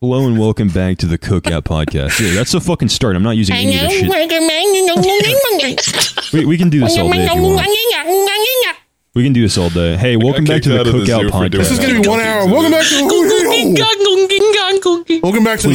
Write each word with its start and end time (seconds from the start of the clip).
Hello 0.00 0.28
and 0.28 0.38
welcome 0.38 0.68
back 0.68 0.96
to 0.98 1.06
the 1.06 1.18
Cookout 1.18 1.62
Podcast. 1.62 2.20
Yeah, 2.20 2.32
that's 2.32 2.52
the 2.52 2.60
fucking 2.60 2.88
start. 2.88 3.16
I'm 3.16 3.24
not 3.24 3.36
using 3.36 3.56
any 3.56 3.74
of 3.74 3.80
this 3.82 3.98
shit. 3.98 4.08
We, 6.32 6.44
we 6.44 6.56
can 6.56 6.70
do 6.70 6.78
this 6.78 6.96
all 6.96 7.10
day 7.10 7.24
if 7.24 7.34
you 7.34 7.42
want. 7.42 7.66
We 9.14 9.24
can 9.24 9.32
do 9.32 9.42
this 9.42 9.58
all 9.58 9.70
day. 9.70 9.96
Hey, 9.96 10.16
welcome 10.16 10.44
back 10.44 10.62
to 10.62 10.68
the 10.68 10.78
out 10.80 10.86
Cookout 10.86 11.06
zoo 11.06 11.30
Podcast. 11.30 11.50
This 11.50 11.72
is 11.72 11.80
gonna 11.80 12.00
be 12.00 12.06
one 12.08 12.20
hour. 12.20 12.46
Welcome 12.46 12.70
back 12.70 12.86
to 12.86 12.94
the 12.94 13.02
Welcome 15.20 15.42
back 15.42 15.58
to 15.60 15.68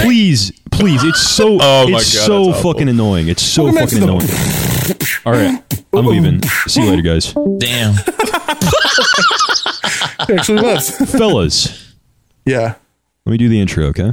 Please, 0.00 0.50
please, 0.70 1.04
it's 1.04 1.20
so 1.20 1.58
Oh 1.60 1.86
my 1.90 1.98
it's 1.98 2.14
God, 2.16 2.26
so 2.26 2.52
fucking 2.54 2.88
annoying. 2.88 3.28
It's 3.28 3.42
so 3.42 3.64
Welcome 3.64 3.80
back 3.82 3.90
to 3.90 3.96
fucking 4.00 4.06
the- 4.06 4.14
annoying. 4.14 4.30
All 5.26 5.32
right, 5.34 5.62
I'm 5.92 6.06
leaving. 6.06 6.40
See 6.68 6.80
you 6.82 6.88
later, 6.88 7.02
guys. 7.02 7.34
Damn. 7.58 7.96
actually 10.30 10.62
left. 10.62 10.90
Fellas, 11.10 11.91
Yeah, 12.44 12.74
let 13.24 13.30
me 13.32 13.38
do 13.38 13.48
the 13.48 13.60
intro, 13.60 13.86
okay? 13.86 14.12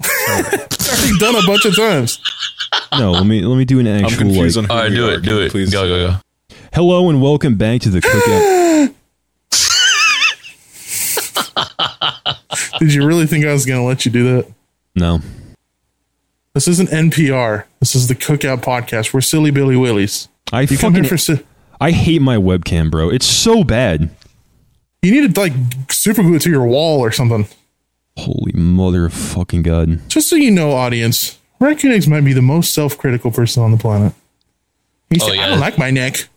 it's 0.00 0.88
already 0.88 1.18
done 1.18 1.34
a 1.42 1.46
bunch 1.46 1.64
of 1.64 1.74
times. 1.76 2.20
No, 2.92 3.10
let 3.12 3.26
me 3.26 3.42
let 3.42 3.56
me 3.56 3.64
do 3.64 3.80
an 3.80 3.86
I'm 3.88 4.04
actual 4.04 4.18
confused 4.18 4.56
like. 4.56 4.64
on 4.64 4.68
who 4.70 4.74
All 4.76 4.80
right, 4.82 4.90
we 4.90 4.96
do 4.96 5.08
are. 5.08 5.12
it. 5.14 5.22
Do 5.22 5.34
you 5.36 5.40
it. 5.42 5.50
Please 5.50 5.70
Go, 5.72 5.88
go, 5.88 6.06
go. 6.12 6.56
Hello 6.72 7.08
and 7.10 7.20
welcome 7.20 7.56
back 7.56 7.80
to 7.82 7.90
the 7.90 8.00
Cookout. 8.00 8.94
Did 12.78 12.94
you 12.94 13.04
really 13.04 13.26
think 13.26 13.44
I 13.44 13.52
was 13.52 13.66
gonna 13.66 13.84
let 13.84 14.04
you 14.04 14.12
do 14.12 14.36
that? 14.36 14.46
No, 14.94 15.20
This 16.54 16.68
isn't 16.68 16.88
NPR. 16.90 17.64
This 17.80 17.94
is 17.94 18.06
the 18.08 18.14
Cookout 18.14 18.62
Podcast. 18.62 19.12
We're 19.12 19.20
silly 19.20 19.50
Billy 19.50 19.76
Willies. 19.76 20.28
I 20.52 20.62
You 20.62 20.76
fucking 20.76 21.04
for 21.04 21.16
si- 21.18 21.40
I 21.80 21.90
hate 21.92 22.22
my 22.22 22.36
webcam, 22.36 22.90
bro. 22.90 23.08
It's 23.10 23.26
so 23.26 23.62
bad. 23.64 24.10
you 25.02 25.10
need 25.12 25.34
to 25.34 25.40
like 25.40 25.52
super 25.90 26.22
glue 26.22 26.34
it 26.36 26.42
to 26.42 26.50
your 26.50 26.64
wall 26.66 27.00
or 27.00 27.10
something. 27.12 27.46
Holy 28.18 28.52
mother 28.52 29.06
of 29.06 29.12
fucking 29.14 29.62
god. 29.62 30.00
Just 30.08 30.28
so 30.28 30.36
you 30.36 30.50
know, 30.50 30.72
audience, 30.72 31.38
Raccoon 31.60 31.92
Eggs 31.92 32.06
might 32.08 32.24
be 32.24 32.32
the 32.32 32.42
most 32.42 32.74
self-critical 32.74 33.30
person 33.30 33.62
on 33.62 33.70
the 33.70 33.76
planet. 33.78 34.12
He 35.10 35.18
said, 35.18 35.30
Oh, 35.30 35.32
yeah. 35.32 35.46
"I 35.46 35.48
don't 35.48 35.60
like 35.60 35.78
my 35.78 35.90
neck." 35.90 36.28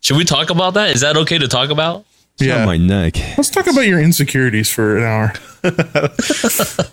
Should 0.00 0.16
we 0.16 0.24
talk 0.24 0.50
about 0.50 0.74
that? 0.74 0.90
Is 0.90 1.00
that 1.00 1.16
okay 1.16 1.38
to 1.38 1.48
talk 1.48 1.70
about? 1.70 2.04
It's 2.34 2.42
Yeah. 2.46 2.60
on 2.60 2.66
my 2.66 2.76
neck. 2.76 3.16
Let's 3.36 3.50
talk 3.50 3.66
about 3.66 3.82
your 3.82 4.00
insecurities 4.00 4.70
for 4.70 4.96
an 4.98 5.04
hour. 5.04 5.32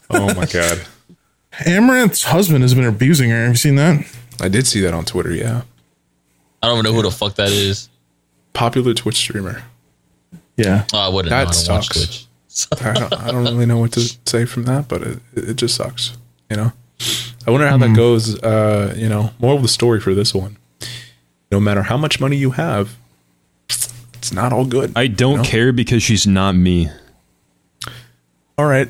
Oh 0.10 0.34
my 0.34 0.46
god. 0.46 0.82
Amouranth's 1.66 2.24
husband 2.24 2.62
has 2.64 2.74
been 2.74 2.86
abusing 2.86 3.30
her. 3.30 3.44
Have 3.44 3.52
you 3.52 3.56
seen 3.58 3.76
that? 3.76 4.06
I 4.42 4.50
did 4.50 4.66
see 4.68 4.82
that 4.82 4.94
on 4.94 5.06
Twitter, 5.06 5.34
yeah. 5.34 5.62
I 6.62 6.68
don't 6.68 6.80
even 6.80 6.92
know 6.92 6.94
who 6.96 7.04
the 7.04 7.12
fuck 7.12 7.36
that 7.36 7.50
is. 7.52 7.90
Popular 8.54 8.94
Twitch 8.94 9.16
streamer. 9.18 9.64
Yeah. 10.58 10.86
Oh, 10.94 10.98
I 11.00 11.08
wouldn't 11.10 11.30
That 11.30 11.44
know. 11.46 11.50
I 11.50 11.52
don't 11.52 11.76
watch 11.76 11.86
sucks. 11.88 11.88
Twitch. 11.98 12.26
I 12.82 12.94
don't, 12.94 13.14
I 13.14 13.32
don't 13.32 13.44
really 13.46 13.66
know 13.66 13.78
what 13.80 13.92
to 13.94 14.02
say 14.26 14.46
from 14.46 14.64
that, 14.64 14.88
but 14.88 15.02
it, 15.02 15.20
it 15.36 15.54
just 15.56 15.76
sucks. 15.76 16.18
You 16.50 16.58
know? 16.58 16.72
I 17.48 17.52
wonder 17.52 17.68
how 17.68 17.78
that 17.78 17.96
goes, 17.96 18.42
uh, 18.42 18.94
you 18.98 19.10
know, 19.10 19.32
moral 19.40 19.58
of 19.58 19.62
the 19.62 19.68
story 19.68 20.00
for 20.00 20.14
this 20.14 20.34
one. 20.34 20.58
No 21.52 21.60
matter 21.60 21.84
how 21.84 21.98
much 21.98 22.20
money 22.20 22.38
you 22.38 22.52
have, 22.52 22.96
it's 23.68 24.32
not 24.34 24.52
all 24.54 24.66
good. 24.66 24.92
I 24.96 25.08
don't 25.08 25.38
No? 25.38 25.44
care 25.44 25.72
because 25.72 26.02
she's 26.02 26.26
not 26.26 26.56
me. 26.56 26.90
all 28.58 28.66
right. 28.66 28.90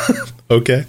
okay. 0.50 0.84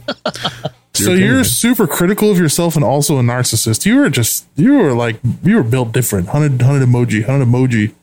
So 0.94 1.14
you're 1.14 1.44
super 1.44 1.88
critical 1.88 2.32
of 2.32 2.38
yourself 2.38 2.76
and 2.76 2.84
also 2.84 3.18
a 3.20 3.22
narcissist. 3.22 3.86
You 3.86 3.98
were 3.98 4.10
just 4.10 4.46
you 4.56 4.74
were 4.74 4.94
like 4.94 5.20
you 5.44 5.56
were 5.56 5.64
built 5.64 5.92
different. 5.92 6.30
Hunted 6.30 6.62
hunted 6.62 6.88
emoji, 6.88 7.24
hunted 7.26 7.48
emoji. 7.48 7.94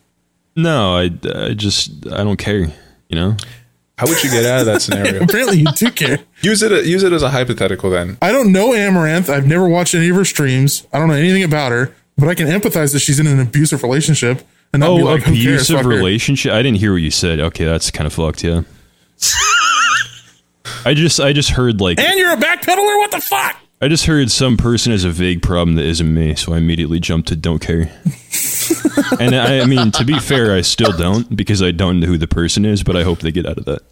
No, 0.57 0.97
I, 0.97 1.11
I 1.35 1.55
just 1.55 2.07
I 2.13 2.23
don't 2.25 2.37
care. 2.37 2.73
You 3.09 3.17
know. 3.17 3.37
How 3.97 4.07
would 4.09 4.23
you 4.25 4.31
get 4.31 4.45
out 4.45 4.61
of 4.61 4.67
that 4.67 4.83
scenario? 4.83 5.23
Apparently 5.25 5.59
you 5.59 5.67
do 5.77 5.91
care. 5.91 6.19
use 6.43 6.63
it 6.63 6.85
use 6.87 7.03
it 7.05 7.13
as 7.13 7.23
a 7.23 7.31
hypothetical 7.31 7.91
then. 7.91 8.19
I 8.21 8.33
don't 8.33 8.51
know 8.53 8.71
Amouranth. 8.71 9.29
I've 9.29 9.47
never 9.47 9.69
watched 9.69 9.95
any 9.95 10.09
of 10.09 10.17
her 10.17 10.25
streams. 10.25 10.87
I 10.93 10.99
don't 10.99 11.09
know 11.09 11.15
anything 11.15 11.45
about 11.45 11.71
her, 11.73 11.95
but 12.19 12.29
I 12.29 12.35
can 12.35 12.47
empathize 12.49 12.93
that 12.93 13.01
she's 13.01 13.21
in 13.21 13.27
an 13.29 13.39
abusive 13.39 13.83
relationship 13.85 14.43
and 14.73 14.81
not 14.81 14.91
Oh, 14.91 14.97
be 14.97 15.03
like, 15.05 15.23
who 15.23 15.33
cares? 15.35 15.71
abusive 15.71 15.81
her. 15.83 15.89
relationship. 15.89 16.53
I 16.53 16.63
didn't 16.63 16.79
hear 16.79 16.93
what 16.93 17.03
you 17.03 17.11
said. 17.13 17.39
Okay, 17.39 17.65
that's 17.65 17.91
kind 17.93 18.07
of 18.07 18.13
fucked. 18.13 18.43
Yeah. 18.43 18.63
I 20.85 20.95
just 20.95 21.21
I 21.21 21.33
just 21.33 21.51
heard 21.51 21.81
like 21.81 21.99
And 22.01 22.19
you're 22.19 22.33
a 22.33 22.37
backpedaler? 22.37 22.99
What 22.99 23.11
the 23.11 23.21
fuck? 23.21 23.57
I 23.81 23.89
just 23.89 24.07
heard 24.07 24.31
some 24.31 24.57
person 24.57 24.93
has 24.93 25.05
a 25.05 25.11
vague 25.11 25.43
problem 25.43 25.77
that 25.77 25.85
isn't 25.85 26.13
me, 26.15 26.35
so 26.37 26.55
I 26.55 26.59
immediately 26.59 27.01
jumped 27.01 27.29
to 27.29 27.37
don't 27.37 27.59
care. 27.59 27.81
and 29.21 29.35
I, 29.35 29.61
I 29.61 29.67
mean, 29.67 29.91
to 29.93 30.05
be 30.07 30.19
fair, 30.19 30.55
I 30.55 30.63
still 30.63 30.93
don't 30.97 31.35
because 31.37 31.63
I 31.63 31.71
don't 31.71 32.01
know 32.01 32.07
who 32.07 32.17
the 32.17 32.27
person 32.29 32.65
is, 32.65 32.83
but 32.83 32.97
I 32.97 33.03
hope 33.03 33.19
they 33.19 33.33
get 33.33 33.45
out 33.47 33.59
of 33.59 33.67
that. 33.67 33.83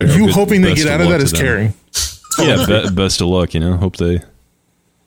You 0.00 0.26
good- 0.26 0.30
hoping 0.30 0.60
they 0.62 0.74
get 0.74 0.86
out 0.88 1.00
of 1.00 1.06
luck 1.08 1.12
that 1.12 1.18
to 1.18 1.24
is 1.24 1.32
them. 1.32 1.40
caring. 1.40 1.74
Yeah, 2.38 2.66
be, 2.88 2.94
best 2.94 3.20
of 3.20 3.28
luck. 3.28 3.54
You 3.54 3.60
know, 3.60 3.76
hope 3.76 3.96
they 3.96 4.18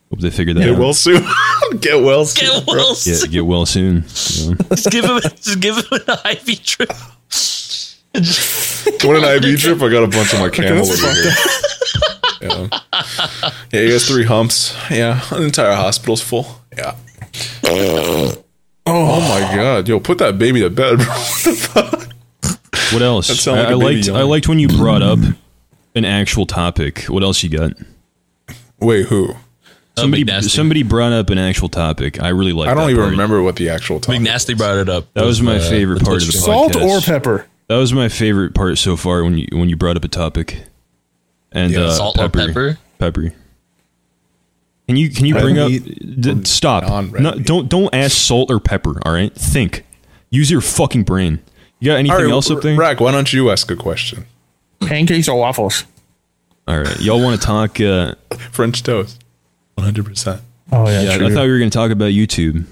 hope 0.09 0.19
they 0.19 0.29
figure 0.31 0.53
that 0.55 0.61
Get 0.61 0.69
out. 0.73 0.79
well 0.79 0.93
soon. 0.93 1.23
get 1.79 2.01
well 2.03 2.25
soon. 2.25 2.49
Get 2.49 2.67
well. 2.67 2.95
yeah, 3.05 3.25
get 3.29 3.45
well 3.45 3.65
soon. 3.65 3.95
you 3.95 4.49
know. 4.49 4.55
Just 4.69 4.89
give 4.91 5.05
him. 5.05 5.19
Just 5.21 5.59
give 5.59 5.75
him 5.77 5.83
an 5.91 6.17
IV 6.31 6.63
drip. 6.63 6.91
What 9.03 9.23
an 9.23 9.43
IV 9.43 9.59
drip! 9.59 9.81
I 9.83 9.89
got 9.89 10.03
a 10.03 10.07
bunch 10.07 10.33
of 10.33 10.39
my 10.39 10.49
camel 10.49 10.83
that's 10.85 11.03
over 11.03 11.13
here. 11.13 11.31
Yeah. 12.41 12.67
yeah, 13.71 13.81
he 13.81 13.91
has 13.91 14.07
three 14.07 14.23
humps. 14.23 14.75
Yeah, 14.89 15.21
the 15.29 15.43
entire 15.43 15.75
hospital's 15.75 16.21
full. 16.21 16.47
Yeah. 16.75 16.95
Oh. 17.65 18.43
oh, 18.87 19.19
my 19.21 19.55
god, 19.55 19.87
yo, 19.87 19.99
put 19.99 20.17
that 20.17 20.39
baby 20.39 20.61
to 20.61 20.69
bed, 20.69 20.97
bro. 20.97 21.99
What 22.91 22.99
the 22.99 22.99
fuck? 22.99 23.01
What 23.01 23.01
else? 23.01 23.39
sounded 23.39 23.61
I, 23.67 23.73
like 23.73 23.83
a 23.83 23.85
I 23.85 23.89
baby 23.89 23.95
liked 24.03 24.09
I 24.09 24.23
liked 24.23 24.47
when 24.47 24.59
you 24.59 24.67
brought 24.67 25.01
up 25.01 25.19
an 25.95 26.05
actual 26.05 26.45
topic. 26.45 27.03
What 27.05 27.23
else 27.23 27.43
you 27.43 27.49
got? 27.49 27.73
Wait, 28.79 29.07
who? 29.07 29.35
Somebody 29.97 30.23
Big 30.23 30.43
somebody 30.43 30.83
brought 30.83 31.11
up 31.11 31.29
an 31.29 31.37
actual 31.37 31.67
topic. 31.69 32.21
I 32.21 32.29
really 32.29 32.53
like. 32.53 32.69
I 32.69 32.73
don't 32.73 32.85
that 32.85 32.91
even 32.91 33.03
part. 33.03 33.11
remember 33.11 33.41
what 33.41 33.57
the 33.57 33.69
actual 33.69 33.99
topic. 33.99 34.19
Big 34.19 34.23
Nasty 34.23 34.53
brought 34.53 34.77
it 34.77 34.87
up. 34.89 35.13
That 35.13 35.25
was 35.25 35.41
my 35.41 35.57
uh, 35.57 35.69
favorite 35.69 36.03
part 36.03 36.21
of 36.21 36.27
the 36.27 36.31
stream. 36.31 36.43
Salt 36.43 36.73
podcast. 36.73 36.87
or 36.87 37.01
pepper? 37.01 37.45
That 37.67 37.75
was 37.77 37.93
my 37.93 38.07
favorite 38.09 38.55
part 38.55 38.77
so 38.77 38.95
far 38.95 39.23
when 39.23 39.37
you 39.37 39.47
when 39.51 39.67
you 39.69 39.75
brought 39.75 39.97
up 39.97 40.03
a 40.03 40.07
topic. 40.07 40.63
And 41.51 41.71
Yeah, 41.73 41.81
uh, 41.81 41.91
Salt 41.91 42.17
or 42.17 42.29
pepper, 42.29 42.47
pepper? 42.47 42.77
Pepper. 42.99 43.33
Can 44.87 44.95
you 44.95 45.09
can 45.09 45.25
you 45.25 45.37
I 45.37 45.41
bring 45.41 45.57
up? 45.59 45.69
D- 45.69 46.45
stop! 46.45 46.83
non-red 46.83 47.21
No, 47.21 47.31
don't 47.33 47.69
don't 47.69 47.93
ask 47.93 48.15
salt 48.17 48.49
or 48.49 48.59
pepper. 48.59 48.99
All 49.05 49.11
right, 49.13 49.33
think. 49.35 49.85
Use 50.31 50.49
your 50.49 50.61
fucking 50.61 51.03
brain. 51.03 51.39
You 51.79 51.91
got 51.91 51.95
anything 51.97 52.17
All 52.17 52.23
right, 52.23 52.31
else 52.31 52.51
up 52.51 52.61
there? 52.61 52.77
Racc, 52.77 52.99
why 52.99 53.11
don't 53.11 53.31
you 53.31 53.49
ask 53.51 53.69
a 53.71 53.75
question? 53.75 54.25
Pancakes 54.81 55.27
or 55.29 55.39
waffles? 55.39 55.85
All 56.67 56.77
right, 56.79 56.99
y'all 56.99 57.21
want 57.21 57.39
to 57.39 57.45
talk? 57.45 57.79
Uh, 57.79 58.15
French 58.51 58.83
toast. 58.83 59.23
100%. 59.77 60.41
Oh 60.71 60.87
yeah, 60.87 61.01
yeah, 61.01 61.17
true. 61.17 61.27
I 61.27 61.31
thought 61.31 61.45
we 61.45 61.51
were 61.51 61.57
going 61.57 61.69
to 61.69 61.75
talk 61.77 61.91
about 61.91 62.11
YouTube. 62.11 62.65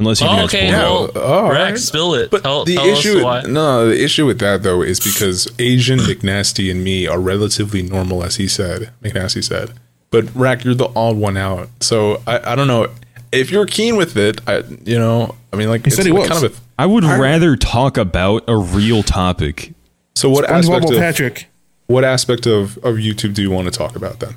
Unless 0.00 0.20
you 0.20 0.26
Oh, 0.26 0.30
guys 0.30 0.44
okay. 0.46 0.60
pull 0.60 0.68
it 0.68 0.72
Yeah, 0.72 0.88
out. 0.88 1.14
Well, 1.14 1.48
right. 1.50 1.78
spill 1.78 2.14
it. 2.14 2.30
But 2.30 2.42
tell, 2.42 2.64
the 2.64 2.74
tell 2.76 2.86
issue, 2.86 3.18
us 3.18 3.24
why. 3.24 3.42
no, 3.42 3.88
the 3.88 4.02
issue 4.02 4.26
with 4.26 4.40
that 4.40 4.62
though 4.64 4.82
is 4.82 4.98
because 4.98 5.46
Asian 5.60 5.98
McNasty 6.00 6.70
and 6.70 6.82
me 6.82 7.06
are 7.06 7.20
relatively 7.20 7.82
normal, 7.82 8.24
as 8.24 8.36
he 8.36 8.48
said. 8.48 8.90
McNasty 9.02 9.44
said, 9.44 9.74
but 10.10 10.24
Racc, 10.26 10.64
you're 10.64 10.74
the 10.74 10.88
odd 10.96 11.16
one 11.16 11.36
out. 11.36 11.68
So 11.80 12.20
I, 12.26 12.52
I 12.52 12.54
don't 12.56 12.66
know 12.66 12.88
if 13.30 13.50
you're 13.52 13.66
keen 13.66 13.96
with 13.96 14.16
it. 14.16 14.40
I, 14.48 14.64
you 14.84 14.98
know, 14.98 15.36
I 15.52 15.56
mean, 15.56 15.68
like 15.68 15.84
He 15.84 15.90
said 15.90 16.06
he 16.06 16.10
like 16.12 16.22
was. 16.22 16.28
kind 16.30 16.44
of 16.46 16.58
a. 16.58 16.62
I 16.82 16.86
would 16.86 17.04
rather 17.04 17.54
talk 17.54 17.96
about 17.96 18.42
a 18.48 18.56
real 18.56 19.04
topic. 19.04 19.72
So 20.16 20.28
what 20.28 20.44
SpongeBob 20.46 20.50
aspect 20.58 20.90
of 20.90 20.98
Patrick. 20.98 21.46
what 21.86 22.04
aspect 22.04 22.44
of, 22.46 22.76
of 22.78 22.96
YouTube 22.96 23.34
do 23.34 23.42
you 23.42 23.50
want 23.50 23.66
to 23.66 23.70
talk 23.70 23.94
about 23.94 24.18
then? 24.18 24.34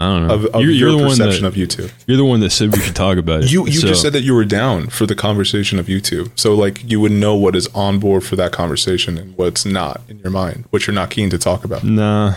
I 0.00 0.06
don't 0.06 0.26
know. 0.26 0.34
Of, 0.34 0.44
of 0.46 0.60
you're, 0.62 0.70
your 0.72 0.88
you're 0.90 0.98
the 0.98 1.06
one 1.06 1.18
that 1.18 1.26
perception 1.26 1.44
of 1.44 1.54
YouTube. 1.54 1.92
you're 2.08 2.16
the 2.16 2.24
one 2.24 2.40
that 2.40 2.50
said 2.50 2.72
we 2.74 2.80
should 2.80 2.96
talk 2.96 3.16
about 3.16 3.44
it. 3.44 3.52
You 3.52 3.64
you 3.66 3.78
So- 3.78 3.86
just 3.86 4.02
said 4.02 4.12
that 4.14 4.22
you 4.22 4.34
were 4.34 4.44
down 4.44 4.88
for 4.88 5.06
the 5.06 5.14
conversation 5.14 5.78
of 5.78 5.86
YouTube. 5.86 6.32
So 6.34 6.52
like 6.56 6.82
you 6.90 6.98
would 7.00 7.12
know 7.12 7.36
what 7.36 7.54
is 7.54 7.68
on 7.68 8.00
board 8.00 8.24
for 8.24 8.34
that 8.34 8.50
conversation 8.50 9.16
and 9.16 9.36
what's 9.38 9.64
not 9.64 10.00
in 10.08 10.18
your 10.18 10.32
mind, 10.32 10.64
what 10.70 10.88
you're 10.88 10.94
not 10.94 11.10
keen 11.10 11.30
to 11.30 11.38
talk 11.38 11.64
about. 11.64 11.84
nah. 11.84 12.34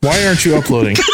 Why 0.00 0.26
aren't 0.26 0.44
you 0.44 0.54
uploading? 0.56 0.96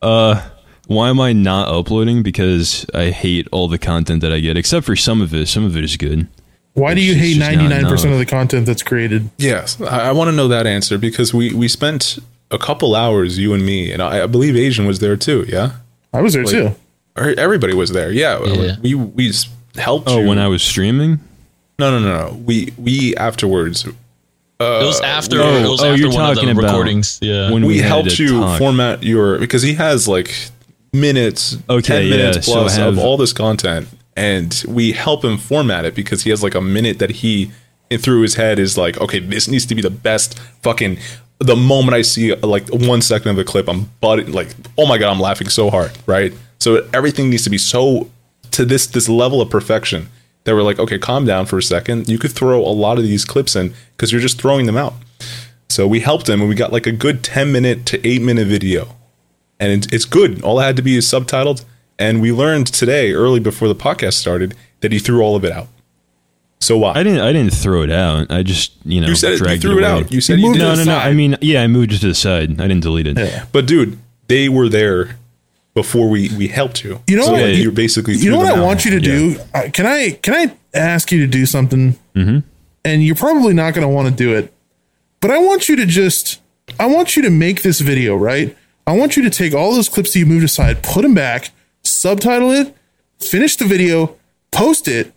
Uh, 0.00 0.42
Why 0.86 1.08
am 1.08 1.20
I 1.20 1.32
not 1.32 1.68
uploading? 1.68 2.22
Because 2.22 2.84
I 2.94 3.10
hate 3.10 3.48
all 3.52 3.68
the 3.68 3.78
content 3.78 4.20
that 4.20 4.32
I 4.32 4.40
get, 4.40 4.56
except 4.56 4.84
for 4.84 4.96
some 4.96 5.22
of 5.22 5.32
it. 5.34 5.48
Some 5.48 5.64
of 5.64 5.76
it 5.76 5.84
is 5.84 5.96
good. 5.96 6.28
Why 6.74 6.92
do 6.94 7.00
you 7.00 7.14
hate 7.14 7.38
ninety 7.38 7.68
nine 7.68 7.86
percent 7.86 8.12
of 8.12 8.18
the 8.18 8.26
content 8.26 8.66
that's 8.66 8.82
created? 8.82 9.30
Yes, 9.38 9.80
I, 9.80 10.08
I 10.08 10.12
want 10.12 10.28
to 10.28 10.32
know 10.36 10.48
that 10.48 10.66
answer 10.66 10.98
because 10.98 11.32
we 11.32 11.54
we 11.54 11.68
spent 11.68 12.18
a 12.50 12.58
couple 12.58 12.94
hours, 12.96 13.38
you 13.38 13.54
and 13.54 13.64
me, 13.64 13.92
and 13.92 14.02
I, 14.02 14.24
I 14.24 14.26
believe 14.26 14.56
Asian 14.56 14.84
was 14.86 14.98
there 14.98 15.16
too. 15.16 15.44
Yeah, 15.48 15.72
I 16.12 16.20
was 16.20 16.34
there 16.34 16.44
too. 16.44 16.74
Er, 17.16 17.32
everybody 17.38 17.74
was 17.74 17.90
there. 17.90 18.10
Yeah, 18.10 18.42
Yeah. 18.44 18.76
we 18.82 18.94
we 18.94 19.32
helped. 19.76 20.08
Oh, 20.08 20.20
you. 20.20 20.28
when 20.28 20.38
I 20.38 20.48
was 20.48 20.62
streaming. 20.62 21.20
no 21.78 21.90
no 21.90 21.98
no 22.00 22.28
no 22.28 22.34
we 22.44 22.72
we 22.76 23.14
afterwards 23.16 23.86
uh, 24.60 24.80
it 24.82 24.86
was 24.86 25.00
after. 25.00 25.40
oh, 25.40 25.54
it 25.56 25.68
was 25.68 25.82
oh, 25.82 25.90
after 25.90 26.00
you're 26.00 26.12
one 26.12 26.30
of 26.30 26.34
talking 26.36 26.54
the 26.54 26.60
about 26.60 26.70
recordings. 26.70 27.18
Yeah. 27.22 27.50
when 27.52 27.64
we 27.66 27.78
had 27.78 27.86
helped 27.88 28.18
you 28.18 28.40
talk. 28.40 28.58
format 28.58 29.02
your 29.02 29.38
because 29.38 29.62
he 29.62 29.74
has 29.74 30.06
like 30.08 30.34
minutes, 30.94 31.56
Okay, 31.68 31.82
ten 31.86 32.02
yeah, 32.06 32.16
minutes 32.16 32.46
plus 32.46 32.76
have- 32.76 32.94
of 32.94 32.98
all 32.98 33.16
this 33.16 33.32
content, 33.32 33.88
and 34.16 34.64
we 34.68 34.92
help 34.92 35.24
him 35.24 35.36
format 35.36 35.84
it 35.84 35.94
because 35.94 36.22
he 36.22 36.30
has 36.30 36.42
like 36.42 36.54
a 36.54 36.60
minute 36.60 36.98
that 37.00 37.10
he 37.10 37.50
through 37.98 38.22
his 38.22 38.34
head 38.34 38.58
is 38.58 38.76
like, 38.78 39.00
okay, 39.00 39.18
this 39.20 39.46
needs 39.46 39.66
to 39.66 39.74
be 39.74 39.82
the 39.82 39.90
best 39.90 40.38
fucking. 40.62 40.98
The 41.38 41.56
moment 41.56 41.94
I 41.94 42.02
see 42.02 42.34
like 42.36 42.68
one 42.70 43.02
second 43.02 43.28
of 43.30 43.36
the 43.36 43.44
clip, 43.44 43.68
I'm 43.68 43.90
but 44.00 44.28
like, 44.28 44.48
oh 44.78 44.86
my 44.86 44.98
god, 44.98 45.10
I'm 45.12 45.20
laughing 45.20 45.48
so 45.48 45.68
hard, 45.70 45.90
right? 46.06 46.32
So 46.60 46.88
everything 46.94 47.28
needs 47.30 47.44
to 47.44 47.50
be 47.50 47.58
so 47.58 48.08
to 48.52 48.64
this 48.64 48.86
this 48.86 49.08
level 49.08 49.40
of 49.42 49.50
perfection 49.50 50.08
that 50.44 50.54
we're 50.54 50.62
like, 50.62 50.78
okay, 50.78 50.98
calm 50.98 51.24
down 51.26 51.46
for 51.46 51.58
a 51.58 51.62
second. 51.62 52.08
You 52.08 52.18
could 52.18 52.32
throw 52.32 52.60
a 52.60 52.70
lot 52.70 52.98
of 52.98 53.04
these 53.04 53.24
clips 53.24 53.56
in 53.56 53.74
because 53.96 54.12
you're 54.12 54.20
just 54.20 54.40
throwing 54.40 54.66
them 54.66 54.76
out. 54.76 54.94
So 55.68 55.86
we 55.86 56.00
helped 56.00 56.28
him, 56.28 56.40
and 56.40 56.48
we 56.48 56.54
got 56.54 56.72
like 56.72 56.86
a 56.86 56.92
good 56.92 57.22
ten 57.24 57.50
minute 57.52 57.84
to 57.86 58.06
eight 58.06 58.22
minute 58.22 58.46
video, 58.46 58.94
and 59.60 59.72
it, 59.84 59.92
it's 59.92 60.04
good. 60.04 60.42
All 60.42 60.60
it 60.60 60.64
had 60.64 60.76
to 60.76 60.82
be 60.82 60.96
is 60.96 61.06
subtitled, 61.06 61.64
and 61.98 62.20
we 62.20 62.32
learned 62.32 62.66
today, 62.68 63.12
early 63.12 63.40
before 63.40 63.68
the 63.68 63.74
podcast 63.74 64.14
started, 64.14 64.54
that 64.80 64.92
he 64.92 64.98
threw 64.98 65.22
all 65.22 65.36
of 65.36 65.44
it 65.44 65.52
out. 65.52 65.68
So 66.60 66.78
why? 66.78 66.92
I 66.94 67.02
didn't. 67.02 67.20
I 67.20 67.32
didn't 67.32 67.52
throw 67.52 67.82
it 67.82 67.90
out. 67.90 68.30
I 68.30 68.42
just 68.42 68.72
you 68.84 69.00
know 69.00 69.08
you 69.08 69.14
said 69.14 69.32
it, 69.34 69.40
you 69.40 69.58
threw 69.58 69.78
it, 69.78 69.84
away. 69.84 69.84
out. 70.02 70.12
You 70.12 70.20
said 70.20 70.38
You 70.38 70.44
you 70.44 70.48
moved 70.50 70.60
did. 70.60 70.64
no, 70.66 70.74
no, 70.76 70.84
no. 70.84 70.96
I 70.96 71.12
mean, 71.12 71.36
yeah, 71.42 71.62
I 71.62 71.66
moved 71.66 71.92
it 71.92 71.98
to 71.98 72.08
the 72.08 72.14
side. 72.14 72.60
I 72.60 72.66
didn't 72.68 72.82
delete 72.82 73.06
it. 73.06 73.18
Yeah. 73.18 73.44
But 73.52 73.66
dude, 73.66 73.98
they 74.28 74.48
were 74.48 74.68
there 74.70 75.16
before 75.74 76.08
we 76.08 76.30
we 76.38 76.48
helped 76.48 76.82
you. 76.82 77.00
You 77.06 77.16
know 77.18 77.24
so 77.26 77.32
what? 77.32 77.54
You're 77.56 77.72
basically 77.72 78.14
You 78.14 78.30
know 78.30 78.38
what 78.38 78.46
I 78.46 78.56
out. 78.58 78.64
want 78.64 78.84
you 78.86 78.92
to 78.92 79.00
do? 79.00 79.36
Uh, 79.52 79.68
Can 79.72 79.84
I 79.86 80.12
can 80.22 80.34
I 80.34 80.56
ask 80.78 81.12
you 81.12 81.20
to 81.20 81.26
do 81.26 81.44
something? 81.44 81.98
Mm-hmm. 82.14 82.38
And 82.86 83.04
you're 83.04 83.14
probably 83.16 83.52
not 83.54 83.74
going 83.74 83.86
to 83.86 83.92
want 83.92 84.08
to 84.08 84.14
do 84.14 84.34
it, 84.34 84.52
but 85.20 85.30
I 85.30 85.38
want 85.38 85.68
you 85.68 85.76
to 85.76 85.84
just 85.86 86.40
I 86.80 86.86
want 86.86 87.14
you 87.16 87.22
to 87.24 87.30
make 87.30 87.60
this 87.62 87.80
video 87.80 88.16
right. 88.16 88.56
I 88.86 88.96
want 88.96 89.16
you 89.16 89.22
to 89.22 89.30
take 89.30 89.54
all 89.54 89.74
those 89.74 89.88
clips 89.88 90.12
that 90.12 90.18
you 90.18 90.26
moved 90.26 90.44
aside, 90.44 90.82
put 90.82 91.02
them 91.02 91.14
back, 91.14 91.50
subtitle 91.82 92.50
it, 92.52 92.76
finish 93.18 93.56
the 93.56 93.64
video, 93.64 94.16
post 94.50 94.88
it, 94.88 95.12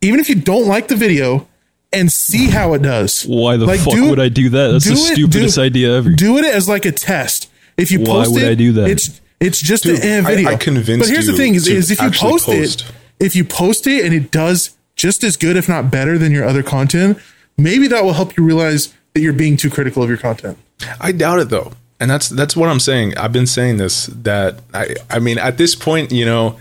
even 0.00 0.18
if 0.20 0.28
you 0.28 0.34
don't 0.34 0.66
like 0.66 0.88
the 0.88 0.96
video, 0.96 1.46
and 1.92 2.10
see 2.10 2.48
how 2.48 2.72
it 2.74 2.82
does. 2.82 3.24
Why 3.24 3.56
the 3.56 3.66
Like, 3.66 3.80
fuck 3.80 3.94
do- 3.94 4.08
would 4.10 4.18
I 4.18 4.28
do 4.28 4.48
that? 4.48 4.72
That's 4.72 4.84
do 4.86 4.90
the 4.94 5.00
it- 5.00 5.12
stupidest 5.14 5.56
do- 5.56 5.62
idea 5.62 5.96
ever. 5.96 6.10
Do 6.10 6.38
it 6.38 6.44
as 6.44 6.68
like 6.68 6.84
a 6.86 6.92
test. 6.92 7.48
If 7.76 7.90
you 7.92 7.98
post 8.00 8.30
Why 8.30 8.34
would 8.34 8.42
it, 8.42 8.50
I 8.50 8.54
do 8.54 8.72
that? 8.72 8.90
It's 8.90 9.20
it's 9.40 9.60
just 9.60 9.82
Dude, 9.84 9.98
an 10.00 10.06
eh, 10.06 10.18
I- 10.18 10.34
video. 10.34 10.48
I 10.50 10.56
convinced 10.56 11.08
But 11.08 11.12
here's 11.12 11.26
the 11.26 11.32
thing: 11.36 11.54
is, 11.54 11.66
is 11.68 11.90
if 11.90 12.00
you 12.00 12.10
post, 12.10 12.46
post. 12.46 12.80
it, 12.82 12.92
if 13.24 13.36
you 13.36 13.44
post 13.44 13.86
it 13.86 14.04
and 14.04 14.14
it 14.14 14.30
does 14.30 14.70
just 14.96 15.22
as 15.24 15.36
good, 15.36 15.56
if 15.56 15.68
not 15.68 15.90
better, 15.90 16.16
than 16.18 16.32
your 16.32 16.44
other 16.44 16.62
content, 16.62 17.18
maybe 17.58 17.86
that 17.88 18.04
will 18.04 18.12
help 18.14 18.36
you 18.36 18.44
realize 18.44 18.92
that 19.14 19.20
you're 19.20 19.32
being 19.32 19.56
too 19.56 19.68
critical 19.70 20.02
of 20.02 20.08
your 20.08 20.18
content. 20.18 20.58
I 21.00 21.12
doubt 21.12 21.38
it 21.40 21.48
though, 21.50 21.72
and 22.02 22.10
that's 22.10 22.28
that's 22.28 22.56
what 22.56 22.68
I'm 22.68 22.80
saying. 22.80 23.16
I've 23.16 23.32
been 23.32 23.46
saying 23.46 23.76
this 23.76 24.06
that 24.06 24.58
I 24.74 24.96
I 25.08 25.20
mean 25.20 25.38
at 25.38 25.56
this 25.56 25.76
point, 25.76 26.10
you 26.10 26.24
know, 26.24 26.58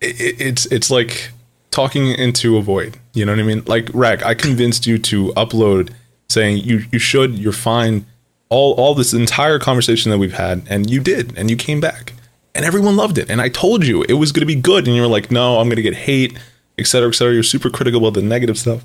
it, 0.00 0.40
it's 0.40 0.66
it's 0.66 0.92
like 0.92 1.30
talking 1.72 2.06
into 2.12 2.56
a 2.56 2.62
void. 2.62 2.96
You 3.12 3.26
know 3.26 3.32
what 3.32 3.40
I 3.40 3.42
mean? 3.42 3.64
Like 3.66 3.86
Racc, 3.86 4.22
I 4.22 4.34
convinced 4.34 4.86
you 4.86 4.98
to 4.98 5.32
upload 5.32 5.92
saying 6.28 6.58
you 6.58 6.84
you 6.92 7.00
should, 7.00 7.36
you're 7.36 7.52
fine. 7.52 8.06
All 8.48 8.74
all 8.74 8.94
this 8.94 9.12
entire 9.12 9.58
conversation 9.58 10.12
that 10.12 10.18
we've 10.18 10.34
had, 10.34 10.62
and 10.70 10.88
you 10.88 11.00
did, 11.00 11.36
and 11.36 11.50
you 11.50 11.56
came 11.56 11.80
back, 11.80 12.12
and 12.54 12.64
everyone 12.64 12.94
loved 12.96 13.18
it. 13.18 13.28
And 13.28 13.40
I 13.40 13.48
told 13.48 13.84
you 13.84 14.04
it 14.04 14.14
was 14.14 14.30
going 14.30 14.46
to 14.46 14.46
be 14.46 14.54
good, 14.54 14.86
and 14.86 14.94
you 14.94 15.02
were 15.02 15.08
like, 15.08 15.32
no, 15.32 15.58
I'm 15.58 15.66
going 15.66 15.76
to 15.76 15.82
get 15.82 15.94
hate, 15.94 16.38
et 16.78 16.86
cetera, 16.86 17.08
et 17.08 17.14
cetera. 17.14 17.34
You're 17.34 17.42
super 17.42 17.70
critical 17.70 17.98
about 17.98 18.14
the 18.14 18.24
negative 18.24 18.56
stuff. 18.56 18.84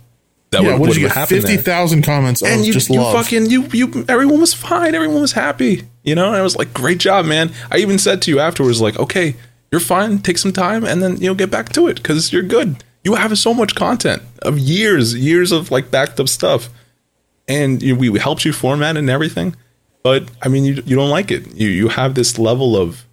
That 0.50 0.64
yeah, 0.64 0.72
would, 0.72 0.80
what 0.80 0.88
did 0.88 0.98
you 0.98 1.08
get? 1.10 1.28
Fifty 1.30 1.58
thousand 1.58 2.02
comments 2.02 2.42
and 2.42 2.66
you, 2.66 2.74
just 2.74 2.90
you 2.90 3.00
love. 3.00 3.14
fucking 3.14 3.52
you 3.52 3.68
you 3.72 4.04
everyone 4.10 4.42
was 4.42 4.54
fine 4.54 4.96
everyone 4.96 5.22
was 5.22 5.32
happy 5.32 5.84
you 6.04 6.16
know 6.16 6.28
and 6.28 6.36
i 6.38 6.42
was 6.42 6.56
like 6.56 6.74
great 6.74 6.98
job 6.98 7.26
man 7.26 7.52
i 7.72 7.78
even 7.78 7.98
said 8.00 8.22
to 8.22 8.32
you 8.32 8.40
afterwards 8.40 8.82
like 8.82 8.98
okay 9.00 9.36
you're 9.72 9.82
fine 9.82 10.18
take 10.20 10.38
some 10.38 10.52
time 10.54 10.84
and 10.84 11.02
then 11.02 11.18
you 11.18 11.28
know 11.28 11.34
get 11.36 11.50
back 11.52 11.70
to 11.70 11.88
it 11.88 11.96
because 11.98 12.32
you're 12.34 12.44
good 12.44 12.84
you 13.04 13.16
have 13.16 13.38
so 13.38 13.54
much 13.54 13.76
content 13.76 14.22
of 14.42 14.58
years 14.60 15.16
years 15.16 15.52
of 15.52 15.72
like 15.72 15.90
backed 15.92 16.20
up 16.20 16.28
stuff 16.30 16.70
and 17.48 17.82
you, 17.82 17.96
we 17.96 18.18
helped 18.20 18.46
you 18.46 18.54
format 18.54 18.98
and 18.98 19.10
everything 19.10 19.56
but 20.04 20.30
i 20.42 20.48
mean 20.48 20.64
you, 20.66 20.74
you 20.86 20.96
don't 20.96 21.10
like 21.10 21.32
it 21.32 21.56
you 21.56 21.68
you 21.70 21.88
have 21.90 22.16
this 22.16 22.38
level 22.40 22.76
of 22.78 23.06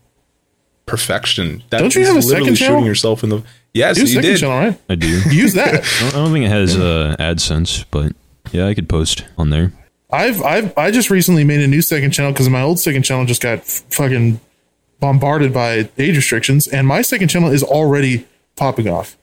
perfection 0.87 1.62
that 1.70 1.81
Don't 1.81 1.94
you 1.94 2.00
is 2.00 2.08
have 2.08 2.17
a 2.17 2.20
literally 2.20 2.44
second 2.44 2.56
channel? 2.56 2.76
shooting 2.76 2.87
yourself 2.87 3.23
in 3.23 3.29
the 3.31 3.43
yes 3.75 3.96
Do 3.99 4.06
you 4.06 4.20
did 4.23 4.38
channel, 4.40 4.56
right? 4.58 4.81
I 4.88 4.94
do. 4.94 5.06
Use 5.31 5.52
that. 5.55 5.69
I 5.69 5.70
don't- 6.00 6.14
I 6.14 6.17
don't 6.19 6.32
think 6.32 6.46
it 6.46 6.50
has 6.50 6.76
uh, 6.79 7.14
AdSense, 7.19 7.85
but 7.90 8.12
yeah, 8.52 8.67
I 8.67 8.73
could 8.75 8.88
post 8.88 9.25
on 9.37 9.50
there. 9.50 9.73
I've 10.10 10.43
I've 10.43 10.76
I 10.78 10.90
just 10.90 11.10
recently 11.10 11.44
made 11.44 11.60
a 11.60 11.66
new 11.66 11.82
second 11.82 12.12
channel 12.12 12.32
because 12.32 12.49
my 12.49 12.62
old 12.62 12.81
second 12.81 13.02
channel 13.02 13.26
just 13.26 13.43
got 13.43 13.58
f- 13.58 13.84
fucking 13.90 14.40
bombarded 15.00 15.52
by 15.52 15.88
age 15.99 16.16
restrictions, 16.16 16.66
and 16.66 16.87
my 16.87 17.02
second 17.02 17.28
channel 17.28 17.50
is 17.50 17.62
already 17.62 18.26
popping 18.56 18.88
off 18.88 19.16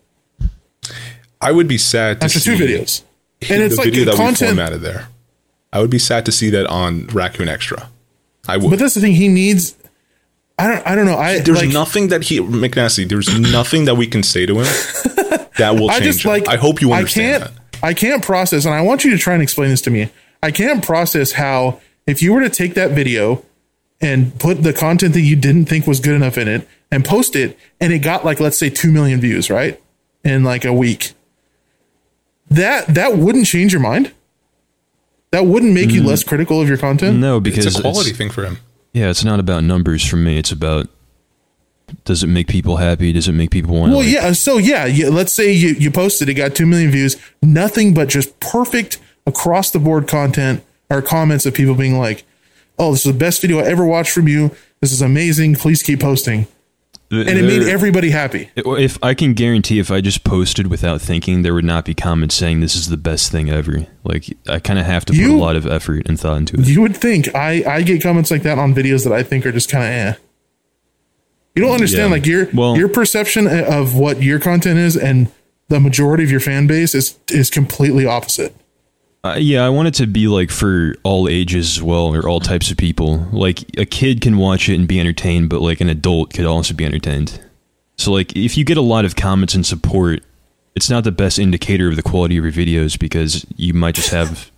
i 1.42 1.52
would 1.52 1.68
be 1.68 1.78
sad 1.78 2.20
to 2.22 2.26
after 2.26 2.40
two 2.40 2.56
see 2.56 2.64
videos, 2.64 3.02
and 3.50 3.62
it's 3.62 3.78
like 3.78 3.86
video 3.86 4.06
that 4.06 4.14
we 4.14 4.18
content. 4.18 4.52
formatted 4.52 4.82
there. 4.82 5.08
I 5.74 5.82
would 5.82 5.90
be 5.90 6.00
sad 6.00 6.26
to 6.26 6.32
see 6.32 6.50
that 6.52 6.68
on 6.68 7.08
Raccoon 7.08 7.50
Extra. 7.50 7.90
I 8.48 8.58
would. 8.58 8.70
But 8.70 8.80
that's 8.80 8.94
the 8.94 9.02
thing. 9.02 9.14
He 9.14 9.28
needs. 9.28 9.76
I 10.58 10.68
don't. 10.70 10.88
I 10.88 10.96
don't 10.96 11.06
know. 11.06 11.18
I 11.18 11.40
there's 11.40 11.62
like, 11.62 11.74
nothing 11.74 12.08
that 12.10 12.24
he 12.24 12.40
McNasty. 12.40 13.10
There's 13.10 13.38
nothing 13.38 13.86
that 13.86 13.96
we 13.96 14.08
can 14.08 14.24
say 14.24 14.46
to 14.46 14.54
him 14.60 14.64
that 15.58 15.76
will 15.78 15.92
I 15.92 16.00
just 16.00 16.24
him. 16.24 16.30
like. 16.30 16.48
I 16.48 16.56
hope 16.56 16.80
you 16.82 16.94
I 16.94 17.04
can't. 17.04 17.44
that. 17.44 17.52
I 17.84 17.94
can't 17.94 18.24
process, 18.24 18.66
and 18.66 18.74
I 18.74 18.82
want 18.82 19.04
you 19.04 19.12
to 19.12 19.18
try 19.18 19.34
and 19.34 19.44
explain 19.44 19.70
this 19.70 19.82
to 19.82 19.90
me. 19.92 20.10
I 20.42 20.52
can't 20.52 20.84
process 20.84 21.34
how 21.34 21.82
if 22.08 22.22
you 22.22 22.34
were 22.34 22.42
to 22.42 22.50
take 22.50 22.74
that 22.76 22.92
video 22.92 23.44
and 24.02 24.38
put 24.40 24.64
the 24.64 24.74
content 24.74 25.14
that 25.14 25.22
you 25.22 25.36
didn't 25.36 25.66
think 25.66 25.88
was 25.88 26.00
good 26.00 26.16
enough 26.16 26.38
in 26.38 26.48
it 26.48 26.68
and 26.92 27.04
post 27.04 27.36
it, 27.36 27.58
and 27.80 27.92
it 27.92 28.00
got 28.00 28.24
like 28.26 28.40
let's 28.40 28.58
say 28.58 28.70
two 28.70 28.92
million 28.92 29.20
views, 29.20 29.50
right, 29.50 29.82
in 30.24 30.44
like 30.44 30.66
a 30.66 30.74
week. 30.74 31.14
That 32.50 32.88
that 32.88 33.18
wouldn't 33.18 33.48
change 33.48 33.74
your 33.74 33.82
mind. 33.82 34.14
That 35.32 35.46
wouldn't 35.46 35.74
make 35.74 35.90
you 35.90 36.02
mm. 36.02 36.06
less 36.06 36.24
critical 36.24 36.62
of 36.62 36.70
your 36.70 36.78
content. 36.78 37.18
No, 37.18 37.40
because 37.40 37.66
It's 37.66 37.78
a 37.78 37.82
quality 37.82 38.12
it's- 38.12 38.18
thing 38.18 38.30
for 38.30 38.46
him. 38.46 38.60
yeah, 38.94 39.10
it's 39.10 39.24
not 39.24 39.40
about 39.40 39.64
numbers 39.64 40.06
for 40.06 40.16
me. 40.16 40.38
It's 40.38 40.52
about 40.52 40.88
does 42.04 42.24
it 42.24 42.28
make 42.28 42.48
people 42.48 42.78
happy? 42.78 43.12
Does 43.12 43.28
it 43.28 43.34
make 43.34 43.52
people 43.52 43.76
want? 43.76 43.92
Well, 43.92 44.02
to, 44.02 44.10
yeah. 44.10 44.32
So 44.32 44.58
yeah, 44.58 44.86
yeah, 44.86 45.10
let's 45.10 45.34
say 45.34 45.52
you 45.52 45.70
you 45.70 45.92
posted, 45.92 46.30
it 46.30 46.36
got 46.36 46.56
two 46.56 46.66
million 46.66 46.92
views, 46.92 47.18
nothing 47.42 47.94
but 47.94 48.10
just 48.10 48.40
perfect 48.40 49.00
across 49.26 49.72
the 49.72 49.80
board 49.80 50.08
content 50.08 50.64
or 50.90 51.02
comments 51.02 51.46
of 51.46 51.54
people 51.54 51.76
being 51.76 51.98
like, 51.98 52.24
"Oh, 52.78 52.92
this 52.92 53.06
is 53.06 53.12
the 53.12 53.18
best 53.18 53.42
video 53.42 53.60
I 53.60 53.64
ever 53.64 53.86
watched 53.86 54.12
from 54.12 54.28
you. 54.28 54.52
This 54.82 54.92
is 54.92 55.02
amazing. 55.02 55.56
Please 55.56 55.82
keep 55.84 56.00
posting." 56.00 56.48
And 57.12 57.30
it 57.30 57.44
made 57.44 57.64
everybody 57.70 58.10
happy. 58.10 58.50
If 58.56 58.98
I 59.04 59.14
can 59.14 59.34
guarantee, 59.36 59.78
if 59.78 59.92
I 59.92 60.02
just 60.02 60.24
posted 60.24 60.68
without 60.68 61.02
thinking, 61.02 61.44
there 61.44 61.54
would 61.54 61.64
not 61.64 61.86
be 61.86 61.94
comments 61.94 62.34
saying 62.36 62.62
this 62.62 62.76
is 62.76 62.90
the 62.90 62.98
best 62.98 63.32
thing 63.32 63.50
ever. 63.50 63.86
Like 64.04 64.36
I 64.50 64.58
kind 64.60 64.80
of 64.80 64.86
have 64.88 65.06
to 65.06 65.14
put 65.14 65.22
a 65.22 65.34
lot 65.34 65.56
of 65.56 65.68
effort 65.68 66.08
and 66.10 66.20
thought 66.20 66.38
into 66.40 66.60
it. 66.60 66.68
You 66.68 66.82
would 66.82 66.98
think 66.98 67.34
I 67.36 67.64
I 67.68 67.82
get 67.84 68.02
comments 68.02 68.32
like 68.32 68.42
that 68.44 68.58
on 68.58 68.74
videos 68.74 69.04
that 69.04 69.14
I 69.14 69.22
think 69.22 69.46
are 69.46 69.52
just 69.52 69.70
kind 69.70 69.84
of 69.84 69.90
eh. 69.92 70.14
You 71.56 71.62
don't 71.64 71.74
understand 71.74 72.10
Yeah. 72.10 72.16
like 72.16 72.26
your 72.26 72.50
Well- 72.54 72.76
your 72.78 72.90
perception 72.90 73.48
of 73.48 73.96
what 73.96 74.22
your 74.22 74.40
content 74.40 74.80
is 74.80 74.98
and 74.98 75.28
the 75.70 75.80
majority 75.80 76.24
of 76.24 76.32
your 76.32 76.40
fan 76.42 76.66
base 76.68 76.94
is 76.96 77.16
is 77.30 77.50
completely 77.52 78.06
opposite. 78.06 78.54
Uh, 79.26 79.36
yeah, 79.40 79.66
I 79.66 79.70
want 79.70 79.88
it 79.88 79.96
to 79.96 80.06
be 80.06 80.28
like 80.28 80.52
for 80.52 80.94
all 81.04 81.28
ages 81.28 81.78
as 81.78 81.82
well, 81.84 82.14
or 82.14 82.30
all 82.30 82.40
types 82.40 82.70
of 82.70 82.78
people. 82.78 83.28
Like 83.32 83.78
a 83.78 83.86
kid 83.86 84.22
can 84.22 84.38
watch 84.38 84.70
it 84.70 84.76
and 84.76 84.88
be 84.88 85.00
entertained, 85.00 85.50
but 85.50 85.62
like 85.62 85.82
an 85.82 85.90
adult 85.90 86.32
could 86.34 86.46
also 86.46 86.76
be 86.76 86.86
entertained. 86.86 87.44
So 87.98 88.12
like 88.12 88.36
if 88.36 88.56
you 88.56 88.64
get 88.64 88.78
a 88.78 88.82
lot 88.82 89.04
of 89.04 89.16
comments 89.16 89.56
and 89.56 89.66
support, 89.66 90.22
it's 90.76 90.90
not 90.92 91.04
the 91.06 91.12
best 91.12 91.40
indicator 91.40 91.88
of 91.90 91.96
the 91.96 92.04
quality 92.04 92.38
of 92.38 92.44
your 92.44 92.54
videos 92.54 93.00
because 93.00 93.46
you 93.56 93.74
might 93.74 93.96
just 93.96 94.10
have 94.12 94.52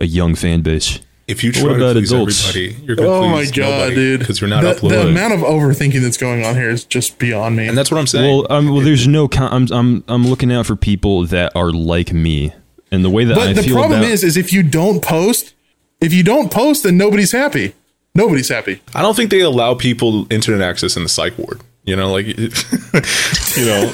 a 0.00 0.06
young 0.06 0.34
fan 0.34 0.60
base. 0.60 1.00
If 1.26 1.42
you 1.42 1.52
What 1.52 1.60
try 1.60 1.68
to 1.68 1.74
about 1.76 1.92
please 1.94 2.12
adults? 2.12 2.48
everybody, 2.50 2.84
you're 2.84 2.96
going 2.96 3.08
to 3.08 3.14
Oh 3.14 3.28
my 3.30 3.44
god, 3.46 3.56
nobody 3.56 3.94
dude! 3.94 4.20
because 4.20 4.42
you're 4.42 4.50
not 4.50 4.64
the, 4.64 4.70
uploading. 4.72 4.98
the 5.00 5.08
amount 5.08 5.32
of 5.32 5.40
overthinking 5.40 6.02
that's 6.02 6.18
going 6.18 6.44
on 6.44 6.54
here 6.56 6.68
is 6.68 6.84
just 6.84 7.18
beyond 7.18 7.56
me. 7.56 7.66
and 7.68 7.78
that's 7.78 7.90
what 7.90 7.96
I'm 7.96 8.06
saying. 8.06 8.30
Well, 8.30 8.46
um, 8.52 8.68
well, 8.70 8.82
there's 8.82 9.08
no. 9.08 9.28
Con- 9.28 9.50
I'm 9.50 9.72
I'm 9.72 10.04
I'm 10.08 10.26
looking 10.26 10.52
out 10.52 10.66
for 10.66 10.76
people 10.76 11.24
that 11.28 11.52
are 11.56 11.70
like 11.72 12.12
me, 12.12 12.52
and 12.94 13.04
the 13.04 13.10
way 13.10 13.24
that 13.24 13.36
I 13.36 13.46
but 13.48 13.56
the 13.56 13.62
feel 13.62 13.74
problem 13.76 14.00
about 14.00 14.10
is, 14.10 14.24
is 14.24 14.36
if 14.36 14.52
you 14.52 14.62
don't 14.62 15.02
post, 15.02 15.54
if 16.00 16.12
you 16.14 16.22
don't 16.22 16.50
post, 16.50 16.82
then 16.84 16.96
nobody's 16.96 17.32
happy. 17.32 17.74
Nobody's 18.14 18.48
happy. 18.48 18.80
I 18.94 19.02
don't 19.02 19.14
think 19.16 19.30
they 19.30 19.40
allow 19.40 19.74
people 19.74 20.32
internet 20.32 20.60
access 20.62 20.96
in 20.96 21.02
the 21.02 21.08
psych 21.08 21.36
ward. 21.36 21.60
You 21.84 21.96
know, 21.96 22.12
like, 22.12 22.26
you 22.38 23.64
know, 23.66 23.90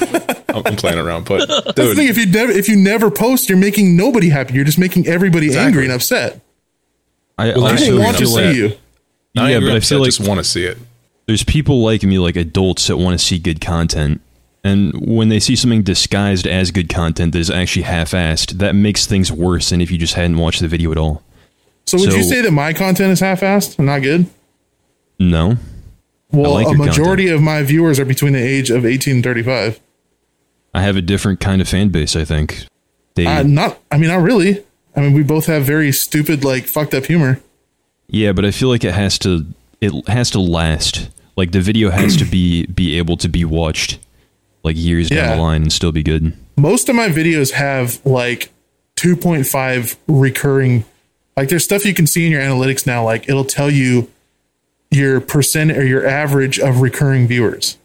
I'm, 0.49 0.61
I'm 0.65 0.75
playing 0.75 0.99
around, 0.99 1.25
but 1.25 1.47
That's 1.49 1.75
the 1.75 1.95
thing. 1.95 2.07
If 2.07 2.17
you 2.17 2.25
never, 2.27 2.51
if 2.51 2.69
you 2.69 2.77
never 2.77 3.11
post, 3.11 3.49
you're 3.49 3.57
making 3.57 3.97
nobody 3.97 4.29
happy. 4.29 4.53
You're 4.53 4.63
just 4.63 4.79
making 4.79 5.07
everybody 5.07 5.57
angry 5.57 5.83
and 5.83 5.91
upset. 5.91 6.39
I 7.37 7.47
Well, 7.47 7.65
also 7.65 7.83
People 7.85 7.99
want 7.99 8.17
to 8.17 8.25
see 8.27 8.53
you. 8.55 8.67
not 9.35 9.49
yeah, 9.49 9.57
even 9.57 9.63
but 9.63 9.73
I 9.73 9.77
upset, 9.77 9.89
feel 9.89 9.99
like 9.99 10.07
just 10.13 10.27
want 10.27 10.37
to 10.39 10.43
see 10.43 10.63
it. 10.65 10.77
there's 11.25 11.43
people 11.43 11.81
like 11.83 12.03
me, 12.03 12.19
like 12.19 12.35
adults, 12.35 12.87
that 12.87 12.97
want 12.97 13.19
to 13.19 13.25
see 13.25 13.39
good 13.39 13.59
content. 13.59 14.21
And 14.63 14.93
when 14.93 15.29
they 15.29 15.39
see 15.39 15.55
something 15.55 15.81
disguised 15.81 16.45
as 16.45 16.69
good 16.71 16.87
content 16.87 17.33
that 17.33 17.39
is 17.39 17.49
actually 17.49 17.81
half-assed, 17.83 18.59
that 18.59 18.75
makes 18.75 19.07
things 19.07 19.31
worse 19.31 19.69
than 19.71 19.81
if 19.81 19.89
you 19.89 19.97
just 19.97 20.13
hadn't 20.13 20.37
watched 20.37 20.61
the 20.61 20.67
video 20.67 20.91
at 20.91 20.97
all. 20.97 21.23
So 21.85 21.97
would 21.97 22.13
you 22.13 22.23
say 22.23 22.41
that 22.41 22.51
my 22.51 22.73
content 22.73 23.11
is 23.11 23.19
half-assed 23.19 23.79
and 23.79 23.87
not 23.87 23.99
good? 24.03 24.27
No, 25.19 25.57
Well, 26.31 26.53
like 26.53 26.67
a 26.67 26.73
majority 26.73 27.27
of 27.29 27.41
my 27.41 27.63
viewers 27.63 27.99
are 27.99 28.05
between 28.05 28.33
the 28.33 28.39
age 28.41 28.69
of 28.69 28.85
18 28.85 29.15
and 29.15 29.23
35. 29.23 29.79
I 30.73 30.81
have 30.83 30.95
a 30.95 31.01
different 31.01 31.39
kind 31.39 31.61
of 31.61 31.67
fan 31.67 31.89
base. 31.89 32.15
I 32.15 32.23
think 32.23 32.65
They 33.15 33.25
Uh, 33.25 33.43
not, 33.43 33.79
I 33.91 33.97
mean, 33.97 34.09
not 34.09 34.21
really. 34.21 34.63
I 34.95 35.01
mean, 35.01 35.13
we 35.13 35.23
both 35.23 35.45
have 35.47 35.63
very 35.63 35.91
stupid, 35.91 36.43
like 36.43 36.65
fucked 36.65 36.93
up 36.93 37.05
humor. 37.05 37.39
Yeah, 38.07 38.31
but 38.31 38.45
I 38.45 38.51
feel 38.51 38.69
like 38.69 38.83
it 38.83 38.93
has 38.93 39.17
to 39.19 39.45
it 39.79 40.07
has 40.07 40.29
to 40.31 40.39
last. 40.39 41.09
Like 41.35 41.51
the 41.51 41.61
video 41.61 41.89
has 41.89 42.15
to 42.17 42.25
be 42.25 42.65
be 42.67 42.97
able 42.97 43.17
to 43.17 43.27
be 43.29 43.43
watched 43.45 43.99
like 44.63 44.75
years 44.77 45.09
down 45.09 45.37
the 45.37 45.41
line 45.41 45.61
and 45.63 45.71
still 45.73 45.91
be 45.91 46.03
good. 46.03 46.33
Most 46.57 46.89
of 46.89 46.95
my 46.95 47.07
videos 47.09 47.51
have 47.53 47.99
like 48.05 48.51
2.5 48.97 49.97
recurring. 50.07 50.85
Like, 51.35 51.49
there's 51.49 51.63
stuff 51.63 51.85
you 51.85 51.93
can 51.93 52.05
see 52.07 52.25
in 52.25 52.31
your 52.31 52.41
analytics 52.41 52.85
now. 52.85 53.03
Like, 53.03 53.27
it'll 53.29 53.45
tell 53.45 53.71
you 53.71 54.09
your 54.91 55.21
percent 55.21 55.71
or 55.71 55.85
your 55.85 56.05
average 56.05 56.59
of 56.59 56.81
recurring 56.81 57.27
viewers. 57.27 57.77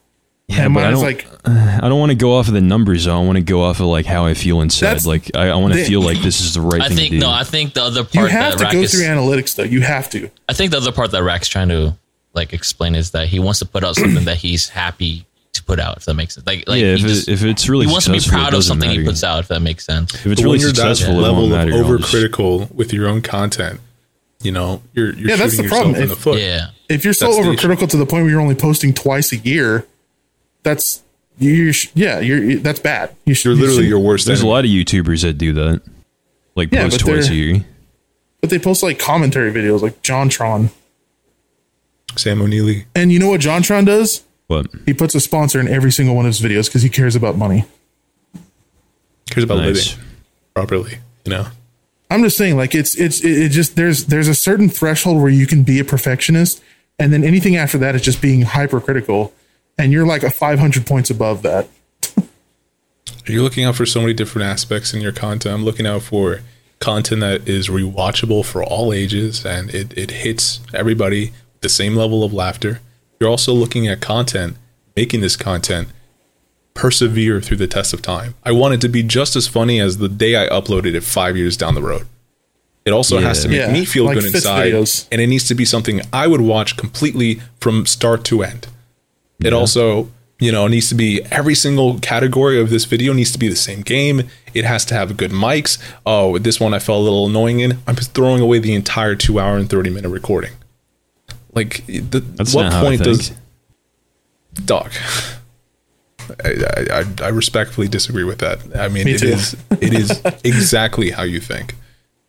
Yeah, 0.49 0.67
and 0.67 0.75
but 0.75 0.85
I 0.85 0.93
is 0.93 0.99
don't 1.01 1.05
like, 1.05 1.27
I 1.83 1.89
don't 1.89 1.99
want 1.99 2.11
to 2.11 2.17
go 2.17 2.35
off 2.35 2.49
of 2.49 2.55
the 2.55 2.61
numbers. 2.61 3.07
though. 3.07 3.21
I 3.21 3.25
want 3.25 3.37
to 3.37 3.43
go 3.43 3.63
off 3.63 3.81
of 3.81 3.87
like 3.87 4.07
how 4.07 4.27
I 4.27 4.35
feel 4.35 4.61
inside. 4.61 5.05
Like 5.05 5.31
I, 5.35 5.49
I 5.49 5.57
want 5.57 5.75
to 5.75 5.85
feel 5.85 6.03
like 6.05 6.19
this 6.19 6.41
is 6.41 6.55
the 6.55 6.61
right 6.61 6.81
I 6.81 6.89
thing 6.89 6.97
think 6.97 7.11
to 7.11 7.17
do. 7.17 7.21
no. 7.21 7.31
I 7.31 7.45
think 7.45 7.75
the 7.75 7.83
other 7.83 8.03
part 8.05 8.15
you 8.15 8.27
have 8.27 8.59
that 8.59 8.59
to 8.59 8.65
Racc 8.67 8.73
go 8.73 8.79
is. 8.81 8.93
through 8.93 9.07
analytics, 9.07 9.57
though. 9.57 9.65
You 9.65 9.81
have 9.81 10.09
to. 10.11 10.31
I 10.49 10.53
think 10.53 10.71
the 10.71 10.77
other 10.77 10.93
part 10.93 11.11
that 11.13 11.23
Racc's 11.23 11.49
trying 11.49 11.69
to 11.71 11.97
like 12.33 12.53
explain 12.53 12.95
is 12.95 13.13
that 13.13 13.29
he 13.29 13.39
wants 13.41 13.59
to 13.61 13.67
put 13.67 13.83
out 13.83 13.97
something 13.97 14.27
that 14.27 14.37
he's 14.37 14.69
happy 14.69 15.26
to 15.57 15.65
put 15.65 15.79
out. 15.79 15.97
If 15.99 16.05
that 16.07 16.15
makes 16.15 16.35
sense. 16.35 16.47
Like, 16.47 16.67
like 16.69 16.81
yeah, 16.81 16.95
if, 16.95 17.01
he, 17.01 17.07
it, 17.07 17.29
if 17.29 17.43
it's 17.45 17.69
really 17.69 17.87
he 17.87 17.93
wants 17.93 18.07
to 18.07 18.13
be 18.13 18.21
proud 18.21 18.49
of 18.49 18.53
doesn't 18.53 18.69
something 18.81 18.89
he 18.91 19.05
puts 19.05 19.23
out. 19.25 19.41
If 19.41 19.49
that 19.49 19.61
makes 19.61 19.85
sense. 19.85 20.15
If 20.15 20.27
it's 20.27 20.41
But 20.41 20.45
really 20.45 20.49
when 20.55 20.61
you're 20.61 20.73
that 20.73 20.97
successful, 20.97 21.19
it 21.19 21.23
level 21.23 21.49
won't 21.49 21.53
of 21.53 21.59
matter. 21.59 21.73
I'll 21.85 21.99
just- 21.99 22.13
overcritical 22.15 22.73
with 22.73 22.93
your 22.93 23.09
own 23.09 23.21
content, 23.23 23.81
you 24.43 24.53
know, 24.53 24.83
you're 24.95 25.13
you're 25.15 25.31
Yeah, 25.31 25.37
that's 25.37 25.57
the 25.57 25.69
problem. 25.69 25.95
If- 25.97 26.09
the 26.11 26.17
foot. 26.17 26.41
Yeah. 26.41 26.69
If 26.89 27.05
you're 27.05 27.13
so 27.15 27.27
That's 27.33 27.39
the 27.61 27.67
overcritical 27.67 27.89
to 27.91 27.97
the 27.97 28.07
point 28.07 28.23
where 28.25 28.31
you're 28.31 28.41
only 28.41 28.55
posting 28.55 28.95
twice 28.95 29.33
a 29.33 29.37
year, 29.39 29.87
that's 30.63 31.03
you. 31.39 31.73
sh- 31.73 31.89
Yeah, 31.95 32.21
you're 32.21 32.57
that's 32.59 32.79
bad. 32.79 33.15
You 33.25 33.35
should, 33.35 33.59
You're 33.59 33.69
you 33.71 33.75
should- 33.77 33.85
your 33.87 33.99
worst 33.99 34.27
There's 34.27 34.43
a 34.43 34.47
lot 34.47 34.65
of 34.65 34.71
YouTubers 34.71 35.23
that 35.23 35.37
do 35.39 35.53
that, 35.55 35.83
like 36.55 36.73
Yeah, 36.73 36.85
post 36.85 37.01
twice 37.01 37.29
a 37.29 37.35
year. 37.35 37.65
But 38.41 38.51
they 38.51 38.59
post 38.61 38.83
like 38.85 38.99
commentary 39.01 39.51
videos, 39.53 39.83
like 39.83 40.01
JonTron. 40.03 40.71
Sam 42.17 42.41
O'Nella. 42.41 42.83
And 42.95 43.13
you 43.13 43.19
know 43.19 43.29
what 43.31 43.41
JonTron 43.41 43.87
does? 43.87 44.23
But 44.49 44.67
He 44.87 44.95
puts 44.95 45.15
a 45.15 45.21
sponsor 45.21 45.59
in 45.61 45.69
every 45.69 45.91
single 45.91 46.15
one 46.15 46.25
of 46.27 46.31
his 46.31 46.41
videos 46.41 46.67
because 46.67 46.83
he 46.83 46.89
cares 46.89 47.17
about 47.17 47.37
money. 47.37 47.65
cares 49.31 49.45
about 49.45 49.59
Nice. 49.59 49.97
living 49.97 50.05
properly. 50.55 50.99
You 51.25 51.33
know, 51.33 51.47
I'm 52.11 52.23
just 52.23 52.37
saying, 52.37 52.57
like 52.57 52.75
it's 52.75 52.95
it's 52.95 53.21
it, 53.25 53.31
it 53.43 53.49
just 53.51 53.75
there's 53.77 54.07
there's 54.07 54.29
a 54.29 54.35
certain 54.35 54.69
threshold 54.69 55.21
where 55.21 55.31
you 55.31 55.47
can 55.47 55.65
be 55.65 55.81
a 55.81 55.85
perfectionist, 55.85 56.63
and 56.99 57.13
then 57.13 57.25
anything 57.25 57.57
after 57.57 57.79
that 57.79 57.95
is 57.97 58.03
just 58.03 58.23
being 58.23 58.43
hypercritical, 58.43 59.33
and 59.77 59.93
you're 59.93 60.07
like 60.07 60.23
a 60.23 60.31
500 60.31 60.87
points 60.87 61.11
above 61.11 61.43
that. 61.43 61.69
you're 63.27 63.43
looking 63.43 63.65
out 63.65 63.75
for 63.75 63.85
so 63.87 64.01
many 64.01 64.15
different 64.15 64.47
aspects 64.47 64.95
in 64.95 65.01
your 65.01 65.13
content. 65.13 65.53
I'm 65.55 65.65
looking 65.65 65.87
out 65.87 66.03
for 66.03 66.41
content 66.79 67.23
that 67.23 67.49
is 67.49 67.69
rewatchable 67.69 68.45
for 68.45 68.63
all 68.63 68.93
ages 68.93 69.45
and 69.47 69.75
it, 69.75 69.97
it 69.97 70.11
hits 70.11 70.61
everybody 70.75 71.27
with 71.55 71.61
the 71.63 71.69
same 71.71 71.97
level 71.97 72.23
of 72.23 72.33
laughter. 72.35 72.81
You're 73.21 73.31
also 73.31 73.53
looking 73.53 73.87
at 73.89 74.01
content, 74.01 74.57
making 74.95 75.21
this 75.21 75.37
content 75.37 75.89
persevere 76.75 77.41
through 77.41 77.57
the 77.57 77.67
test 77.67 77.95
of 77.95 78.03
time. 78.03 78.35
I 78.45 78.53
want 78.53 78.75
it 78.75 78.81
to 78.83 78.89
be 78.89 79.03
just 79.03 79.35
as 79.37 79.49
funny 79.49 79.81
as 79.81 79.97
the 79.99 80.09
day 80.09 80.37
I 80.37 80.49
uploaded 80.49 80.95
it 80.95 81.03
five 81.03 81.37
years 81.37 81.57
down 81.57 81.75
the 81.75 81.83
road. 81.83 82.07
It 82.85 82.93
also 82.93 83.19
has 83.19 83.43
to 83.43 83.49
make 83.49 83.59
Yeah, 83.59 83.73
me 83.73 83.85
feel 83.85 84.05
like 84.05 84.15
good 84.15 84.27
inside, 84.27 84.73
videos. 84.73 85.09
and 85.11 85.21
it 85.21 85.27
needs 85.27 85.49
to 85.49 85.55
be 85.55 85.65
something 85.65 86.03
I 86.13 86.27
would 86.29 86.43
watch 86.43 86.77
completely 86.77 87.41
from 87.61 87.85
start 87.87 88.25
to 88.27 88.43
end. 88.45 88.69
It 89.43 89.53
also, 89.53 90.11
you 90.39 90.53
know, 90.53 90.69
needs 90.69 90.89
to 90.91 90.95
be 90.95 91.21
every 91.33 91.55
single 91.57 91.99
category 91.99 92.61
of 92.61 92.71
this 92.71 92.85
video 92.85 93.13
needs 93.13 93.33
to 93.33 93.39
be 93.39 93.49
the 93.49 93.57
same 93.57 93.81
game. 93.81 94.29
It 94.55 94.65
has 94.65 94.85
to 94.87 94.95
have 94.95 95.17
good 95.17 95.33
mics. 95.33 95.79
Oh, 96.05 96.39
this 96.39 96.61
one 96.61 96.75
I 96.75 96.79
felt 96.79 97.01
a 97.01 97.03
little 97.03 97.27
annoying 97.27 97.59
in. 97.61 97.79
I'm 97.89 97.97
just 97.97 98.15
throwing 98.15 98.41
away 98.41 98.61
the 98.61 98.75
entire 98.75 99.15
two 99.17 99.41
hour 99.41 99.57
and 99.57 99.69
thirty 99.69 99.91
minute 99.91 100.11
recording. 100.11 100.53
Like, 101.57 101.85
the, 101.87 102.21
That's 102.21 102.55
what 102.55 102.65
not 102.65 102.73
how 102.75 102.81
I 102.81 102.85
point 102.85 103.03
think. 103.03 103.17
does 103.17 103.33
Doc? 104.65 104.93
I, 106.45 106.49
I, 106.51 107.01
I- 107.01 107.25
I 107.25 107.29
respectfully 107.29 107.89
disagree 107.89 108.25
with 108.25 108.39
that. 108.41 108.59
I 108.79 108.89
mean, 108.89 109.05
Me 109.07 109.13
it 109.15 109.19
too. 109.21 109.29
is 109.29 109.57
it 109.81 109.93
is 109.95 110.21
exactly 110.45 111.11
how 111.11 111.23
you 111.23 111.41
think. 111.41 111.75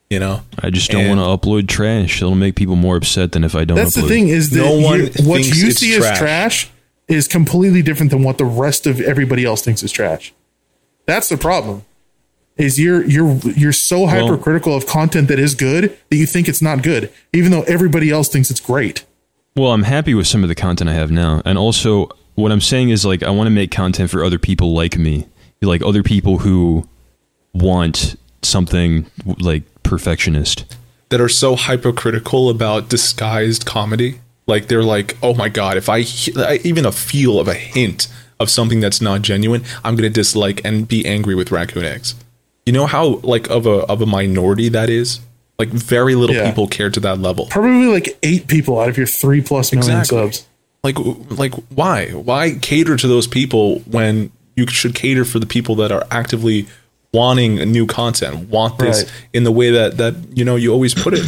You 0.10 0.20
know, 0.20 0.42
I 0.60 0.70
just 0.70 0.90
don't 0.90 1.10
want 1.10 1.20
to 1.20 1.26
upload 1.50 1.68
trash. 1.68 2.22
It'll 2.22 2.34
make 2.36 2.56
people 2.56 2.78
more 2.78 2.96
upset 2.96 3.34
than 3.34 3.44
if 3.44 3.56
I 3.56 3.66
don't. 3.66 3.76
That's 3.76 3.98
upload. 3.98 4.04
the 4.04 4.08
thing 4.08 4.28
is 4.30 4.52
that 4.52 4.60
No 4.64 4.80
one 4.80 5.00
you- 5.02 5.28
what 5.28 5.40
you 5.46 5.72
see 5.72 5.98
trash. 5.98 6.12
as 6.14 6.18
trash 6.18 6.70
is 7.10 7.28
completely 7.28 7.82
different 7.82 8.12
than 8.12 8.24
what 8.24 8.38
the 8.38 8.46
rest 8.46 8.88
of 8.88 9.02
everybody 9.02 9.44
else 9.44 9.62
thinks 9.62 9.84
is 9.84 9.92
trash. 9.92 10.34
That's 11.06 11.28
the 11.30 11.38
problem. 11.38 11.84
Is 12.56 12.80
you're 12.80 13.04
you're 13.06 13.36
you're 13.46 13.74
so 13.74 14.02
Well- 14.06 14.08
hypercritical 14.28 14.76
of 14.76 14.86
content 14.88 15.28
that 15.28 15.40
is 15.40 15.56
good 15.56 15.98
that 16.10 16.16
you 16.16 16.26
think 16.26 16.48
it's 16.48 16.62
not 16.62 16.84
good, 16.84 17.12
even 17.34 17.52
though 17.52 17.64
everybody 17.64 18.10
else 18.10 18.30
thinks 18.30 18.50
it's 18.50 18.60
great. 18.62 19.04
Well, 19.58 19.72
I'm 19.72 19.84
happy 19.84 20.14
with 20.14 20.28
some 20.28 20.44
of 20.44 20.50
the 20.50 20.56
content 20.56 20.88
I 20.88 20.94
have 20.94 21.10
now, 21.10 21.42
and 21.44 21.58
also 21.58 22.10
what 22.36 22.52
I'm 22.52 22.62
saying 22.62 22.92
is 22.92 23.04
like 23.06 23.24
I 23.24 23.32
want 23.32 23.48
to 23.48 23.52
make 23.52 23.72
content 23.72 24.12
for 24.12 24.24
other 24.24 24.38
people 24.38 24.74
like 24.74 25.00
me, 25.00 25.26
like 25.64 25.82
other 25.82 26.04
people 26.04 26.38
who 26.38 26.88
want 27.54 28.16
something 28.44 29.08
like 29.40 29.64
perfectionist. 29.82 30.66
that 31.10 31.22
are 31.22 31.30
so 31.30 31.56
hypocritical 31.56 32.50
about 32.50 32.90
disguised 32.90 33.66
comedy. 33.66 34.20
Like 34.46 34.68
they're 34.68 34.84
like, 34.84 35.18
oh 35.24 35.34
my 35.34 35.50
god, 35.50 35.78
if 35.78 35.90
I, 35.90 36.04
I 36.38 36.60
even 36.64 36.86
a 36.86 36.92
feel 36.92 37.40
of 37.40 37.48
a 37.48 37.54
hint 37.54 38.08
of 38.40 38.50
something 38.50 38.80
that's 38.80 39.02
not 39.02 39.22
genuine, 39.22 39.64
I'm 39.84 39.96
gonna 39.96 40.10
dislike 40.10 40.62
and 40.64 40.88
be 40.88 41.06
angry 41.06 41.34
with 41.36 41.52
raccoon 41.52 41.84
eggs. 41.84 42.16
You 42.66 42.74
know 42.74 42.86
how 42.86 43.16
like 43.24 43.50
of 43.50 43.66
a 43.66 43.80
of 43.90 44.02
a 44.02 44.06
minority 44.06 44.70
that 44.70 44.90
is. 44.90 45.20
Like 45.60 45.70
very 45.70 46.16
little 46.16 46.36
Yeah. 46.36 46.48
people 46.50 46.68
care 46.68 46.90
to 46.90 47.00
that 47.02 47.20
level. 47.20 47.48
Probably 47.48 47.88
like 47.88 48.18
eight 48.24 48.48
people 48.48 48.80
out 48.80 48.90
of 48.90 48.98
your 48.98 49.08
three 49.08 49.42
plus 49.42 49.72
million 49.74 50.00
Exactly. 50.00 50.18
subs. 50.32 50.46
Like 50.84 50.98
like 51.30 51.54
why 51.70 52.10
why 52.12 52.58
cater 52.62 52.96
to 52.96 53.08
those 53.08 53.28
people 53.28 53.80
when 53.90 54.32
you 54.56 54.68
should 54.68 54.94
cater 54.96 55.26
for 55.26 55.40
the 55.40 55.46
people 55.48 55.76
that 55.76 55.92
are 55.92 56.06
actively 56.12 56.68
wanting 57.14 57.56
new 57.72 57.88
content, 57.88 58.50
want 58.50 58.78
this 58.78 59.04
Right. 59.04 59.12
in 59.34 59.44
the 59.44 59.52
way 59.52 59.72
that 59.72 59.98
that 59.98 60.16
you 60.36 60.46
know 60.46 60.56
you 60.56 60.72
always 60.72 60.94
put 60.94 61.14
it. 61.14 61.26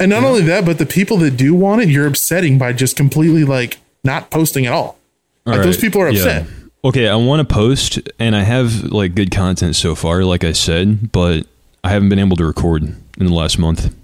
And 0.00 0.10
not 0.10 0.24
only 0.24 0.42
that, 0.42 0.64
but 0.64 0.78
the 0.78 0.86
people 0.86 1.16
that 1.18 1.36
do 1.36 1.54
want 1.54 1.82
it, 1.82 1.88
you're 1.88 2.06
upsetting 2.06 2.58
by 2.58 2.72
just 2.72 2.96
completely 2.96 3.44
like 3.44 3.78
not 4.04 4.30
posting 4.30 4.66
at 4.66 4.72
all. 4.72 4.98
Like 5.44 5.62
those 5.62 5.76
people 5.78 6.00
are 6.00 6.08
yeah. 6.10 6.18
upset. 6.20 6.46
Okay, 6.84 7.08
I 7.08 7.14
want 7.16 7.46
to 7.46 7.54
post, 7.54 7.98
and 8.18 8.36
I 8.36 8.42
have 8.42 8.84
like 8.84 9.14
good 9.14 9.30
content 9.30 9.74
so 9.76 9.94
far, 9.94 10.22
like 10.24 10.44
I 10.44 10.52
said, 10.52 11.10
but 11.12 11.46
I 11.86 11.90
haven't 11.90 12.08
been 12.08 12.18
able 12.18 12.36
to 12.38 12.44
record 12.44 12.82
in 12.82 13.26
the 13.26 13.32
last 13.32 13.58
month 13.60 13.94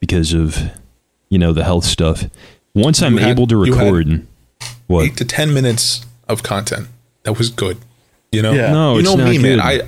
because 0.00 0.34
of 0.34 0.58
you 1.30 1.38
know 1.38 1.54
the 1.54 1.64
health 1.64 1.84
stuff. 1.86 2.24
Once 2.74 3.00
I'm 3.02 3.16
had- 3.16 3.30
able 3.30 3.46
to 3.46 3.56
record, 3.56 4.26
what? 4.86 5.04
eight 5.06 5.16
to 5.16 5.24
ten 5.24 5.54
minutes 5.54 6.04
of 6.28 6.42
content 6.42 6.88
that 7.22 7.38
was 7.38 7.48
good. 7.48 7.78
You 8.30 8.42
know, 8.42 8.52
Yeah. 8.52 8.70
No, 8.72 8.94
you 8.94 9.00
it's 9.00 9.08
know 9.08 9.16
not 9.16 9.28
me, 9.30 9.38
good. 9.38 9.56
man. 9.56 9.60
I 9.60 9.80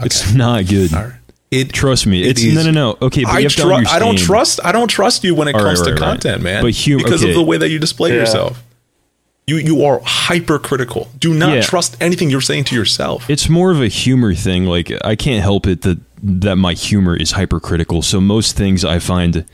It's 0.00 0.32
not 0.32 0.66
good. 0.68 0.94
all 0.94 1.02
right. 1.04 1.12
it 1.50 1.72
Trust 1.72 2.06
me, 2.06 2.22
it 2.22 2.28
it's 2.30 2.42
is- 2.44 2.54
no, 2.54 2.62
no, 2.62 2.70
no. 2.70 2.98
Okay, 3.02 3.24
but 3.24 3.32
I, 3.32 3.38
you 3.38 3.44
have 3.46 3.56
to 3.56 3.62
tru- 3.62 3.74
I 3.74 3.98
don't 3.98 4.16
trust. 4.18 4.60
I 4.64 4.70
don't 4.70 4.88
trust 4.88 5.24
you 5.24 5.34
when 5.34 5.48
it 5.48 5.54
All 5.56 5.60
right, 5.64 5.70
comes 5.74 5.82
to 5.82 5.92
right, 5.92 6.00
right. 6.00 6.08
content, 6.10 6.42
man. 6.42 6.62
But 6.62 6.76
hum- 6.76 6.98
because 6.98 7.22
okay. 7.24 7.30
of 7.30 7.36
the 7.36 7.42
way 7.42 7.58
that 7.58 7.70
you 7.70 7.80
display 7.80 8.10
Yeah. 8.10 8.20
yourself, 8.20 8.62
you 9.48 9.56
you 9.56 9.84
are 9.84 10.00
hypercritical. 10.04 11.08
Do 11.18 11.34
not 11.34 11.54
Yeah. 11.54 11.62
trust 11.62 11.96
anything 12.00 12.30
you're 12.30 12.40
saying 12.40 12.64
to 12.64 12.76
yourself. 12.76 13.28
It's 13.28 13.48
more 13.48 13.70
of 13.72 13.80
a 13.80 13.88
humor 13.88 14.34
thing. 14.34 14.66
Like 14.66 14.92
I 15.04 15.16
can't 15.16 15.42
help 15.42 15.66
it 15.66 15.82
that 15.82 15.98
that 16.26 16.56
my 16.56 16.72
humor 16.72 17.14
is 17.16 17.32
hypercritical. 17.32 18.00
So 18.02 18.20
most 18.20 18.56
things 18.56 18.84
I 18.84 18.98
find 18.98 19.44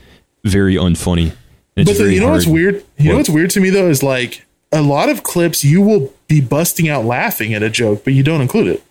very 0.45 0.75
unfunny. 0.75 1.33
But 1.75 1.85
the, 1.97 2.13
you 2.13 2.21
know 2.21 2.31
what's 2.31 2.47
weird? 2.47 2.83
You 2.97 3.11
know 3.11 3.17
what's 3.17 3.29
weird 3.29 3.49
to 3.51 3.59
me 3.59 3.69
though 3.69 3.89
is 3.89 4.01
like 4.01 4.45
a 4.71 4.81
lot 4.81 5.09
of 5.09 5.23
clips 5.23 5.63
you 5.65 5.81
will 5.81 6.13
be 6.27 6.39
busting 6.41 6.87
out 6.87 7.03
laughing 7.05 7.53
at 7.53 7.61
a 7.61 7.69
joke, 7.69 8.03
but 8.05 8.13
you 8.13 8.23
don't 8.23 8.41
include 8.41 8.67
it. 8.67 8.83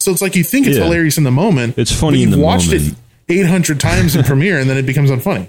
So 0.00 0.10
it's 0.12 0.20
like 0.20 0.36
you 0.36 0.44
think 0.44 0.66
it's 0.66 0.76
Yeah. 0.76 0.84
hilarious 0.84 1.16
in 1.16 1.24
the 1.24 1.30
moment. 1.30 1.78
It's 1.78 1.92
funny 1.92 2.18
you've 2.18 2.38
watched 2.38 2.66
moment. 2.72 2.96
it 3.28 3.34
800 3.40 3.80
times 3.80 4.14
in 4.14 4.24
Premiere 4.24 4.58
and 4.58 4.68
then 4.68 4.76
it 4.76 4.84
becomes 4.84 5.10
unfunny. 5.10 5.48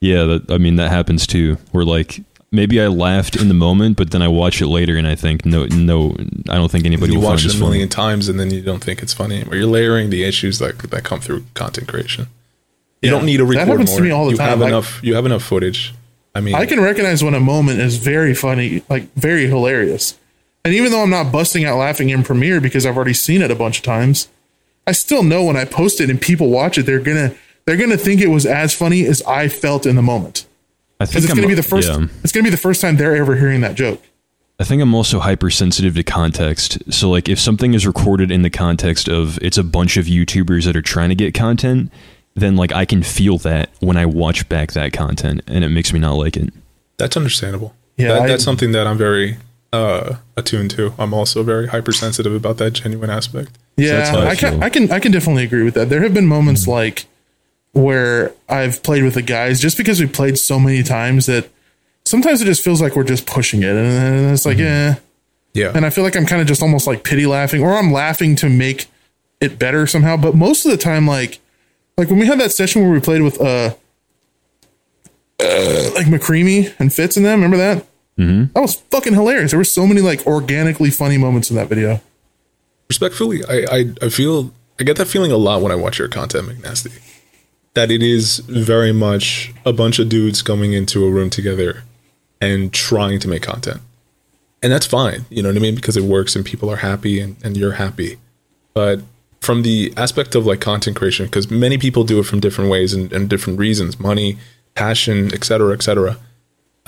Yeah, 0.00 0.24
that, 0.24 0.50
I 0.50 0.58
mean 0.58 0.76
that 0.76 0.90
happens 0.90 1.26
too. 1.26 1.56
Where 1.72 1.84
like 1.84 2.20
maybe 2.52 2.80
I 2.80 2.86
laughed 2.88 3.36
in 3.36 3.48
the 3.48 3.54
moment, 3.54 3.96
but 3.96 4.10
then 4.10 4.22
I 4.22 4.28
watch 4.28 4.60
it 4.62 4.68
later 4.68 4.96
and 4.96 5.06
I 5.06 5.14
think 5.14 5.44
no, 5.44 5.66
no, 5.66 6.14
I 6.48 6.54
don't 6.56 6.70
think 6.70 6.86
anybody 6.86 7.12
you 7.12 7.18
will 7.20 7.26
watch 7.26 7.40
find 7.40 7.44
it 7.46 7.48
this 7.48 7.54
a 7.56 7.58
funny. 7.58 7.70
million 7.72 7.88
times 7.88 8.28
and 8.28 8.38
then 8.40 8.50
you 8.52 8.62
don't 8.62 8.82
think 8.82 9.02
it's 9.02 9.12
funny. 9.12 9.44
Or 9.50 9.56
you're 9.56 9.66
layering 9.66 10.10
the 10.10 10.24
issues 10.24 10.58
that 10.60 10.78
that 10.78 11.04
come 11.04 11.20
through 11.20 11.44
content 11.54 11.88
creation. 11.88 12.28
You 13.02 13.10
Yeah. 13.10 13.10
don't 13.16 13.26
need 13.26 13.36
to 13.38 13.44
That 13.44 13.50
record 13.50 13.68
happens 13.68 13.94
to 13.96 14.02
me 14.02 14.10
all 14.10 14.24
the 14.26 14.32
you 14.32 14.36
time. 14.38 14.48
have 14.48 14.60
Like- 14.60 14.68
enough. 14.68 15.00
You 15.02 15.14
have 15.14 15.26
enough 15.26 15.42
footage. 15.42 15.94
I 16.34 16.40
mean, 16.40 16.54
I 16.54 16.66
can 16.66 16.80
recognize 16.80 17.24
when 17.24 17.34
a 17.34 17.40
moment 17.40 17.80
is 17.80 17.96
very 17.96 18.34
funny, 18.34 18.82
like 18.90 19.08
very 19.16 19.46
hilarious. 19.46 20.14
And 20.64 20.74
even 20.74 20.90
though 20.92 21.02
I'm 21.02 21.10
not 21.10 21.30
busting 21.32 21.64
out 21.64 21.78
laughing 21.78 22.10
in 22.10 22.22
Premiere 22.24 22.60
because 22.60 22.84
I've 22.84 22.96
already 22.96 23.14
seen 23.14 23.40
it 23.40 23.50
a 23.50 23.54
bunch 23.54 23.78
of 23.78 23.84
times, 23.84 24.28
I 24.86 24.92
still 24.92 25.22
know 25.22 25.44
when 25.44 25.56
I 25.56 25.64
post 25.64 26.00
it 26.00 26.10
and 26.10 26.20
people 26.20 26.50
watch 26.50 26.76
it, 26.78 26.84
they're 26.86 26.98
gonna 27.00 27.32
they're 27.66 27.76
gonna 27.76 27.96
think 27.96 28.20
it 28.20 28.28
was 28.30 28.46
as 28.46 28.74
funny 28.74 29.04
as 29.06 29.22
I 29.22 29.48
felt 29.48 29.86
in 29.86 29.96
the 29.96 30.02
moment. 30.02 30.44
I 31.00 31.06
think 31.06 31.24
it's 31.24 31.30
I'm, 31.30 31.36
gonna 31.36 31.48
be 31.48 31.54
the 31.54 31.62
first 31.62 31.88
Yeah. 31.88 32.06
it's 32.22 32.32
gonna 32.32 32.44
be 32.44 32.50
the 32.50 32.56
first 32.56 32.80
time 32.80 32.96
they're 32.96 33.16
ever 33.16 33.36
hearing 33.36 33.60
that 33.60 33.74
joke. 33.74 34.02
I 34.58 34.64
think 34.64 34.80
I'm 34.80 34.94
also 34.94 35.20
hypersensitive 35.20 35.94
to 35.96 36.02
context. 36.02 36.78
So 36.92 37.10
like 37.10 37.28
if 37.28 37.38
something 37.38 37.74
is 37.74 37.86
recorded 37.86 38.30
in 38.30 38.42
the 38.42 38.48
context 38.50 39.08
of 39.08 39.38
it's 39.42 39.58
a 39.58 39.62
bunch 39.64 39.96
of 39.98 40.06
YouTubers 40.06 40.64
that 40.64 40.74
are 40.76 40.82
trying 40.82 41.10
to 41.10 41.14
get 41.14 41.34
content, 41.34 41.92
then 42.34 42.56
like 42.56 42.72
I 42.72 42.84
can 42.86 43.02
feel 43.02 43.36
that 43.38 43.68
when 43.80 43.96
I 43.98 44.06
watch 44.06 44.48
back 44.48 44.72
that 44.72 44.92
content 44.94 45.42
and 45.46 45.62
it 45.64 45.68
makes 45.68 45.92
me 45.92 45.98
not 46.00 46.14
like 46.14 46.36
it. 46.36 46.52
That's 46.96 47.16
understandable. 47.16 47.74
Yeah, 47.98 48.08
That- 48.08 48.22
I- 48.22 48.26
that's 48.28 48.44
something 48.44 48.72
that 48.72 48.86
I'm 48.86 48.96
very 48.98 49.36
uh, 49.72 50.16
attuned 50.38 50.70
to. 50.70 50.94
I'm 50.98 51.12
also 51.12 51.42
very 51.42 51.66
hypersensitive 51.66 52.32
about 52.34 52.56
that 52.56 52.70
genuine 52.70 53.10
aspect. 53.10 53.58
Yeah, 53.76 53.92
that's 53.98 54.08
how 54.08 54.18
I 54.20 54.28
I, 54.30 54.34
can. 54.36 54.62
I 54.62 54.68
can 54.70 54.90
I 54.92 54.98
can 55.00 55.12
definitely 55.12 55.44
agree 55.44 55.64
with 55.64 55.74
that. 55.74 55.90
There 55.90 56.00
have 56.02 56.14
been 56.14 56.26
moments 56.26 56.66
like 56.66 57.04
where 57.76 58.32
I've 58.48 58.82
played 58.82 59.04
with 59.04 59.14
the 59.14 59.22
guys 59.22 59.60
just 59.60 59.76
because 59.76 60.00
we 60.00 60.06
played 60.06 60.38
so 60.38 60.58
many 60.58 60.82
times 60.82 61.26
that 61.26 61.48
sometimes 62.04 62.40
it 62.40 62.46
just 62.46 62.64
feels 62.64 62.80
like 62.80 62.96
we're 62.96 63.04
just 63.04 63.26
pushing 63.26 63.62
it, 63.62 63.70
and 63.70 63.90
then 63.90 64.34
it's 64.34 64.46
like, 64.46 64.58
eh. 64.58 64.94
Yeah. 65.52 65.72
And 65.74 65.86
I 65.86 65.90
feel 65.90 66.04
like 66.04 66.16
I'm 66.16 66.26
kind 66.26 66.42
of 66.42 66.48
just 66.48 66.62
almost 66.62 66.86
like 66.86 67.02
pity 67.02 67.26
laughing, 67.26 67.62
or 67.62 67.74
I'm 67.74 67.90
laughing 67.90 68.36
to 68.36 68.48
make 68.48 68.86
it 69.40 69.58
better 69.58 69.86
somehow. 69.86 70.16
But 70.16 70.34
most 70.34 70.64
of 70.66 70.70
the 70.70 70.76
time, 70.76 71.06
like 71.06 71.38
like 71.96 72.08
when 72.10 72.18
we 72.18 72.26
had 72.26 72.38
that 72.40 72.52
session 72.52 72.82
where 72.82 72.90
we 72.90 73.00
played 73.00 73.22
with 73.22 73.40
uh, 73.40 73.74
uh 75.40 75.90
like 75.94 76.06
McCreamy 76.06 76.74
and 76.78 76.92
Fitz 76.92 77.16
and 77.16 77.24
them, 77.24 77.42
remember 77.42 77.56
that? 77.56 77.86
Mm-hmm. 78.18 78.52
That 78.52 78.60
was 78.60 78.74
fucking 78.90 79.14
hilarious. 79.14 79.52
There 79.52 79.58
were 79.58 79.64
so 79.64 79.86
many 79.86 80.02
like 80.02 80.26
organically 80.26 80.90
funny 80.90 81.16
moments 81.16 81.50
in 81.50 81.56
that 81.56 81.68
video. 81.68 82.00
respectfully, 82.88 83.42
I, 83.48 83.64
I 83.70 83.84
I 84.02 84.08
feel 84.10 84.52
I 84.78 84.84
get 84.84 84.96
that 84.96 85.06
feeling 85.08 85.32
a 85.32 85.38
lot 85.38 85.62
when 85.62 85.72
I 85.72 85.74
watch 85.74 85.98
your 85.98 86.08
content, 86.08 86.48
McNasty. 86.48 87.00
That 87.76 87.90
it 87.92 88.02
is 88.02 88.38
very 88.38 88.92
much 88.92 89.52
a 89.64 89.72
bunch 89.72 90.00
of 90.00 90.08
dudes 90.08 90.42
coming 90.42 90.72
into 90.72 91.04
a 91.06 91.10
room 91.10 91.30
together 91.30 91.84
and 92.40 92.72
trying 92.72 93.20
to 93.20 93.28
make 93.28 93.42
content. 93.42 93.80
And 94.62 94.72
that's 94.72 94.86
fine, 94.86 95.26
you 95.30 95.42
know 95.42 95.50
what 95.50 95.56
I 95.56 95.60
mean? 95.60 95.76
Because 95.76 95.96
it 95.96 96.02
works 96.02 96.34
and 96.34 96.44
people 96.44 96.68
are 96.70 96.76
happy 96.76 97.20
and, 97.20 97.36
and 97.44 97.56
you're 97.56 97.72
happy. 97.72 98.16
But 98.74 99.02
from 99.40 99.62
the 99.62 99.92
aspect 99.96 100.34
of 100.34 100.46
like 100.46 100.60
content 100.60 100.96
creation, 100.96 101.26
because 101.26 101.50
many 101.50 101.78
people 101.78 102.02
do 102.02 102.18
it 102.18 102.24
from 102.24 102.40
different 102.40 102.70
ways 102.70 102.92
and, 102.92 103.12
and 103.12 103.30
different 103.30 103.58
reasons, 103.58 104.00
money, 104.00 104.38
passion, 104.74 105.32
et 105.32 105.44
cetera, 105.44 105.72
et 105.72 105.82
cetera. 105.82 106.16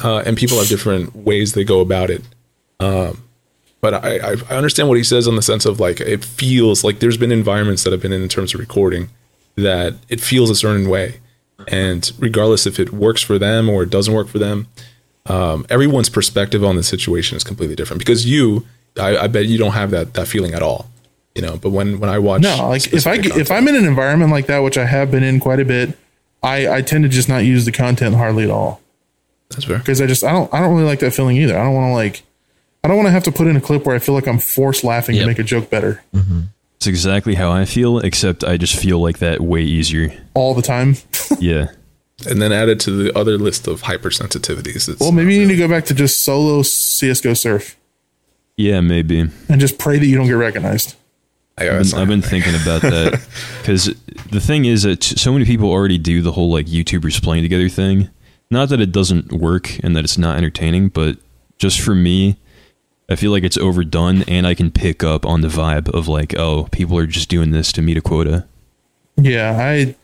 Uh, 0.03 0.23
and 0.27 0.37
people 0.37 0.59
have 0.59 0.69
different 0.69 1.15
ways 1.15 1.53
they 1.53 1.65
go 1.65 1.81
about 1.81 2.11
it 2.11 2.23
but 3.81 3.95
I, 3.95 4.19
I 4.19 4.37
I 4.51 4.57
understand 4.57 4.89
what 4.89 4.99
he 4.99 5.05
says 5.05 5.29
on 5.29 5.37
the 5.37 5.43
sense 5.43 5.67
of 5.67 5.81
like 5.81 6.01
it 6.01 6.25
feels 6.25 6.85
like 6.85 7.01
there's 7.01 7.17
been 7.17 7.33
environments 7.33 7.85
that 7.85 7.93
I've 7.93 8.03
been 8.03 8.13
in 8.13 8.23
in 8.23 8.29
terms 8.29 8.55
of 8.55 8.61
recording 8.61 9.09
that 9.63 9.95
it 10.09 10.21
feels 10.21 10.51
a 10.51 10.55
certain 10.55 10.89
way, 10.89 11.21
and 11.67 12.11
regardless 12.19 12.67
if 12.67 12.79
it 12.79 12.93
works 12.93 13.23
for 13.23 13.39
them 13.39 13.69
or 13.69 13.83
it 13.83 13.91
doesn't 13.91 14.13
work 14.15 14.29
for 14.29 14.39
them, 14.39 14.67
um, 15.27 15.67
everyone's 15.69 16.09
perspective 16.09 16.65
on 16.65 16.77
the 16.77 16.83
situation 16.83 17.37
is 17.37 17.45
completely 17.45 17.77
different. 17.77 17.99
Because 17.99 18.25
you, 18.27 18.67
I, 18.99 19.17
I 19.19 19.27
bet 19.27 19.47
you 19.47 19.59
don't 19.59 19.73
have 19.73 19.91
that 19.91 20.15
that 20.15 20.27
feeling 20.29 20.55
at 20.55 20.63
all, 20.63 20.89
you 21.35 21.43
know. 21.43 21.57
But 21.59 21.71
when 21.71 22.01
when 22.01 22.09
I 22.11 22.19
watch, 22.19 22.43
No, 22.43 22.69
like 22.69 22.87
if 22.93 23.07
I 23.07 23.15
specific 23.19 23.37
if 23.41 23.51
I'm 23.51 23.69
in 23.69 23.77
an 23.77 23.85
environment 23.85 24.31
like 24.33 24.47
that, 24.47 24.61
which 24.61 24.79
I 24.79 24.85
have 24.87 25.11
been 25.11 25.23
in 25.23 25.41
quite 25.41 25.61
a 25.61 25.65
bit, 25.65 25.97
I 26.43 26.69
I 26.69 26.83
tend 26.83 27.05
to 27.05 27.09
just 27.09 27.29
not 27.29 27.39
use 27.45 27.65
the 27.65 27.73
content 27.73 28.15
hardly 28.15 28.45
at 28.45 28.51
all 28.51 28.81
that's 29.51 29.65
fair. 29.65 29.79
because 29.79 30.01
I 30.01 30.07
just 30.07 30.23
I 30.25 30.33
don't 30.33 30.53
I 30.55 30.61
don't 30.61 30.75
really 30.75 30.87
like 30.87 31.01
that 31.01 31.13
feeling 31.13 31.37
either. 31.37 31.59
I 31.59 31.65
don't 31.65 31.75
want 31.75 31.91
to 31.91 31.95
like 31.95 32.23
I 32.85 32.89
don't 32.89 32.97
want 32.97 33.09
to 33.09 33.13
have 33.13 33.25
to 33.25 33.33
put 33.33 33.47
in 33.49 33.57
a 33.57 33.61
clip 33.61 33.85
where 33.85 33.97
I 33.97 33.99
feel 33.99 34.15
like 34.15 34.29
I'm 34.29 34.39
forced 34.39 34.85
laughing 34.85 35.17
Yep. 35.17 35.23
to 35.23 35.27
make 35.27 35.39
a 35.39 35.43
joke 35.43 35.69
better 35.69 36.03
It's 36.79 36.87
exactly 36.87 37.35
how 37.35 37.51
I 37.51 37.65
feel, 37.65 37.99
except 37.99 38.45
I 38.45 38.57
just 38.57 38.75
feel 38.77 39.01
like 39.01 39.19
that 39.19 39.41
way 39.41 39.63
easier. 39.63 40.13
all 40.35 40.55
the 40.55 40.63
time. 40.63 40.97
Yeah. 41.41 41.69
And 42.29 42.43
then 42.43 42.51
added 42.53 42.81
to 42.81 42.91
the 42.91 43.17
other 43.17 43.39
list 43.39 43.69
of 43.69 43.83
hypersensitivities. 43.83 44.89
It's, 44.89 44.99
well, 44.99 45.13
maybe 45.13 45.35
you 45.37 45.47
need 45.47 45.53
to 45.55 45.57
go 45.57 45.69
back 45.69 45.85
to 45.85 45.95
just 45.95 46.25
solo 46.25 46.63
CS:GO 46.63 47.35
surf 47.35 47.77
Yeah, 48.57 48.81
maybe. 48.81 49.21
and 49.49 49.61
just 49.61 49.79
pray 49.79 49.99
that 50.01 50.07
you 50.07 50.17
don't 50.17 50.27
get 50.27 50.33
recognized. 50.33 50.97
I, 51.57 51.71
I've 51.71 51.91
been, 51.91 51.99
I've 52.01 52.09
been 52.09 52.23
thinking 52.23 52.55
about 52.61 52.83
that 52.83 53.21
because 53.61 53.95
the 54.33 54.41
thing 54.41 54.65
is 54.65 54.83
that 54.83 55.05
so 55.05 55.33
many 55.33 55.45
people 55.45 55.71
already 55.71 55.99
do 55.99 56.21
the 56.23 56.33
whole 56.33 56.51
like 56.51 56.67
YouTubers 56.67 57.23
playing 57.23 57.45
together 57.45 57.69
thing. 57.69 58.09
Not 58.51 58.69
that 58.71 58.81
it 58.81 58.91
doesn't 58.91 59.33
work 59.33 59.79
and 59.85 59.95
that 59.95 60.03
it's 60.05 60.19
not 60.19 60.37
entertaining, 60.39 60.89
but 60.89 61.19
just 61.59 61.81
for 61.81 61.95
me, 61.95 62.37
I 63.09 63.17
feel 63.17 63.31
like 63.31 63.43
it's 63.43 63.57
overdone, 63.57 64.23
and 64.23 64.47
I 64.47 64.55
can 64.55 64.71
pick 64.71 65.03
up 65.03 65.25
on 65.25 65.41
the 65.41 65.49
vibe 65.49 65.89
of 65.89 66.09
like, 66.09 66.39
oh, 66.39 66.69
people 66.71 66.99
are 66.99 67.07
just 67.07 67.31
doing 67.31 67.53
this 67.53 67.73
to 67.73 67.83
meet 67.83 67.97
a 67.97 68.03
quota. 68.03 68.47
Yeah, 69.17 69.57
I. 69.59 69.97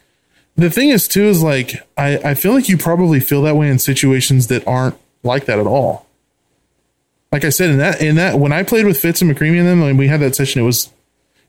The 0.57 0.71
thing 0.71 0.91
is 0.91 1.09
too 1.09 1.25
is 1.25 1.43
like 1.43 1.87
I 1.97 2.19
I 2.19 2.35
feel 2.35 2.53
like 2.53 2.69
you 2.69 2.79
probably 2.79 3.19
feel 3.21 3.43
that 3.43 3.57
way 3.57 3.69
in 3.69 3.79
situations 3.79 4.47
that 4.47 4.67
aren't 4.69 4.97
like 5.25 5.47
that 5.47 5.59
at 5.59 5.67
all. 5.67 6.07
Like 7.33 7.45
I 7.45 7.49
said 7.49 7.71
in 7.71 7.79
that 7.79 8.01
in 8.01 8.15
that 8.15 8.39
when 8.39 8.53
I 8.53 8.63
played 8.63 8.87
with 8.87 9.01
Fitz 9.01 9.21
and 9.21 9.31
McCreamy 9.31 9.59
and 9.59 9.67
them, 9.67 9.83
and 9.83 9.99
we 9.99 10.07
had 10.07 10.21
that 10.21 10.37
session, 10.37 10.63
it 10.63 10.65
was 10.65 10.91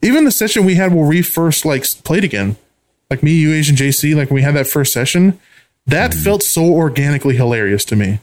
even 0.02 0.26
the 0.26 0.32
session 0.32 0.66
we 0.66 0.76
had 0.76 0.94
where 0.94 1.08
we 1.08 1.22
first 1.22 1.66
like 1.66 1.86
played 2.04 2.24
again, 2.24 2.58
like 3.12 3.22
me, 3.22 3.34
you, 3.34 3.54
Asian, 3.54 3.76
JC, 3.76 4.16
like 4.16 4.30
when 4.30 4.36
we 4.36 4.42
had 4.42 4.56
that 4.56 4.68
first 4.68 4.92
session, 4.92 5.40
that 5.86 6.12
mm-hmm. 6.12 6.22
felt 6.22 6.44
so 6.44 6.64
organically 6.64 7.36
hilarious 7.36 7.86
to 7.86 7.96
me 7.96 8.20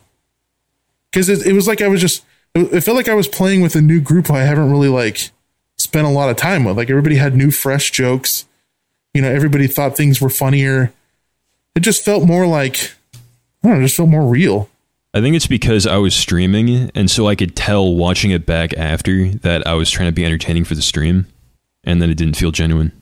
because 1.11 1.29
it, 1.29 1.47
it 1.47 1.53
was 1.53 1.69
like 1.69 1.81
I 1.81 1.89
was 1.89 2.01
just 2.01 2.25
it, 2.55 2.73
it 2.73 2.81
felt 2.83 2.97
like 2.97 3.09
I 3.09 3.15
was 3.15 3.29
playing 3.29 3.61
with 3.61 3.77
a 3.77 3.81
new 3.81 4.01
group 4.01 4.31
I 4.31 4.45
haven't 4.45 4.71
really 4.71 4.89
like 4.89 5.31
spent 5.77 6.07
a 6.07 6.11
lot 6.11 6.31
of 6.31 6.37
time 6.37 6.65
with. 6.65 6.77
Like 6.77 6.91
everybody 6.91 7.17
had 7.17 7.35
new 7.35 7.51
fresh 7.51 7.91
jokes 7.91 8.47
you 9.15 9.21
know, 9.21 9.31
everybody 9.31 9.67
thought 9.67 9.97
things 9.97 10.21
were 10.21 10.31
funnier. 10.31 10.93
It 11.75 11.81
just 11.81 12.05
felt 12.05 12.25
more 12.27 12.47
like, 12.47 12.93
I 13.63 13.69
don't 13.69 13.73
know, 13.73 13.79
it 13.81 13.85
just 13.85 13.97
felt 13.97 14.09
more 14.09 14.27
real. 14.27 14.69
I 15.15 15.21
think 15.21 15.37
it's 15.37 15.47
because 15.47 15.87
I 15.87 15.99
was 15.99 16.15
streaming, 16.15 16.91
and 16.95 17.11
so 17.11 17.29
I 17.29 17.35
could 17.35 17.55
tell 17.55 17.95
watching 17.95 18.31
it 18.31 18.47
back 18.47 18.73
after 18.75 19.29
that 19.29 19.67
I 19.67 19.75
was 19.75 19.91
trying 19.91 20.09
to 20.09 20.13
be 20.13 20.25
entertaining 20.25 20.65
for 20.65 20.75
the 20.75 20.81
stream, 20.81 21.27
and 21.85 22.01
then 22.01 22.09
it 22.09 22.15
didn't 22.15 22.37
feel 22.37 22.51
genuine. 22.51 22.93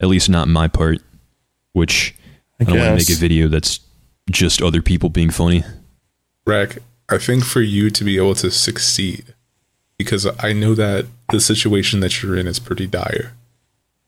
At 0.00 0.08
least 0.08 0.30
not 0.30 0.48
my 0.48 0.68
part, 0.68 1.02
which 1.72 2.14
I, 2.58 2.64
don't 2.64 2.78
want 2.78 2.88
to 2.88 2.96
make 2.96 3.10
a 3.10 3.20
video 3.20 3.48
that's 3.48 3.80
just 4.30 4.62
other 4.62 4.80
people 4.80 5.10
being 5.10 5.30
funny. 5.30 5.64
Racc, 6.46 6.78
I 7.08 7.18
think 7.18 7.44
for 7.44 7.60
you 7.60 7.90
to 7.90 8.04
be 8.04 8.16
able 8.16 8.34
to 8.36 8.50
succeed, 8.50 9.34
because 9.98 10.26
I 10.42 10.52
know 10.52 10.74
that 10.74 11.06
the 11.30 11.40
situation 11.40 12.00
that 12.00 12.22
you're 12.22 12.36
in 12.36 12.46
is 12.46 12.58
pretty 12.58 12.86
dire, 12.86 13.32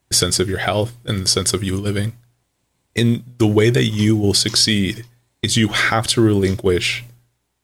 the 0.08 0.14
sense 0.14 0.38
of 0.40 0.48
your 0.48 0.58
health 0.58 0.96
and 1.04 1.22
the 1.22 1.26
sense 1.28 1.52
of 1.52 1.62
you 1.62 1.76
living. 1.76 2.12
In 2.94 3.24
the 3.38 3.46
way 3.46 3.68
that 3.70 3.84
you 3.84 4.16
will 4.16 4.32
succeed 4.34 5.04
is 5.42 5.56
you 5.56 5.68
have 5.68 6.06
to 6.08 6.20
relinquish 6.22 7.04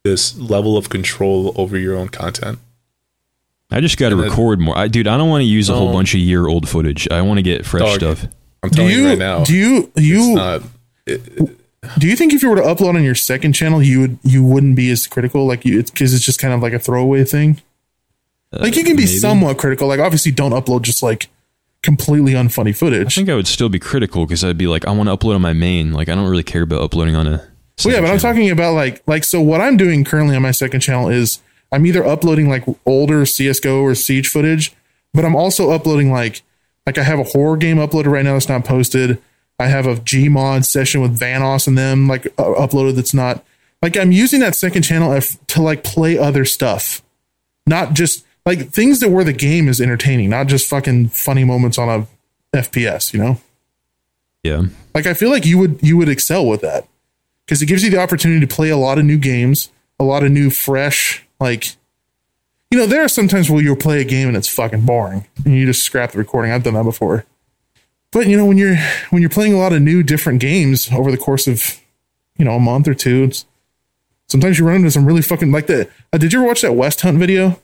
this 0.05 0.37
level 0.39 0.77
of 0.77 0.91
control 0.91 1.53
over 1.57 1.79
your 1.79 1.97
own 1.97 2.09
content. 2.09 2.59
I 3.71 3.81
just 3.81 3.97
got 3.97 4.11
to 4.11 4.17
record 4.17 4.61
more. 4.61 4.77
I, 4.77 4.89
dude, 4.89 5.09
I 5.09 5.17
don't 5.17 5.31
want 5.31 5.41
to 5.41 5.47
use 5.47 5.71
a 5.71 5.75
whole 5.75 5.87
No. 5.87 5.93
bunch 5.95 6.13
of 6.13 6.21
year 6.21 6.47
old 6.47 6.69
footage. 6.69 7.09
I 7.11 7.23
want 7.23 7.39
to 7.39 7.43
get 7.43 7.65
fresh 7.65 7.81
Dog. 7.99 8.17
stuff. 8.19 8.31
I'm 8.63 8.69
Do 8.69 8.77
telling 8.77 8.91
you, 8.93 8.99
you 9.03 9.09
right 9.09 9.19
now, 9.19 9.45
do 9.45 9.55
you, 9.57 9.91
it's 9.97 10.07
you, 10.07 10.35
not. 10.35 10.63
Do 11.99 12.07
you 12.07 12.17
think 12.17 12.33
if 12.33 12.43
you 12.43 12.51
were 12.51 12.57
to 12.57 12.63
upload 12.63 12.95
on 12.95 13.03
your 13.03 13.15
second 13.15 13.55
channel, 13.55 13.83
you 13.83 14.01
would, 14.01 14.19
you 14.23 14.45
wouldn't 14.45 14.77
be 14.77 14.91
as 14.91 15.07
critical? 15.07 15.47
Like 15.47 15.65
you, 15.65 15.83
cause 15.83 16.15
it's 16.15 16.25
just 16.25 16.39
kind 16.39 16.55
of 16.55 16.61
like 16.61 16.73
a 16.73 16.79
throwaway 16.79 17.25
thing. 17.25 17.61
Like 18.53 18.77
you 18.77 18.85
can 18.85 18.97
be 18.97 19.05
uh, 19.05 19.07
maybe. 19.07 19.19
somewhat 19.19 19.59
critical. 19.59 19.89
Like 19.89 20.01
obviously 20.01 20.31
don't 20.31 20.53
upload 20.53 20.83
just 20.83 21.03
like 21.03 21.29
completely 21.83 22.33
unfunny 22.33 22.77
footage. 22.77 23.07
I 23.07 23.11
think 23.11 23.29
I 23.29 23.35
would 23.35 23.47
still 23.47 23.69
be 23.69 23.79
critical 23.79 24.27
because 24.27 24.45
I'd 24.45 24.59
be 24.59 24.67
like, 24.67 24.87
I 24.87 24.93
want 24.93 25.09
to 25.09 25.17
upload 25.17 25.35
on 25.35 25.43
my 25.43 25.53
main. 25.53 25.93
Like, 25.93 26.09
I 26.09 26.15
don't 26.15 26.29
really 26.29 26.43
care 26.43 26.63
about 26.63 26.83
uploading 26.83 27.17
on 27.17 27.27
a. 27.27 27.49
Well, 27.85 27.95
yeah, 27.95 28.01
but 28.01 28.11
I'm 28.11 28.19
talking 28.19 28.51
about 28.51 28.75
like 28.75 29.03
like 29.07 29.25
so 29.25 29.41
what 29.41 29.61
I'm 29.61 29.77
doing 29.77 30.05
currently 30.05 30.37
on 30.37 30.43
my 30.43 30.51
second 30.51 30.81
channel 30.81 31.09
is 31.09 31.41
I'm 31.73 31.87
either 31.87 32.05
uploading 32.05 32.49
like 32.49 32.65
older 32.87 33.25
CS:GO 33.25 33.81
or 33.81 33.95
Siege 33.95 34.29
footage, 34.29 34.73
but 35.15 35.25
I'm 35.25 35.35
also 35.35 35.71
uploading 35.71 36.13
like 36.13 36.43
like 36.87 36.99
I 36.99 37.03
have 37.03 37.19
a 37.19 37.25
horror 37.25 37.57
game 37.57 37.79
uploaded 37.79 38.13
right 38.13 38.25
now 38.25 38.35
that's 38.35 38.49
not 38.49 38.65
posted. 38.65 39.21
I 39.63 39.69
have 39.69 39.87
a 39.87 39.95
Gmod 39.95 40.65
session 40.65 41.01
with 41.01 41.19
Vanoss 41.19 41.69
and 41.69 41.79
them 41.79 42.09
like 42.09 42.27
uh, 42.39 42.55
uploaded 42.55 42.97
that's 42.97 43.15
not 43.15 43.45
like 43.81 43.97
I'm 43.97 44.13
using 44.13 44.41
that 44.41 44.57
second 44.57 44.83
channel 44.83 45.19
to 45.21 45.63
like 45.63 45.85
play 45.85 46.19
other 46.19 46.45
stuff, 46.45 47.01
not 47.67 47.95
just 47.95 48.25
like 48.45 48.71
things 48.71 49.01
that 49.01 49.11
where 49.11 49.25
the 49.25 49.33
game 49.33 49.69
is 49.69 49.81
entertaining, 49.81 50.31
not 50.31 50.49
just 50.49 50.69
fucking 50.69 51.09
funny 51.09 51.45
moments 51.45 51.79
on 51.79 51.89
a 51.89 52.07
FPS, 52.57 53.13
you 53.13 53.21
know? 53.21 53.41
Yeah. 54.43 54.63
Like 54.95 55.07
I 55.07 55.15
feel 55.15 55.31
like 55.31 55.47
you 55.47 55.59
would 55.59 55.79
you 55.81 55.97
would 55.97 56.09
excel 56.09 56.47
with 56.47 56.61
that 56.63 56.89
because 57.47 57.63
it 57.63 57.67
gives 57.67 57.85
you 57.85 57.91
the 57.91 58.01
opportunity 58.01 58.45
to 58.45 58.53
play 58.53 58.71
a 58.71 58.77
lot 58.77 58.99
of 58.99 59.05
new 59.05 59.19
games, 59.19 59.71
a 59.99 60.05
lot 60.05 60.25
of 60.25 60.31
new 60.31 60.51
fresh 60.51 61.25
like. 61.41 61.77
You 62.71 62.79
know, 62.79 62.87
there 62.87 63.05
are 63.05 63.09
sometimes 63.09 63.51
where 63.51 63.63
you'll 63.63 63.77
play 63.77 64.01
a 64.01 64.05
game 64.05 64.29
and 64.29 64.37
it's 64.37 64.49
fucking 64.49 64.87
boring, 64.87 65.27
and 65.45 65.55
you 65.55 65.67
just 65.67 65.83
scrap 65.83 66.13
the 66.13 66.19
recording. 66.19 66.53
I've 66.53 66.63
done 66.63 66.73
that 66.73 66.85
before. 66.85 67.27
But 68.13 68.29
you 68.29 68.37
know, 68.37 68.45
when 68.45 68.59
you're 68.59 68.77
when 69.11 69.23
you're 69.23 69.31
playing 69.31 69.55
a 69.55 69.59
lot 69.59 69.73
of 69.73 69.83
new 69.83 70.03
different 70.03 70.41
games 70.41 70.93
over 70.93 71.11
the 71.11 71.17
course 71.17 71.49
of, 71.49 71.81
you 72.37 72.45
know, 72.45 72.53
a 72.53 72.61
month 72.61 72.87
or 72.87 72.95
two, 72.95 73.25
it's, 73.25 73.47
sometimes 74.29 74.59
you 74.59 74.67
run 74.67 74.77
into 74.77 74.91
some 74.91 75.07
really 75.07 75.23
fucking 75.23 75.51
like 75.51 75.67
the. 75.67 75.89
Uh, 76.13 76.19
did 76.19 76.33
you 76.33 76.39
ever 76.39 76.47
watch 76.47 76.61
that 76.61 76.75
West 76.75 77.01
Hunt 77.01 77.19
video? 77.19 77.59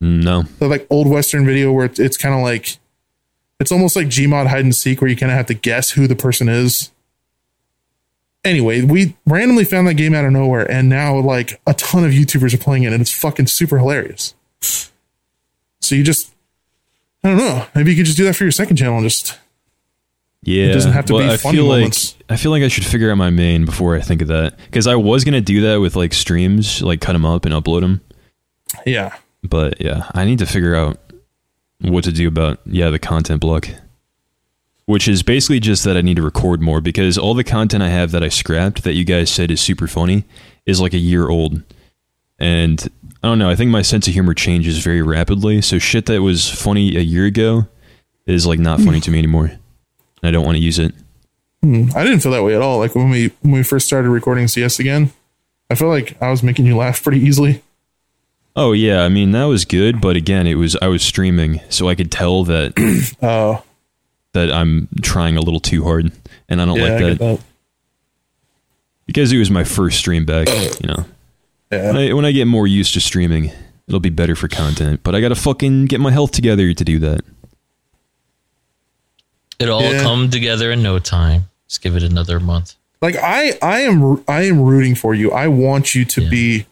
No. 0.00 0.44
The 0.58 0.68
like 0.68 0.86
old 0.90 1.08
Western 1.08 1.44
video 1.44 1.72
where 1.72 1.84
it's, 1.84 1.98
it's 1.98 2.16
kind 2.16 2.34
of 2.34 2.40
like, 2.40 2.78
it's 3.58 3.70
almost 3.70 3.96
like 3.96 4.06
Gmod 4.06 4.46
hide 4.46 4.64
and 4.64 4.74
seek 4.74 5.00
where 5.00 5.10
you 5.10 5.16
kind 5.16 5.30
of 5.30 5.36
have 5.36 5.46
to 5.46 5.54
guess 5.54 5.90
who 5.90 6.06
the 6.06 6.16
person 6.16 6.48
is. 6.48 6.90
anyway, 8.44 8.82
we 8.82 9.16
randomly 9.26 9.64
found 9.64 9.86
that 9.88 9.94
game 9.94 10.14
out 10.14 10.24
of 10.24 10.32
nowhere, 10.32 10.70
and 10.70 10.88
now 10.88 11.18
like 11.18 11.60
a 11.66 11.74
ton 11.74 12.04
of 12.04 12.10
YouTubers 12.12 12.54
are 12.54 12.58
playing 12.58 12.84
it, 12.84 12.92
and 12.92 13.00
it's 13.00 13.12
fucking 13.12 13.46
super 13.46 13.78
hilarious. 13.78 14.34
So 15.80 15.94
you 15.94 16.04
just, 16.04 16.32
I 17.24 17.28
don't 17.28 17.38
know, 17.38 17.66
maybe 17.74 17.90
you 17.90 17.96
could 17.96 18.06
just 18.06 18.16
do 18.16 18.24
that 18.24 18.36
for 18.36 18.44
your 18.44 18.52
second 18.52 18.76
channel 18.76 18.98
and 18.98 19.04
just 19.04 19.38
Yeah, 20.42 20.72
doesn't 20.72 20.92
have 20.92 21.04
to 21.06 21.18
be 21.18 21.24
I 21.24 21.36
funny 21.36 21.58
feel 21.58 21.66
moments. 21.66 22.14
like 22.18 22.26
I 22.30 22.36
feel 22.36 22.50
like 22.50 22.62
I 22.62 22.68
should 22.68 22.86
figure 22.86 23.10
out 23.10 23.16
my 23.18 23.28
main 23.30 23.66
before 23.66 23.94
I 23.96 24.00
think 24.00 24.22
of 24.22 24.28
that 24.28 24.56
because 24.66 24.86
I 24.86 24.94
was 24.94 25.22
gonna 25.24 25.40
do 25.42 25.60
that 25.62 25.80
with 25.80 25.96
like 25.96 26.14
streams, 26.14 26.80
like 26.82 27.00
cut 27.02 27.12
them 27.12 27.26
up 27.26 27.44
and 27.44 27.54
upload 27.54 27.80
them. 27.82 28.00
yeah. 28.86 29.16
But 29.42 29.80
yeah, 29.80 30.10
I 30.14 30.24
need 30.24 30.38
to 30.40 30.46
figure 30.46 30.74
out 30.74 30.98
what 31.80 32.04
to 32.04 32.12
do 32.12 32.28
about 32.28 32.60
yeah 32.66 32.88
the 32.90 32.98
content 32.98 33.40
block, 33.40 33.68
which 34.86 35.08
is 35.08 35.22
basically 35.22 35.60
just 35.60 35.84
that 35.84 35.96
I 35.96 36.00
need 36.02 36.16
to 36.16 36.22
record 36.22 36.60
more 36.60 36.80
because 36.80 37.16
all 37.18 37.34
the 37.34 37.44
content 37.44 37.82
I 37.82 37.88
have 37.88 38.10
that 38.12 38.22
I 38.22 38.28
scrapped 38.28 38.82
that 38.84 38.94
you 38.94 39.04
guys 39.04 39.30
said 39.30 39.50
is 39.50 39.60
super 39.60 39.86
funny 39.86 40.24
is 40.66 40.80
like 40.80 40.94
a 40.94 40.98
year 40.98 41.28
old, 41.28 41.62
and 42.38 42.86
I 43.22 43.28
don't 43.28 43.38
know. 43.38 43.50
I 43.50 43.56
think 43.56 43.70
my 43.70 43.82
sense 43.82 44.06
of 44.08 44.14
humor 44.14 44.34
changes 44.34 44.78
very 44.82 45.02
rapidly. 45.02 45.60
So 45.62 45.78
shit 45.78 46.06
that 46.06 46.22
was 46.22 46.48
funny 46.50 46.96
a 46.96 47.00
year 47.00 47.26
ago 47.26 47.66
is 48.26 48.46
like 48.46 48.58
not 48.58 48.80
funny 48.80 49.00
to 49.00 49.10
me 49.10 49.18
anymore. 49.18 49.52
And 50.22 50.28
I 50.28 50.30
don't 50.30 50.44
want 50.44 50.56
to 50.56 50.62
use 50.62 50.78
it. 50.78 50.94
Hmm. 51.62 51.88
I 51.94 52.04
didn't 52.04 52.20
feel 52.20 52.32
that 52.32 52.42
way 52.44 52.54
at 52.54 52.62
all. 52.62 52.78
Like 52.78 52.94
when 52.94 53.10
we 53.10 53.28
when 53.42 53.52
we 53.52 53.62
first 53.62 53.86
started 53.86 54.08
recording 54.08 54.48
CS 54.48 54.78
again, 54.78 55.12
I 55.70 55.74
felt 55.74 55.90
like 55.90 56.20
I 56.22 56.30
was 56.30 56.42
making 56.42 56.66
you 56.66 56.76
laugh 56.76 57.02
pretty 57.02 57.20
easily. 57.20 57.62
Oh 58.56 58.72
yeah, 58.72 59.02
I 59.04 59.08
mean 59.08 59.30
that 59.32 59.44
was 59.44 59.64
good, 59.64 60.00
but 60.00 60.16
again, 60.16 60.46
it 60.46 60.54
was 60.56 60.76
I 60.82 60.88
was 60.88 61.02
streaming, 61.02 61.60
so 61.68 61.88
I 61.88 61.94
could 61.94 62.10
tell 62.10 62.44
that 62.44 62.72
Oh, 63.22 63.62
that 64.32 64.50
I'm 64.50 64.88
trying 65.02 65.36
a 65.36 65.40
little 65.40 65.60
too 65.60 65.84
hard, 65.84 66.10
and 66.48 66.60
I 66.60 66.64
don't 66.64 66.78
yeah, 66.78 66.88
like 66.88 66.98
that 66.98 67.18
that. 67.18 67.40
because 69.06 69.32
it 69.32 69.38
was 69.38 69.50
my 69.50 69.64
first 69.64 69.98
stream 69.98 70.24
back. 70.24 70.48
You 70.48 70.88
know, 70.88 71.04
Yeah. 71.70 71.86
when 71.92 71.96
I, 71.96 72.12
when 72.12 72.24
I 72.24 72.32
get 72.32 72.46
more 72.46 72.66
used 72.66 72.94
to 72.94 73.00
streaming, 73.00 73.50
it'll 73.86 74.00
be 74.00 74.10
better 74.10 74.34
for 74.34 74.48
content. 74.48 75.00
But 75.02 75.14
I 75.14 75.20
gotta 75.20 75.34
fucking 75.36 75.86
get 75.86 76.00
my 76.00 76.10
health 76.10 76.32
together 76.32 76.72
to 76.72 76.84
do 76.84 76.98
that. 77.00 77.20
It'll 79.60 79.78
all 79.78 79.92
Yeah. 79.92 80.02
come 80.02 80.30
together 80.30 80.72
in 80.72 80.82
no 80.82 80.98
time. 80.98 81.48
Just 81.68 81.82
give 81.82 81.94
it 81.96 82.02
another 82.02 82.40
month. 82.40 82.74
like 83.02 83.16
I 83.16 83.56
I 83.62 83.80
am 83.80 84.22
I 84.28 84.42
am 84.42 84.60
rooting 84.60 84.94
for 84.94 85.14
you. 85.14 85.30
I 85.32 85.46
want 85.48 85.94
you 85.94 86.04
to 86.04 86.22
Yeah. 86.22 86.28
be 86.30 86.66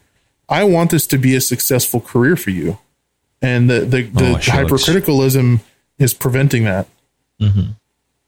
I 0.48 0.64
want 0.64 0.90
this 0.90 1.06
to 1.08 1.18
be 1.18 1.34
a 1.36 1.40
successful 1.40 2.00
career 2.00 2.34
for 2.36 2.50
you. 2.50 2.78
And 3.40 3.70
the 3.70 3.80
the, 3.80 4.10
oh, 4.16 4.18
the 4.18 4.30
Oh, 4.36 4.38
shucks. 4.38 4.58
hypercriticalism 4.72 5.60
is 5.98 6.12
preventing 6.14 6.64
that. 6.64 6.86
Mm-hmm. 7.40 7.70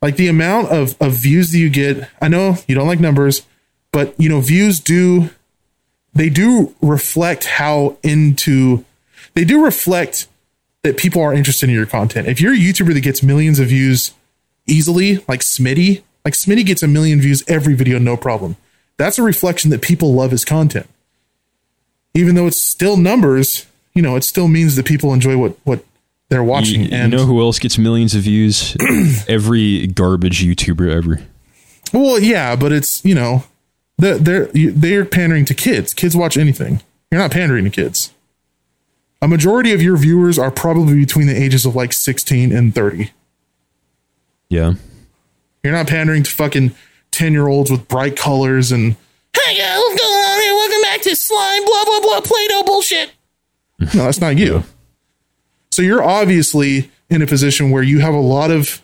Like 0.02 0.16
the 0.16 0.28
amount 0.28 0.68
of, 0.68 0.96
of 1.00 1.12
views 1.14 1.50
that 1.52 1.58
you 1.58 1.68
get, 1.68 2.08
I 2.22 2.28
know 2.28 2.56
you 2.66 2.74
don't 2.74 2.86
like 2.86 3.00
numbers, 3.00 3.42
but 3.92 4.14
you 4.18 4.28
know, 4.28 4.40
views 4.40 4.80
do 4.80 5.30
they 6.14 6.28
do 6.30 6.74
reflect 6.80 7.44
how 7.44 7.96
into 8.02 8.84
they 9.34 9.44
do 9.44 9.62
reflect 9.64 10.26
that 10.82 10.96
people 10.96 11.20
are 11.22 11.34
interested 11.34 11.68
in 11.68 11.74
your 11.74 11.86
content. 11.86 12.28
If 12.28 12.40
you're 12.40 12.54
a 12.54 12.56
YouTuber 12.56 12.94
that 12.94 13.00
gets 13.02 13.22
millions 13.22 13.58
of 13.58 13.68
views 13.68 14.12
easily, 14.70 15.16
like 15.28 15.40
Smitty, 15.40 16.02
like 16.24 16.35
Smitty 16.35 16.64
gets 16.64 16.83
a 16.83 16.88
million 16.88 17.20
views 17.20 17.42
every 17.48 17.74
video, 17.74 17.98
no 17.98 18.16
problem. 18.16 18.56
That's 18.96 19.18
a 19.18 19.22
reflection 19.22 19.70
that 19.70 19.83
people 19.83 20.14
love 20.14 20.30
his 20.30 20.44
content. 20.44 20.88
Even 22.14 22.35
though 22.35 22.46
it's 22.46 22.61
still 22.61 22.96
numbers, 22.96 23.66
you 23.94 24.02
know, 24.02 24.16
it 24.16 24.24
still 24.24 24.48
means 24.48 24.76
that 24.76 24.87
people 24.87 25.12
enjoy 25.12 25.37
what 25.37 25.56
what 25.64 25.85
they're 26.28 26.44
watching. 26.44 26.83
You, 26.83 26.88
you 26.88 26.92
and 26.92 27.12
know 27.12 27.24
who 27.24 27.40
else 27.40 27.59
gets 27.59 27.78
millions 27.78 28.14
of 28.14 28.22
views? 28.22 28.76
Every 29.28 29.87
garbage 29.87 30.44
YouTuber 30.44 30.90
ever. 30.90 31.20
well, 31.92 32.18
yeah, 32.18 32.56
but 32.56 32.72
it's 32.72 33.04
you 33.04 33.14
know, 33.14 33.44
they're 33.98 34.18
they're 34.18 34.46
they're 34.46 35.04
pandering 35.04 35.44
to 35.46 35.54
kids. 35.54 35.94
Kids 35.94 36.16
watch 36.16 36.37
anything. 36.37 36.83
You're 37.11 37.20
not 37.20 37.33
pandering 37.33 37.64
to 37.64 37.70
kids. 37.70 38.12
A 39.22 39.28
majority 39.28 39.72
of 39.72 39.83
your 39.83 39.96
viewers 39.96 40.38
are 40.38 40.50
probably 40.50 40.94
between 40.94 41.26
the 41.26 41.37
ages 41.37 41.66
of 41.66 41.76
like 41.76 41.92
16 41.92 42.52
and 42.52 42.74
30. 42.74 43.11
Yeah. 44.50 44.74
You're 45.62 45.72
not 45.72 45.86
pandering 45.86 46.24
to 46.24 46.30
fucking 46.30 46.74
10 47.12 47.32
year 47.32 47.48
olds 47.48 47.70
with 47.70 47.88
bright 47.88 48.16
colors 48.16 48.72
and 48.72 48.96
hey 49.32 49.56
guys, 49.56 49.78
what's 49.78 50.00
going 50.00 50.12
on 50.12 50.40
here? 50.40 50.54
Welcome 50.54 50.82
back 50.82 51.00
to 51.02 51.16
slime, 51.16 51.64
blah 51.64 51.84
blah 51.84 52.00
blah, 52.00 52.20
Play-Doh 52.20 52.64
bullshit. 52.64 53.12
No, 53.94 54.04
that's 54.04 54.20
not 54.20 54.36
you. 54.36 54.64
So 55.70 55.80
you're 55.80 56.02
obviously 56.02 56.90
in 57.08 57.22
a 57.22 57.26
position 57.26 57.70
where 57.70 57.82
you 57.82 58.00
have 58.00 58.12
a 58.12 58.20
lot 58.20 58.50
of 58.50 58.82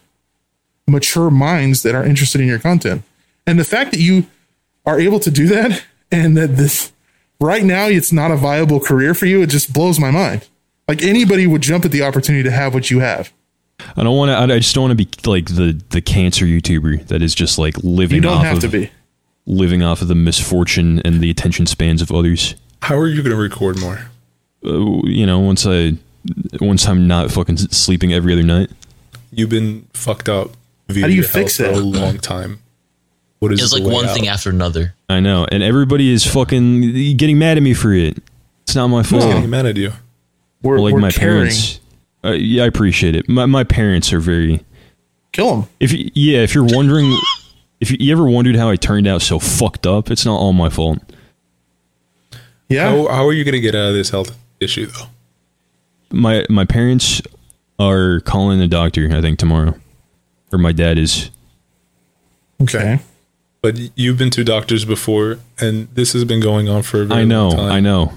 mature 0.86 1.30
minds 1.30 1.82
that 1.82 1.94
are 1.94 2.02
interested 2.02 2.40
in 2.40 2.46
your 2.46 2.58
content. 2.58 3.02
And 3.46 3.58
the 3.58 3.64
fact 3.64 3.90
that 3.90 4.00
you 4.00 4.26
are 4.86 4.98
able 4.98 5.20
to 5.20 5.30
do 5.30 5.48
that 5.48 5.84
and 6.12 6.34
that 6.38 6.56
this 6.56 6.92
right 7.40 7.64
now 7.64 7.86
it's 7.88 8.12
not 8.12 8.30
a 8.30 8.36
viable 8.36 8.80
career 8.80 9.12
for 9.12 9.26
you, 9.26 9.42
it 9.42 9.50
just 9.50 9.72
blows 9.72 10.00
my 10.00 10.10
mind. 10.10 10.48
Like 10.88 11.02
anybody 11.02 11.46
would 11.46 11.62
jump 11.62 11.84
at 11.84 11.90
the 11.90 12.02
opportunity 12.02 12.44
to 12.44 12.52
have 12.52 12.72
what 12.72 12.90
you 12.90 13.00
have. 13.00 13.32
I 13.96 14.02
don't 14.02 14.16
want 14.16 14.30
to. 14.30 14.54
I 14.54 14.58
just 14.58 14.74
don't 14.74 14.88
want 14.88 14.98
to 14.98 15.04
be 15.04 15.30
like 15.30 15.46
the 15.54 15.80
the 15.90 16.00
cancer 16.00 16.44
YouTuber 16.44 17.06
that 17.08 17.22
is 17.22 17.34
just 17.34 17.58
like 17.58 17.76
living. 17.82 18.16
You 18.16 18.22
don't 18.22 18.38
off 18.38 18.44
have 18.44 18.56
of, 18.56 18.62
to 18.62 18.68
be. 18.68 18.90
living 19.46 19.82
off 19.82 20.02
of 20.02 20.08
the 20.08 20.14
misfortune 20.14 21.00
and 21.04 21.20
the 21.20 21.30
attention 21.30 21.66
spans 21.66 22.00
of 22.02 22.10
others. 22.10 22.54
How 22.82 22.96
are 22.96 23.06
you 23.06 23.22
going 23.22 23.34
to 23.34 23.40
record 23.40 23.78
more? 23.78 24.10
Uh, 24.64 25.02
you 25.06 25.26
know, 25.26 25.38
once 25.40 25.66
I 25.66 25.92
once 26.60 26.86
I'm 26.88 27.06
not 27.06 27.30
fucking 27.30 27.56
sleeping 27.58 28.12
every 28.12 28.32
other 28.32 28.42
night. 28.42 28.70
You've 29.30 29.50
been 29.50 29.86
fucked 29.92 30.28
up 30.28 30.50
via 30.88 31.02
How 31.02 31.08
do 31.08 31.14
you 31.14 31.22
fix 31.22 31.58
health 31.58 31.74
for 31.74 31.80
a 31.80 31.84
long 31.84 32.18
time. 32.18 32.60
What 33.38 33.52
is 33.52 33.62
It's 33.62 33.72
like 33.72 33.82
one 33.82 34.06
out? 34.06 34.14
thing 34.14 34.28
after 34.28 34.48
another. 34.48 34.94
I 35.10 35.20
know, 35.20 35.46
and 35.52 35.62
everybody 35.62 36.10
is 36.10 36.24
fucking 36.26 37.16
getting 37.16 37.38
mad 37.38 37.58
at 37.58 37.62
me 37.62 37.74
for 37.74 37.92
it. 37.92 38.16
It's 38.62 38.74
not 38.74 38.88
my 38.88 39.02
fault. 39.02 39.22
Who's 39.24 39.34
getting 39.34 39.50
mad 39.50 39.66
at 39.66 39.76
you? 39.76 39.92
We're, 40.62 40.78
like 40.78 40.94
we're 40.94 41.00
my 41.00 41.10
caring. 41.10 41.36
parents. 41.36 41.80
Uh, 42.26 42.32
yeah, 42.32 42.64
I 42.64 42.66
appreciate 42.66 43.14
it. 43.14 43.28
My 43.28 43.46
my 43.46 43.64
parents 43.64 44.12
are 44.12 44.20
very. 44.20 44.64
Kill 45.32 45.50
them. 45.50 45.68
If 45.80 45.92
y- 45.92 46.10
yeah, 46.14 46.38
if 46.38 46.54
you're 46.54 46.64
wondering, 46.64 47.14
if 47.80 47.90
you, 47.90 47.98
you 48.00 48.12
ever 48.12 48.26
wondered 48.26 48.56
how 48.56 48.68
I 48.70 48.76
turned 48.76 49.06
out 49.06 49.22
so 49.22 49.38
fucked 49.38 49.86
up, 49.86 50.10
it's 50.10 50.24
not 50.24 50.36
all 50.36 50.52
my 50.52 50.70
fault. 50.70 50.98
Yeah. 52.68 52.90
How, 52.90 53.08
how 53.08 53.26
are 53.26 53.32
you 53.32 53.44
going 53.44 53.52
to 53.52 53.60
get 53.60 53.74
out 53.74 53.88
of 53.88 53.94
this 53.94 54.10
health 54.10 54.36
issue 54.60 54.86
though? 54.86 55.06
My 56.10 56.44
my 56.48 56.64
parents 56.64 57.20
are 57.78 58.20
calling 58.20 58.58
the 58.58 58.68
doctor. 58.68 59.08
I 59.12 59.20
think 59.20 59.38
tomorrow, 59.38 59.78
or 60.52 60.58
my 60.58 60.72
dad 60.72 60.98
is. 60.98 61.30
okay. 62.60 63.00
But 63.62 63.78
you've 63.96 64.16
been 64.16 64.30
to 64.30 64.44
doctors 64.44 64.84
before, 64.84 65.38
and 65.58 65.88
this 65.94 66.12
has 66.12 66.24
been 66.24 66.40
going 66.40 66.68
on 66.68 66.82
for 66.82 67.02
a 67.02 67.04
very 67.04 67.22
I 67.22 67.24
know, 67.24 67.48
long 67.48 67.56
time. 67.56 67.72
I 67.72 67.80
know. 67.80 68.12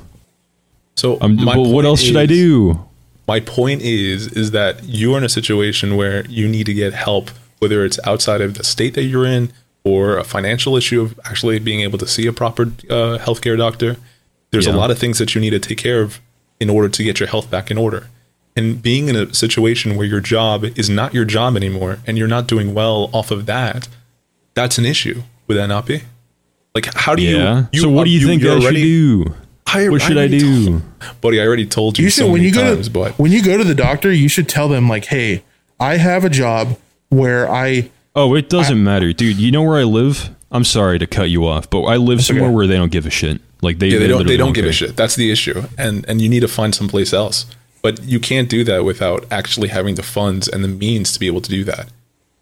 So, 0.95 1.17
I'm, 1.21 1.37
my 1.37 1.55
but 1.55 1.61
what 1.61 1.71
point 1.71 1.85
else 1.87 2.01
should 2.01 2.17
I 2.17 2.27
do? 2.27 2.85
My 3.29 3.39
point 3.39 3.83
is, 3.83 4.25
is 4.29 4.49
that 4.51 4.83
you 4.83 5.13
are 5.13 5.19
in 5.19 5.23
a 5.23 5.29
situation 5.29 5.95
where 5.95 6.25
you 6.25 6.47
need 6.47 6.65
to 6.65 6.73
get 6.73 6.95
help, 6.95 7.29
whether 7.59 7.85
it's 7.85 7.99
outside 8.03 8.41
of 8.41 8.55
the 8.55 8.63
state 8.63 8.95
that 8.95 9.03
you're 9.03 9.23
in, 9.23 9.53
or 9.83 10.17
a 10.17 10.23
financial 10.23 10.75
issue 10.75 10.99
of 10.99 11.19
actually 11.25 11.59
being 11.59 11.81
able 11.81 11.99
to 11.99 12.07
see 12.07 12.25
a 12.25 12.33
proper 12.33 12.63
uh, 12.63 13.19
healthcare 13.21 13.55
doctor. 13.55 13.97
There's 14.49 14.65
a 14.65 14.71
lot 14.71 14.89
of 14.89 14.97
things 14.97 15.19
that 15.19 15.35
you 15.35 15.41
need 15.41 15.51
to 15.51 15.59
take 15.59 15.77
care 15.77 16.01
of 16.01 16.19
in 16.59 16.71
order 16.71 16.89
to 16.89 17.03
get 17.03 17.19
your 17.19 17.29
health 17.29 17.51
back 17.51 17.69
in 17.69 17.77
order. 17.77 18.07
And 18.55 18.81
being 18.81 19.09
in 19.09 19.15
a 19.15 19.31
situation 19.31 19.95
where 19.95 20.07
your 20.07 20.21
job 20.21 20.63
is 20.63 20.89
not 20.89 21.13
your 21.13 21.25
job 21.25 21.55
anymore, 21.55 21.99
and 22.07 22.17
you're 22.17 22.27
not 22.27 22.47
doing 22.47 22.73
well 22.73 23.11
off 23.13 23.29
of 23.29 23.45
that, 23.45 23.87
that's 24.55 24.79
an 24.79 24.87
issue. 24.87 25.21
Would 25.45 25.53
that 25.57 25.67
not 25.67 25.85
be? 25.85 26.01
Like, 26.73 26.91
how 26.95 27.13
do 27.13 27.21
Yeah. 27.21 27.65
you? 27.71 27.81
so 27.81 27.89
what 27.91 28.05
do 28.05 28.09
you, 28.09 28.25
think 28.25 28.41
you're 28.41 28.57
I 28.57 28.59
should 28.59 28.73
do? 28.73 29.35
I- 29.73 29.89
what 29.89 30.01
should 30.01 30.17
I, 30.17 30.21
already 30.21 30.39
do? 30.39 30.65
told- 30.69 30.81
buddy? 31.21 31.41
I 31.41 31.45
already 31.45 31.65
told 31.65 31.97
you, 31.97 32.05
You 32.05 32.09
should 32.09 32.19
so 32.19 32.25
when 32.27 32.35
many 32.41 32.47
you 32.49 32.53
go 32.53 32.75
times, 32.75 32.87
to 32.87 32.91
but 32.93 33.17
when 33.19 33.31
you 33.31 33.41
go 33.43 33.57
to 33.57 33.63
the 33.63 33.75
doctor, 33.75 34.11
you 34.11 34.27
should 34.29 34.47
tell 34.49 34.67
them 34.69 34.87
like, 34.89 35.05
"Hey, 35.05 35.43
I 35.79 35.97
have 35.97 36.23
a 36.25 36.29
job 36.29 36.77
where 37.09 37.49
I 37.51 37.89
Oh, 38.15 38.35
it 38.35 38.49
doesn't 38.49 38.83
matter, 38.83 39.13
dude. 39.13 39.37
You 39.37 39.51
know 39.51 39.61
where 39.63 39.77
I 39.79 39.83
live? 39.83 40.29
I'm 40.51 40.63
sorry 40.63 40.97
to 40.99 41.05
cut 41.07 41.29
you 41.29 41.45
off, 41.47 41.69
but 41.69 41.83
I 41.83 41.95
live 41.97 42.23
somewhere 42.23 42.47
okay. 42.47 42.55
where 42.55 42.67
they 42.67 42.75
don't 42.75 42.91
give 42.91 43.05
a 43.05 43.09
shit. 43.11 43.39
Like 43.61 43.77
they, 43.79 43.89
Yeah, 43.89 43.99
they 43.99 44.07
don't. 44.07 44.25
They 44.25 44.35
don't 44.37 44.53
give 44.53 44.63
care. 44.63 44.71
a 44.71 44.73
shit. 44.73 44.95
That's 44.95 45.15
the 45.15 45.31
issue, 45.31 45.63
and 45.77 46.05
and 46.07 46.21
you 46.21 46.27
need 46.29 46.39
to 46.41 46.47
find 46.47 46.73
someplace 46.73 47.13
else. 47.13 47.45
But 47.81 48.03
you 48.03 48.19
can't 48.19 48.49
do 48.49 48.63
that 48.65 48.83
without 48.83 49.25
actually 49.31 49.69
having 49.69 49.95
the 49.95 50.03
funds 50.03 50.47
and 50.49 50.63
the 50.63 50.67
means 50.67 51.13
to 51.13 51.19
be 51.19 51.27
able 51.27 51.39
to 51.41 51.49
do 51.49 51.63
that. 51.65 51.87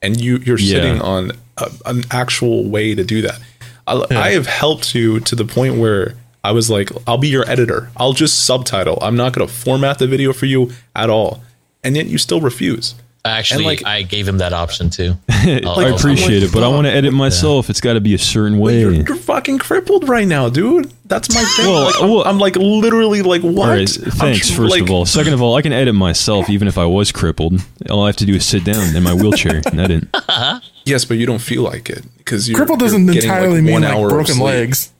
And 0.01 0.19
you 0.21 0.37
you're 0.37 0.57
Yeah. 0.57 0.75
sitting 0.81 1.01
on 1.01 1.31
a, 1.57 1.69
an 1.85 2.05
actual 2.11 2.63
way 2.69 2.95
to 2.95 3.03
do 3.03 3.21
that. 3.23 3.39
I, 3.85 4.03
I 4.11 4.29
have 4.31 4.47
helped 4.47 4.95
you 4.95 5.19
to 5.21 5.35
the 5.35 5.45
point 5.45 5.75
where 5.75 6.15
I 6.43 6.51
was 6.51 6.69
like, 6.69 6.89
I'll 7.07 7.17
be 7.17 7.27
your 7.27 7.49
editor. 7.49 7.89
I'll 7.97 8.13
just 8.13 8.45
subtitle. 8.45 8.97
I'm 9.01 9.15
not 9.17 9.33
going 9.33 9.47
to 9.47 9.53
format 9.53 9.99
the 9.99 10.07
video 10.07 10.31
for 10.33 10.45
you 10.45 10.71
at 10.95 11.09
all. 11.09 11.43
And 11.83 11.95
yet 11.95 12.05
you 12.07 12.17
still 12.17 12.39
refuse. 12.41 12.95
Actually, 13.25 13.65
like- 13.65 13.85
I 13.85 14.03
gave 14.03 14.25
him 14.25 14.37
that 14.37 14.53
option 14.53 14.89
too. 14.89 15.15
I 15.29 15.59
I'll- 15.65 15.95
appreciate 15.95 16.41
like, 16.43 16.49
it, 16.49 16.53
but 16.53 16.63
I 16.63 16.69
want 16.69 16.87
to 16.87 16.93
edit 16.93 17.11
myself. 17.13 17.69
It's 17.69 17.81
got 17.81 17.93
to 17.93 17.99
be 18.01 18.13
a 18.13 18.17
certain 18.17 18.57
way. 18.57 18.79
You're, 18.79 18.93
you're 18.93 19.15
fucking 19.17 19.57
crippled 19.59 20.07
right 20.07 20.25
now, 20.27 20.47
dude. 20.47 20.93
That's 21.05 21.33
my 21.35 21.43
thing. 21.43 21.65
Well, 21.67 21.85
Like, 21.87 21.95
I'm, 22.01 22.09
well- 22.09 22.23
I'm 22.25 22.37
like 22.39 22.55
literally 22.55 23.21
like 23.23 23.41
what? 23.41 23.57
All 23.69 23.75
right, 23.75 23.97
I'm 24.05 24.11
thanks. 24.11 24.49
tr- 24.49 24.55
First 24.55 24.71
like- 24.71 24.83
of 24.83 24.91
all, 24.91 25.05
second 25.05 25.33
of 25.33 25.41
all, 25.41 25.55
I 25.55 25.61
can 25.61 25.73
edit 25.73 25.93
myself 25.93 26.49
even 26.49 26.69
if 26.69 26.77
I 26.77 26.85
was 26.85 27.11
crippled. 27.11 27.59
All 27.89 28.03
I 28.03 28.07
have 28.07 28.15
to 28.17 28.25
do 28.25 28.35
is 28.35 28.45
sit 28.45 28.63
down 28.63 28.95
in 28.95 29.03
my 29.03 29.13
wheelchair 29.13 29.61
and 29.65 29.79
edit. 29.79 30.07
Uh-huh. 30.13 30.59
Yes, 30.85 31.03
but 31.03 31.17
you 31.17 31.25
don't 31.25 31.39
feel 31.41 31.63
like 31.63 31.89
it 31.89 32.05
because 32.19 32.47
you're 32.47 32.57
Cripple 32.57 32.77
doesn't 32.77 33.05
you're 33.05 33.15
getting, 33.15 33.29
like, 33.29 33.37
entirely 33.39 33.61
mean 33.61 33.73
one 33.73 33.81
like 33.81 33.93
hour 33.93 34.05
of 34.05 34.11
broken 34.11 34.35
sleep. 34.35 34.45
legs. 34.45 34.93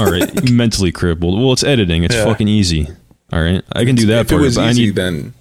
All 0.00 0.10
right, 0.10 0.50
mentally 0.50 0.92
crippled. 0.92 1.38
Well, 1.40 1.52
it's 1.52 1.64
editing. 1.64 2.04
It's 2.04 2.14
Yeah. 2.14 2.24
fucking 2.24 2.48
easy. 2.48 2.88
All 3.32 3.42
right, 3.42 3.62
I 3.72 3.84
can 3.84 3.96
do 3.96 4.06
that 4.06 4.20
If 4.20 4.26
it 4.26 4.30
part. 4.30 4.42
was 4.42 4.54
but 4.56 4.64
I 4.64 4.70
easy, 4.70 4.86
need 4.86 4.94
then 4.96 5.34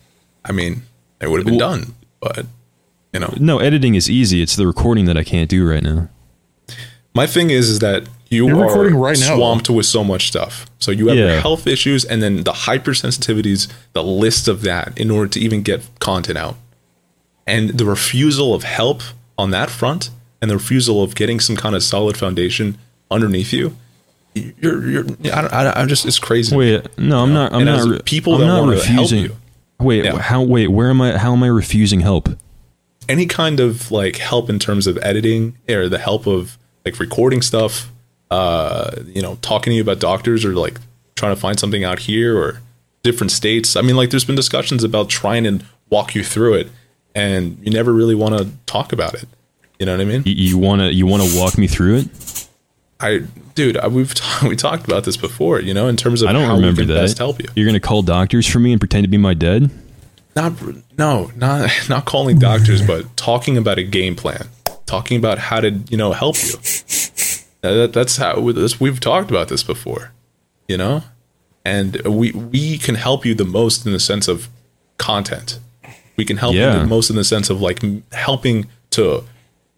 I 0.43 0.51
mean, 0.51 0.83
it 1.21 1.29
would 1.29 1.39
have 1.39 1.45
been 1.45 1.57
Well- 1.57 1.71
done. 1.71 1.93
But 2.21 2.45
you 3.13 3.19
know, 3.19 3.33
no 3.39 3.59
editing 3.59 3.95
is 3.95 4.09
easy. 4.09 4.41
It's 4.41 4.55
the 4.55 4.67
recording 4.67 5.05
that 5.05 5.17
I 5.17 5.23
can't 5.23 5.49
do 5.49 5.65
right 5.67 5.83
now. 5.83 6.09
my 7.13 7.25
thing 7.25 7.49
is, 7.49 7.69
is 7.69 7.79
that 7.79 8.03
you 8.29 8.47
You're 8.47 8.57
are 8.57 8.67
recording 8.67 8.95
right 8.95 9.17
now, 9.17 9.37
swamped 9.37 9.69
with 9.69 9.85
so 9.85 10.03
much 10.03 10.27
stuff. 10.27 10.65
So 10.79 10.91
you 10.91 11.07
have 11.07 11.17
Yeah. 11.17 11.39
health 11.39 11.65
issues, 11.65 12.03
and 12.03 12.21
then 12.21 12.43
the 12.43 12.51
hypersensitivities, 12.51 13.67
the 13.93 14.03
list 14.03 14.49
of 14.49 14.63
that, 14.63 14.91
in 14.97 15.09
order 15.11 15.29
to 15.29 15.39
even 15.39 15.61
get 15.61 15.83
content 15.99 16.37
out, 16.37 16.57
and 17.47 17.69
the 17.77 17.85
refusal 17.85 18.53
of 18.53 18.63
help 18.63 19.01
on 19.37 19.51
that 19.51 19.69
front, 19.69 20.09
and 20.41 20.51
the 20.51 20.55
refusal 20.55 21.01
of 21.03 21.15
getting 21.15 21.39
some 21.39 21.55
kind 21.55 21.73
of 21.75 21.83
solid 21.83 22.17
foundation 22.17 22.77
underneath 23.09 23.53
you. 23.53 23.77
You're, 24.35 24.85
you're, 24.89 25.03
I 25.33 25.41
don't, 25.41 25.53
I, 25.53 25.71
I'm 25.79 25.87
just, 25.87 26.05
it's 26.05 26.19
crazy. 26.19 26.55
Wait, 26.55 26.85
no, 26.97 27.23
I'm 27.23 27.33
not. 27.33 27.53
I'm 27.53 27.65
And 27.65 27.77
not. 27.85 27.87
re- 27.89 28.01
people 28.03 28.33
I'm 28.35 28.41
that 28.41 28.45
not 28.47 28.67
refusing. 28.67 29.23
you. 29.23 29.35
Wait, 29.79 30.03
Yeah. 30.05 30.17
how? 30.17 30.41
Wait, 30.43 30.67
where 30.67 30.89
am 30.89 31.01
I? 31.01 31.17
How 31.17 31.31
am 31.33 31.41
I 31.43 31.47
refusing 31.47 32.01
help? 32.01 32.29
any 33.07 33.27
kind 33.27 33.59
of 33.59 33.91
like 33.91 34.15
help 34.17 34.49
in 34.49 34.57
terms 34.57 34.87
of 34.87 34.97
editing 35.03 35.55
or 35.69 35.87
the 35.87 35.99
help 35.99 36.25
of 36.25 36.57
like 36.83 36.99
recording 36.99 37.39
stuff 37.39 37.91
uh 38.31 38.89
you 39.05 39.21
know 39.21 39.35
talking 39.43 39.69
to 39.69 39.75
you 39.75 39.81
about 39.83 39.99
doctors 39.99 40.43
or 40.43 40.55
like 40.55 40.79
trying 41.15 41.31
to 41.35 41.39
find 41.39 41.59
something 41.59 41.83
out 41.83 41.99
here 41.99 42.35
or 42.35 42.61
different 43.03 43.29
states 43.29 43.75
i 43.75 43.81
mean 43.83 43.95
like 43.95 44.09
there's 44.09 44.25
been 44.25 44.35
discussions 44.35 44.83
about 44.83 45.07
trying 45.07 45.43
to 45.43 45.59
walk 45.91 46.15
you 46.15 46.23
through 46.23 46.55
it 46.55 46.67
and 47.13 47.59
you 47.61 47.71
never 47.71 47.93
really 47.93 48.15
want 48.15 48.35
to 48.35 48.49
talk 48.65 48.91
about 48.91 49.13
it 49.13 49.29
you 49.77 49.85
know 49.85 49.91
what 49.91 50.01
i 50.01 50.05
mean 50.05 50.23
You, 50.25 50.33
you 50.33 50.57
wanna 50.57 50.89
you 50.89 51.05
wanna 51.05 51.27
walk 51.35 51.59
me 51.59 51.67
through 51.67 51.97
it? 51.97 52.34
I 53.05 53.19
dude 53.53 53.77
I, 53.77 53.87
we've 53.87 54.13
t- 54.13 54.47
we 54.47 54.55
talked 54.55 54.85
about 54.85 55.03
this 55.03 55.17
before 55.17 55.61
you 55.61 55.73
know 55.73 55.87
in 55.87 55.97
terms 55.97 56.21
of 56.21 56.29
I 56.29 56.33
don't 56.33 56.45
how 56.45 56.55
remember 56.55 56.85
that. 56.85 56.95
best 56.95 57.17
help 57.17 57.41
you. 57.41 57.47
You're 57.55 57.65
gonna 57.65 57.79
call 57.79 58.01
doctors 58.01 58.47
for 58.47 58.59
me 58.59 58.71
and 58.71 58.79
pretend 58.79 59.03
to 59.03 59.09
be 59.09 59.17
my 59.17 59.33
dad? 59.33 59.71
not 60.35 60.51
no 60.97 61.31
not 61.35 61.69
not 61.89 62.05
calling 62.05 62.37
doctors 62.39 62.85
but 62.85 63.15
talking 63.15 63.57
about 63.57 63.77
a 63.77 63.83
game 63.83 64.15
plan. 64.15 64.47
Talking 64.85 65.17
about 65.17 65.37
how 65.39 65.61
to 65.61 65.71
you 65.89 65.97
know 65.97 66.11
help 66.11 66.35
you. 66.43 66.53
That, 67.61 67.91
that's 67.93 68.17
how 68.17 68.51
this, 68.51 68.79
we've 68.79 68.99
talked 68.99 69.31
about 69.31 69.47
this 69.47 69.63
before 69.63 70.11
you 70.67 70.77
know? 70.77 71.03
And 71.63 71.95
we 72.05 72.31
we 72.31 72.77
can 72.77 72.95
help 72.95 73.25
you 73.25 73.33
the 73.33 73.45
most 73.45 73.85
in 73.85 73.91
the 73.91 73.99
sense 73.99 74.27
of 74.27 74.49
content. 74.97 75.59
We 76.15 76.25
can 76.25 76.37
help 76.37 76.53
you 76.53 76.61
the 76.61 76.85
most 76.85 77.09
in 77.09 77.15
the 77.15 77.23
sense 77.23 77.49
of 77.49 77.59
like 77.59 77.81
helping 78.13 78.67
to 78.91 79.23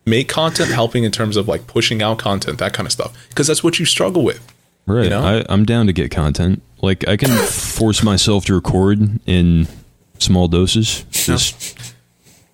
make 0.08 0.28
content 0.30 0.72
helping 0.72 1.04
in 1.04 1.12
terms 1.12 1.36
of 1.38 1.48
like 1.48 1.68
pushing 1.68 2.02
out 2.02 2.18
content 2.18 2.58
that 2.60 2.74
kind 2.74 2.88
of 2.88 2.92
stuff 2.94 3.14
because 3.30 3.46
that's 3.48 3.64
what 3.64 3.78
you 3.80 3.86
struggle 3.86 4.24
with 4.24 4.40
Right. 4.88 5.04
You 5.04 5.10
know? 5.10 5.22
I, 5.22 5.46
I'm 5.50 5.66
down 5.66 5.88
to 5.88 5.94
get 5.94 6.12
content. 6.12 6.62
Like 6.82 7.06
I 7.10 7.18
can 7.18 7.30
force 7.48 8.02
myself 8.04 8.46
to 8.46 8.54
record 8.56 9.20
in 9.26 9.68
small 10.18 10.48
doses. 10.48 11.04
Just 11.12 11.78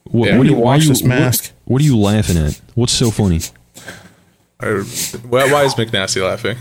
what, 0.05 0.29
Yeah. 0.29 0.37
what 0.39 0.43
do 0.45 0.49
you, 0.49 0.55
You 0.55 0.61
why 0.61 0.73
wash 0.77 0.83
you 0.83 0.89
this 0.89 1.03
mask. 1.03 1.53
What, 1.65 1.73
what 1.73 1.81
are 1.81 1.85
you 1.85 1.97
laughing 1.99 2.37
at? 2.37 2.59
What's 2.73 2.91
so 2.93 3.11
funny? 3.11 3.39
I, 4.59 4.65
why, 5.29 5.51
why 5.51 5.63
is 5.65 5.75
mcnasty 5.75 6.23
laughing 6.27 6.57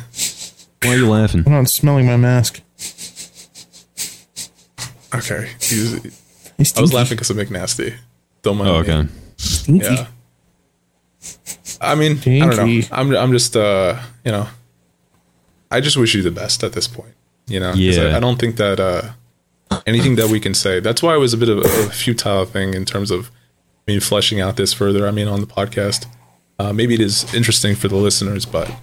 Why 0.82 0.94
are 0.94 0.98
you 0.98 1.08
laughing? 1.08 1.44
I'm 1.46 1.52
not 1.52 1.68
smelling 1.70 2.04
my 2.04 2.18
mask. 2.18 2.60
okay 5.14 5.48
He's, 5.60 6.02
He's 6.58 6.76
i 6.76 6.80
was 6.82 6.92
laughing 6.92 7.16
because 7.16 7.30
of 7.30 7.36
mcnasty 7.38 7.94
don't 8.42 8.58
mind 8.58 8.70
Oh, 8.70 8.82
me. 8.82 8.88
okay. 8.90 9.08
Stinky. 9.36 9.86
Yeah. 9.86 10.06
I 11.82 11.94
mean, 11.94 12.18
I 12.42 12.46
don't 12.46 12.56
know. 12.56 12.86
I'm 12.92 13.14
I'm 13.16 13.32
just 13.32 13.56
uh, 13.56 13.98
you 14.24 14.32
know, 14.32 14.46
I 15.70 15.80
just 15.80 15.96
wish 15.96 16.14
you 16.14 16.22
the 16.22 16.30
best 16.30 16.62
at 16.64 16.72
this 16.72 16.86
point. 16.88 17.14
You 17.46 17.60
know, 17.60 17.70
'Cause 17.72 17.78
Yeah. 17.80 18.04
I, 18.04 18.16
I 18.16 18.20
don't 18.20 18.38
think 18.38 18.56
that 18.56 18.78
uh, 18.80 19.10
anything 19.86 20.16
that 20.16 20.28
we 20.28 20.40
can 20.40 20.54
say. 20.54 20.80
That's 20.80 21.02
why 21.02 21.14
it 21.14 21.18
was 21.18 21.32
a 21.34 21.36
bit 21.36 21.48
of 21.48 21.58
a, 21.58 21.60
a 21.62 21.90
futile 21.90 22.44
thing 22.44 22.74
in 22.74 22.84
terms 22.84 23.10
of 23.10 23.30
I 23.86 23.92
mean 23.92 24.00
fleshing 24.00 24.40
out 24.40 24.56
this 24.56 24.72
further. 24.72 25.06
I 25.08 25.10
mean, 25.10 25.28
on 25.28 25.40
the 25.40 25.46
podcast, 25.46 26.06
uh, 26.58 26.72
maybe 26.72 26.94
it 26.94 27.00
is 27.00 27.32
interesting 27.34 27.74
for 27.74 27.88
the 27.88 27.96
listeners, 27.96 28.44
but 28.46 28.68
you 28.68 28.74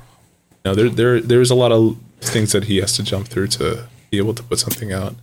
know, 0.65 0.75
there 0.75 0.89
there 0.89 1.21
there's 1.21 1.51
a 1.51 1.55
lot 1.55 1.71
of 1.71 1.97
things 2.21 2.51
that 2.51 2.65
he 2.65 2.77
has 2.77 2.93
to 2.97 3.03
jump 3.03 3.27
through 3.29 3.47
to 3.47 3.87
be 4.11 4.17
able 4.17 4.33
to 4.33 4.43
put 4.43 4.59
something 4.59 4.91
out. 4.91 5.15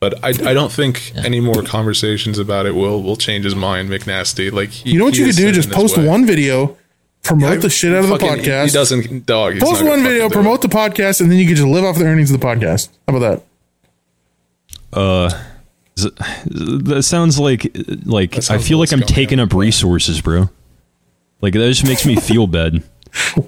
But 0.00 0.22
I, 0.22 0.28
I 0.28 0.54
don't 0.54 0.70
think 0.70 1.12
any 1.16 1.40
more 1.40 1.62
conversations 1.64 2.38
about 2.38 2.66
it 2.66 2.76
will 2.76 3.02
will 3.02 3.16
change 3.16 3.44
his 3.44 3.56
mind, 3.56 3.88
McNasty. 3.90 4.52
Like 4.52 4.70
he, 4.70 4.92
You 4.92 4.98
know 5.00 5.06
what 5.06 5.16
you 5.16 5.26
could 5.26 5.34
do? 5.34 5.50
Just 5.50 5.72
post 5.72 5.96
way. 5.96 6.06
one 6.06 6.24
video, 6.24 6.76
promote 7.22 7.60
the 7.60 7.70
shit 7.70 7.94
out 7.94 8.04
of 8.04 8.10
the 8.10 8.16
podcast. 8.18 8.66
He 8.66 8.70
doesn't, 8.72 9.26
dog. 9.26 9.54
he's 9.54 9.62
post 9.62 9.82
one 9.84 10.02
video, 10.02 10.20
fucking 10.24 10.28
do 10.28 10.32
promote 10.34 10.62
the 10.62 10.68
podcast, 10.68 11.20
and 11.20 11.30
then 11.30 11.38
you 11.38 11.46
can 11.46 11.56
just 11.56 11.68
live 11.68 11.84
off 11.84 11.96
the 11.98 12.04
earnings 12.04 12.30
of 12.30 12.40
the 12.40 12.46
podcast. 12.46 12.88
How 13.06 13.16
about 13.16 13.42
that? 14.92 14.98
Uh, 14.98 15.30
Z- 15.98 16.10
That 16.46 17.02
sounds 17.02 17.38
like 17.38 17.76
like 18.04 18.50
I 18.50 18.58
feel 18.58 18.78
like 18.78 18.92
I'm 18.92 19.00
taking 19.02 19.40
on. 19.40 19.46
up 19.48 19.52
resources, 19.54 20.20
bro. 20.20 20.48
Like 21.40 21.52
that 21.54 21.68
just 21.68 21.84
makes 21.84 22.06
me 22.06 22.16
feel 22.16 22.46
bad. 22.46 22.82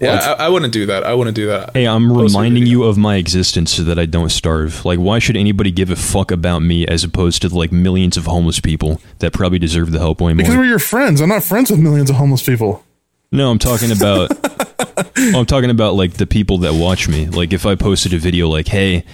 Yeah, 0.01 0.35
I, 0.39 0.47
I 0.47 0.49
wouldn't 0.49 0.73
do 0.73 0.87
that. 0.87 1.05
I 1.05 1.13
wouldn't 1.13 1.37
do 1.37 1.47
that. 1.49 1.75
Hey, 1.75 1.87
I'm 1.87 2.09
Post 2.09 2.35
reminding 2.35 2.67
you 2.67 2.85
of 2.85 2.97
my 2.97 3.17
existence 3.17 3.71
so 3.75 3.83
that 3.83 3.99
I 3.99 4.07
don't 4.07 4.31
starve. 4.31 4.87
Like, 4.87 4.99
why 4.99 5.19
should 5.19 5.37
anybody 5.37 5.71
give 5.71 5.91
a 5.91 5.97
fuck 5.97 6.31
about 6.31 6.61
me 6.61 6.87
as 6.87 7.05
opposed 7.05 7.43
to 7.43 7.55
like 7.55 7.71
millions 7.71 8.17
of 8.17 8.25
homeless 8.25 8.59
people 8.59 9.03
that 9.19 9.35
probably 9.35 9.59
deserve 9.59 9.93
the 9.93 9.99
help 9.99 10.23
way 10.23 10.33
Because 10.33 10.57
we're 10.57 10.65
your 10.65 10.79
friends. 10.79 11.21
I'm 11.21 11.29
not 11.29 11.45
friends 11.45 11.71
with 11.71 11.79
millions 11.79 12.09
of 12.09 12.17
homeless 12.17 12.43
people. 12.43 12.83
No, 13.33 13.51
I'm 13.51 13.59
talking 13.59 13.93
about. 13.93 14.31
I'm 15.17 15.47
talking 15.47 15.71
about 15.71 15.95
like 15.95 16.15
the 16.15 16.27
people 16.27 16.59
that 16.59 16.75
watch 16.75 17.09
me. 17.09 17.27
Like, 17.27 17.53
if 17.53 17.65
I 17.65 17.75
posted 17.77 18.13
a 18.13 18.19
video 18.19 18.49
like, 18.49 18.67
"Hey, 18.69 19.05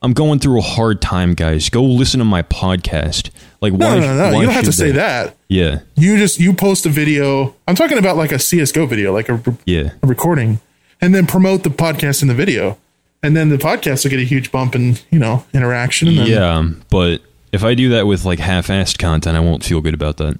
I'm 0.00 0.12
going 0.12 0.38
through 0.38 0.58
a 0.58 0.62
hard 0.62 1.02
time, 1.02 1.34
guys. 1.34 1.70
Go 1.70 1.82
listen 1.82 2.18
to 2.18 2.24
my 2.24 2.42
podcast." 2.42 3.30
Like, 3.60 3.72
No, 3.72 3.88
why? 3.88 3.98
no, 3.98 4.16
no. 4.16 4.38
You 4.38 4.46
don't 4.46 4.54
have 4.54 4.64
to 4.66 4.72
say 4.72 4.86
they? 4.86 4.98
that. 4.98 5.36
Yeah, 5.48 5.80
You 5.96 6.16
just 6.18 6.38
you 6.38 6.52
post 6.52 6.86
a 6.86 6.88
video. 6.88 7.54
I'm 7.66 7.74
talking 7.74 7.98
about 7.98 8.16
like 8.16 8.30
a 8.30 8.38
CS:GO 8.38 8.86
video, 8.86 9.12
like 9.12 9.28
a, 9.28 9.40
yeah. 9.64 9.90
a 10.02 10.06
recording, 10.06 10.60
and 11.00 11.14
then 11.14 11.26
promote 11.26 11.64
the 11.64 11.70
podcast 11.70 12.22
in 12.22 12.28
the 12.28 12.34
video, 12.34 12.78
and 13.22 13.36
then 13.36 13.48
the 13.48 13.56
podcast 13.58 14.04
will 14.04 14.10
get 14.10 14.20
a 14.20 14.24
huge 14.24 14.52
bump 14.52 14.76
in 14.76 14.98
you 15.10 15.18
know 15.18 15.44
interaction. 15.52 16.08
And 16.08 16.18
then, 16.18 16.26
Yeah, 16.26 16.68
but 16.90 17.22
if 17.52 17.64
I 17.64 17.74
do 17.74 17.88
that 17.90 18.06
with 18.06 18.24
like 18.24 18.38
half-assed 18.38 18.98
content, 18.98 19.36
I 19.36 19.40
won't 19.40 19.64
feel 19.64 19.80
good 19.80 19.94
about 19.94 20.18
that. 20.18 20.38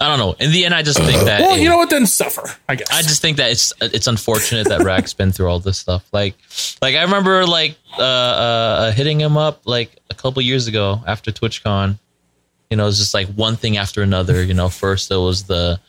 I 0.00 0.08
don't 0.08 0.18
know. 0.18 0.34
In 0.38 0.52
the 0.52 0.64
end, 0.66 0.74
I 0.74 0.82
just 0.82 0.98
think 0.98 1.24
that. 1.24 1.40
Well, 1.40 1.56
it- 1.56 1.62
you 1.62 1.68
know 1.68 1.78
what? 1.78 1.88
Then 1.90 2.06
suffer. 2.06 2.44
I 2.68 2.74
guess. 2.74 2.88
I 2.92 3.02
just 3.02 3.22
think 3.22 3.38
that 3.38 3.50
it's 3.52 3.72
it's 3.80 4.06
unfortunate 4.06 4.68
that 4.68 4.82
Racc's 4.82 5.14
been 5.14 5.32
through 5.32 5.48
all 5.48 5.58
this 5.60 5.78
stuff. 5.78 6.06
Like, 6.12 6.34
like 6.82 6.94
I 6.94 7.02
remember 7.02 7.46
like 7.46 7.76
uh, 7.98 8.02
uh 8.02 8.92
hitting 8.92 9.20
him 9.20 9.36
up 9.36 9.62
like 9.64 9.96
a 10.10 10.14
couple 10.14 10.42
years 10.42 10.66
ago 10.66 11.00
after 11.06 11.30
TwitchCon. 11.32 11.98
You 12.70 12.76
know, 12.76 12.86
it's 12.88 12.98
just 12.98 13.14
like 13.14 13.28
one 13.28 13.56
thing 13.56 13.76
after 13.78 14.02
another. 14.02 14.42
You 14.42 14.52
know, 14.54 14.68
first 14.68 15.08
there 15.08 15.20
was 15.20 15.44
the 15.44 15.80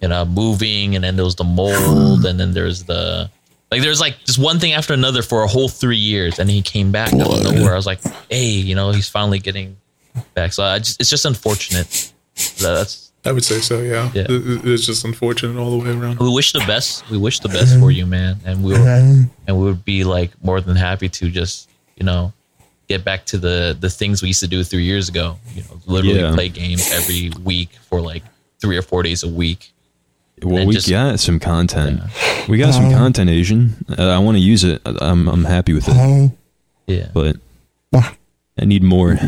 you 0.00 0.08
know 0.08 0.24
moving, 0.24 0.94
and 0.94 1.02
then 1.02 1.16
there 1.16 1.24
was 1.24 1.34
the 1.36 1.44
mold, 1.44 2.24
and 2.26 2.38
then 2.38 2.52
there's 2.52 2.84
the 2.84 3.28
like 3.72 3.82
there's 3.82 4.00
like 4.00 4.16
just 4.24 4.38
one 4.38 4.60
thing 4.60 4.72
after 4.74 4.94
another 4.94 5.22
for 5.22 5.42
a 5.42 5.48
whole 5.48 5.68
three 5.68 5.96
years, 5.96 6.38
and 6.38 6.48
he 6.48 6.62
came 6.62 6.92
back 6.92 7.12
out 7.12 7.22
of 7.32 7.42
nowhere. 7.42 7.72
I 7.72 7.76
was 7.76 7.86
like, 7.86 7.98
hey, 8.30 8.46
you 8.50 8.76
know, 8.76 8.92
he's 8.92 9.08
finally 9.08 9.40
getting 9.40 9.76
back. 10.34 10.52
So 10.52 10.62
I 10.62 10.78
just 10.78 11.00
it's 11.00 11.10
just 11.10 11.24
unfortunate. 11.24 12.12
That- 12.60 12.74
That's 12.74 13.05
I 13.26 13.32
would 13.32 13.44
say 13.44 13.60
so. 13.60 13.80
Yeah. 13.80 14.10
Yeah. 14.14 14.26
It- 14.28 14.46
it- 14.46 14.64
It's 14.64 14.86
just 14.86 15.04
unfortunate 15.04 15.58
all 15.60 15.70
the 15.78 15.84
way 15.84 15.90
around. 15.90 16.18
we 16.18 16.30
wish 16.30 16.52
the 16.52 16.60
best. 16.66 17.08
We 17.10 17.18
wish 17.18 17.40
the 17.40 17.48
best 17.48 17.78
for 17.78 17.90
you, 17.90 18.06
man, 18.06 18.36
and 18.44 18.62
we 18.64 18.72
were, 18.72 18.78
uh-huh. 18.78 19.24
and 19.46 19.56
we 19.58 19.64
would 19.64 19.84
be 19.84 20.04
like 20.04 20.30
more 20.42 20.60
than 20.60 20.76
happy 20.76 21.08
to 21.08 21.30
just 21.30 21.68
you 21.96 22.04
know 22.04 22.32
get 22.88 23.04
back 23.04 23.24
to 23.26 23.38
the 23.38 23.76
the 23.80 23.90
things 23.90 24.22
we 24.22 24.28
used 24.28 24.40
to 24.40 24.48
do 24.48 24.62
three 24.64 24.84
years 24.84 25.08
ago. 25.08 25.36
You 25.54 25.62
know, 25.62 25.80
literally 25.86 26.20
Yeah. 26.20 26.34
play 26.34 26.48
games 26.48 26.90
every 26.92 27.30
week 27.44 27.70
for 27.88 28.00
like 28.00 28.22
three 28.60 28.76
or 28.76 28.82
four 28.82 29.02
days 29.02 29.22
a 29.22 29.28
week. 29.28 29.72
Well, 30.42 30.66
we 30.66 30.74
just- 30.74 30.88
got 30.90 31.18
some 31.20 31.38
content. 31.40 32.00
We 32.48 32.58
got 32.58 32.74
some 32.74 32.86
uh-huh. 32.86 32.98
content, 32.98 33.30
Asian. 33.30 33.74
Uh, 33.98 34.10
I 34.10 34.18
want 34.18 34.36
to 34.36 34.42
use 34.52 34.62
it. 34.64 34.80
I'm 34.84 35.28
I'm 35.28 35.44
happy 35.44 35.72
with 35.72 35.88
it, 35.88 35.96
uh-huh. 35.96 36.28
Yeah. 36.86 37.08
but 37.14 37.36
I 38.58 38.64
need 38.64 38.82
more. 38.82 39.18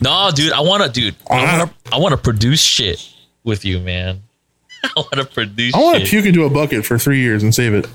No, 0.00 0.30
dude, 0.34 0.52
I 0.52 0.60
want 0.60 0.82
to, 0.82 0.90
dude, 0.90 1.16
I 1.30 1.58
want 1.58 1.70
to, 1.70 1.94
I 1.94 1.98
want 1.98 2.12
to 2.12 2.18
produce 2.18 2.60
shit 2.60 3.08
with 3.44 3.64
you, 3.64 3.80
man. 3.80 4.22
I 4.84 4.90
want 4.96 5.12
to 5.12 5.24
produce. 5.24 5.72
Shit. 5.72 5.80
I 5.80 5.82
want 5.82 6.02
to 6.02 6.08
puke 6.08 6.26
into 6.26 6.44
a 6.44 6.50
bucket 6.50 6.84
for 6.84 6.98
three 6.98 7.20
years 7.20 7.42
and 7.42 7.54
save 7.54 7.74
it. 7.74 7.86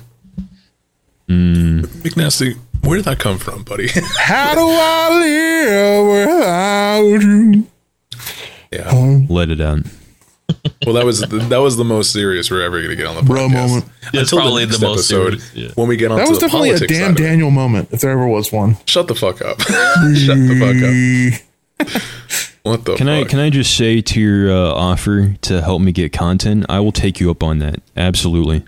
McNasty, 1.28 2.56
where 2.82 2.96
did 2.96 3.04
that 3.04 3.18
come 3.18 3.38
from, 3.38 3.62
buddy? 3.62 3.88
How 4.18 4.54
do 4.54 4.60
I 4.62 5.18
live 5.20 6.28
without 6.28 7.22
you? 7.22 7.66
yeah. 8.72 8.88
Um, 8.88 9.26
Let 9.26 9.50
it 9.50 9.60
out. 9.60 9.80
Well, 10.86 10.94
that 10.94 11.04
was 11.04 11.20
the, 11.20 11.26
that 11.26 11.58
was 11.58 11.76
the 11.76 11.84
most 11.84 12.12
serious 12.12 12.50
we're 12.50 12.62
ever 12.62 12.78
going 12.78 12.90
to 12.90 12.96
get 12.96 13.06
on 13.06 13.16
the 13.16 13.22
Bro 13.22 13.50
moment. 13.50 13.84
That's 14.12 14.32
Until 14.32 14.38
probably 14.38 14.64
next 14.64 14.78
the 14.78 14.86
most 14.86 15.06
serious, 15.06 15.54
yeah. 15.54 15.68
when 15.74 15.88
we 15.88 15.96
get 15.96 16.10
on 16.10 16.16
the 16.18 16.24
phone, 16.24 16.24
That 16.24 16.30
was 16.30 16.38
the 16.38 16.46
definitely 16.46 16.70
a 16.70 16.78
damn 16.78 16.88
side 16.88 17.10
of 17.10 17.16
it. 17.16 17.22
Daniel 17.22 17.50
moment, 17.50 17.88
if 17.92 18.00
there 18.00 18.10
ever 18.10 18.26
was 18.26 18.50
one. 18.50 18.76
Shut 18.86 19.08
the 19.08 19.14
fuck 19.14 19.42
up. 19.42 19.60
Shut 19.60 19.76
the 20.38 21.34
fuck 21.34 21.40
up. 21.42 21.47
What 22.64 22.84
the 22.84 22.96
Can 22.96 23.08
I 23.08 23.24
can 23.24 23.38
I 23.38 23.48
just 23.50 23.76
say 23.76 24.02
to 24.02 24.20
your 24.20 24.52
uh, 24.52 24.72
offer 24.74 25.34
to 25.42 25.62
help 25.62 25.80
me 25.80 25.90
get 25.92 26.12
content, 26.12 26.66
I 26.68 26.80
will 26.80 26.92
take 26.92 27.18
you 27.20 27.30
up 27.30 27.42
on 27.42 27.60
that. 27.60 27.80
Absolutely. 27.96 28.64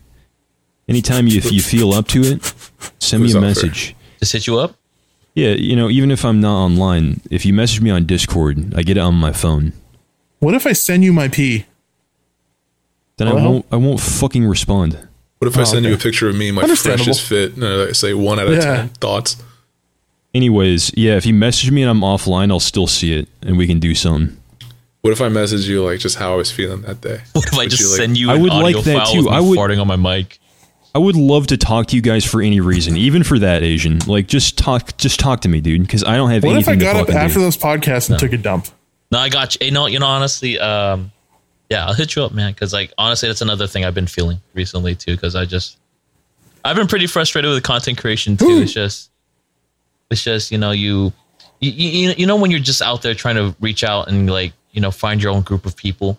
Anytime 0.88 1.26
you, 1.26 1.36
if 1.38 1.52
you 1.52 1.60
feel 1.60 1.92
up 1.92 2.08
to 2.08 2.20
it, 2.22 2.54
send 2.98 3.22
me 3.22 3.32
a 3.32 3.40
message. 3.40 3.94
Just 4.20 4.32
hit 4.32 4.46
you 4.46 4.58
up. 4.58 4.74
Yeah, 5.34 5.50
you 5.50 5.76
know, 5.76 5.90
even 5.90 6.10
if 6.10 6.24
I'm 6.24 6.40
not 6.40 6.56
online, 6.64 7.20
if 7.30 7.44
you 7.44 7.52
message 7.52 7.80
me 7.80 7.90
on 7.90 8.06
Discord, 8.06 8.74
I 8.74 8.82
get 8.82 8.96
it 8.96 9.00
on 9.00 9.14
my 9.14 9.32
phone. 9.32 9.72
What 10.38 10.54
if 10.54 10.66
I 10.66 10.72
send 10.72 11.04
you 11.04 11.12
my 11.12 11.28
pee? 11.28 11.66
Then 13.18 13.28
I 13.28 13.34
won't 13.34 13.66
I 13.70 13.76
won't 13.76 14.00
fucking 14.00 14.46
respond. 14.46 14.98
What 15.40 15.48
if 15.48 15.56
I 15.58 15.62
Oh, 15.62 15.64
send 15.64 15.84
you 15.84 15.94
a 15.94 15.98
picture 15.98 16.28
of 16.28 16.36
me 16.36 16.48
in 16.48 16.54
my 16.54 16.62
Understandable. 16.62 17.04
freshest 17.04 17.28
fit? 17.28 17.54
And 17.56 17.64
I 17.64 17.92
say 17.92 18.14
one 18.14 18.38
out 18.40 18.46
of 18.46 18.54
Yeah. 18.54 18.60
ten 18.60 18.88
thoughts. 19.00 19.36
Anyways, 20.34 20.92
yeah, 20.96 21.16
if 21.16 21.26
you 21.26 21.34
message 21.34 21.70
me 21.70 21.82
and 21.82 21.90
I'm 21.90 22.00
offline, 22.00 22.50
I'll 22.50 22.60
still 22.60 22.86
see 22.86 23.12
it 23.18 23.28
and 23.42 23.56
we 23.58 23.66
can 23.66 23.80
do 23.80 23.94
something. 23.94 24.36
What 25.02 25.12
if 25.12 25.20
I 25.20 25.28
message 25.28 25.66
you 25.68 25.82
like 25.84 25.98
just 25.98 26.18
how 26.18 26.32
I 26.34 26.36
was 26.36 26.50
feeling 26.52 26.82
that 26.82 27.00
day? 27.00 27.20
What 27.32 27.46
if 27.46 27.54
I 27.54 27.56
Would 27.58 27.70
just 27.70 27.82
you, 27.82 27.88
like- 27.90 27.96
send 27.96 28.18
you 28.18 28.30
I 28.30 28.36
would 28.36 28.52
audio 28.52 28.76
like 28.78 28.84
that 28.84 28.98
file 28.98 29.12
too. 29.12 29.18
with 29.24 29.28
I 29.32 29.40
would- 29.40 29.58
farting 29.58 29.80
on 29.80 29.86
my 29.86 29.96
mic? 29.96 30.38
I 30.94 30.98
would 30.98 31.14
love 31.16 31.46
to 31.48 31.56
talk 31.56 31.86
to 31.88 31.96
you 31.96 32.02
guys 32.02 32.24
for 32.24 32.42
any 32.42 32.58
reason, 32.60 32.96
even 32.96 33.22
for 33.22 33.38
that 33.38 33.62
Asian. 33.62 34.00
Like 34.06 34.26
just 34.26 34.58
talk 34.58 34.96
just 34.98 35.20
talk 35.20 35.40
to 35.42 35.48
me, 35.48 35.60
dude, 35.60 35.88
cuz 35.88 36.02
I 36.04 36.16
don't 36.16 36.30
have 36.30 36.42
What 36.42 36.56
if 36.56 36.68
I 36.68 36.74
got 36.74 36.96
up 36.96 37.08
after 37.10 37.34
do. 37.38 37.40
those 37.44 37.56
podcasts 37.56 38.10
and 38.10 38.18
took 38.18 38.32
a 38.32 38.36
dump? 38.36 38.66
No, 39.12 39.18
I 39.18 39.28
got 39.28 39.54
you. 39.54 39.58
Hey, 39.66 39.70
no, 39.70 39.86
you 39.86 39.98
know, 40.00 40.06
honestly, 40.06 40.58
um, 40.58 41.12
yeah, 41.70 41.86
I'll 41.86 41.94
hit 41.94 42.14
you 42.16 42.24
up, 42.24 42.32
man. 42.32 42.52
Because 42.52 42.72
like, 42.72 42.92
honestly, 42.98 43.28
that's 43.28 43.40
another 43.40 43.66
thing 43.68 43.84
I've 43.84 43.94
been 43.94 44.06
feeling 44.08 44.40
recently 44.54 44.94
too. 44.96 45.12
Because 45.14 45.34
I 45.36 45.44
just, 45.44 45.78
I've 46.64 46.74
been 46.76 46.88
pretty 46.88 47.06
frustrated 47.06 47.50
with 47.52 47.62
content 47.62 47.96
creation 47.98 48.36
too. 48.36 48.60
It's 48.62 48.72
just, 48.72 49.09
it's 50.10 50.22
just 50.22 50.50
you 50.50 50.58
know 50.58 50.70
you, 50.72 51.12
you, 51.60 51.70
you, 51.70 52.14
you 52.18 52.26
know 52.26 52.36
when 52.36 52.50
you're 52.50 52.60
just 52.60 52.82
out 52.82 53.02
there 53.02 53.14
trying 53.14 53.36
to 53.36 53.54
reach 53.60 53.84
out 53.84 54.08
and 54.08 54.28
like 54.30 54.52
you 54.72 54.80
know 54.80 54.90
find 54.90 55.22
your 55.22 55.32
own 55.32 55.42
group 55.42 55.66
of 55.66 55.76
people 55.76 56.18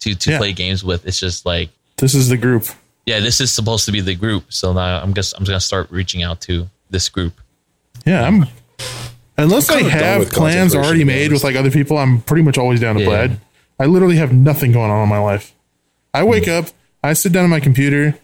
to 0.00 0.14
to 0.14 0.30
Yeah. 0.30 0.38
play 0.38 0.52
games 0.52 0.82
with. 0.84 1.06
It's 1.06 1.18
just 1.20 1.44
like, 1.46 1.70
This 1.96 2.14
is 2.14 2.28
the 2.28 2.36
group. 2.36 2.66
yeah, 3.06 3.20
this 3.20 3.40
is 3.40 3.52
supposed 3.52 3.84
to 3.86 3.92
be 3.92 4.00
the 4.00 4.14
group. 4.14 4.52
So 4.52 4.72
now 4.72 5.00
I'm 5.02 5.14
just 5.14 5.36
I'm 5.36 5.44
gonna 5.44 5.60
start 5.60 5.90
reaching 5.90 6.22
out 6.22 6.40
to 6.42 6.68
this 6.90 7.08
group. 7.08 7.34
Yeah, 8.06 8.26
I'm. 8.26 8.46
Unless 9.38 9.70
I'm 9.70 9.86
I 9.86 9.88
have 9.88 10.18
with 10.20 10.32
plans 10.32 10.74
already 10.74 11.04
made 11.04 11.26
honest. 11.28 11.32
with 11.32 11.44
like 11.44 11.56
other 11.56 11.70
people, 11.70 11.96
I'm 11.98 12.20
pretty 12.20 12.42
much 12.42 12.58
always 12.58 12.80
down 12.80 12.96
to 12.96 13.00
Yeah. 13.00 13.06
play. 13.06 13.38
I, 13.78 13.84
I 13.84 13.86
literally 13.86 14.16
have 14.16 14.32
nothing 14.32 14.72
going 14.72 14.90
on 14.90 15.02
in 15.02 15.08
my 15.08 15.18
life. 15.18 15.54
I 16.12 16.24
wake 16.24 16.44
Hmm. 16.46 16.50
up, 16.50 16.66
I 17.02 17.12
sit 17.14 17.32
down 17.32 17.44
at 17.44 17.48
my 17.50 17.60
computer, 17.60 18.18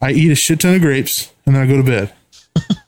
I 0.00 0.12
eat 0.12 0.30
a 0.30 0.34
shit 0.36 0.60
ton 0.60 0.74
of 0.74 0.80
grapes, 0.80 1.32
and 1.46 1.54
then 1.56 1.62
I 1.62 1.66
go 1.66 1.76
to 1.76 1.82
bed. 1.82 2.12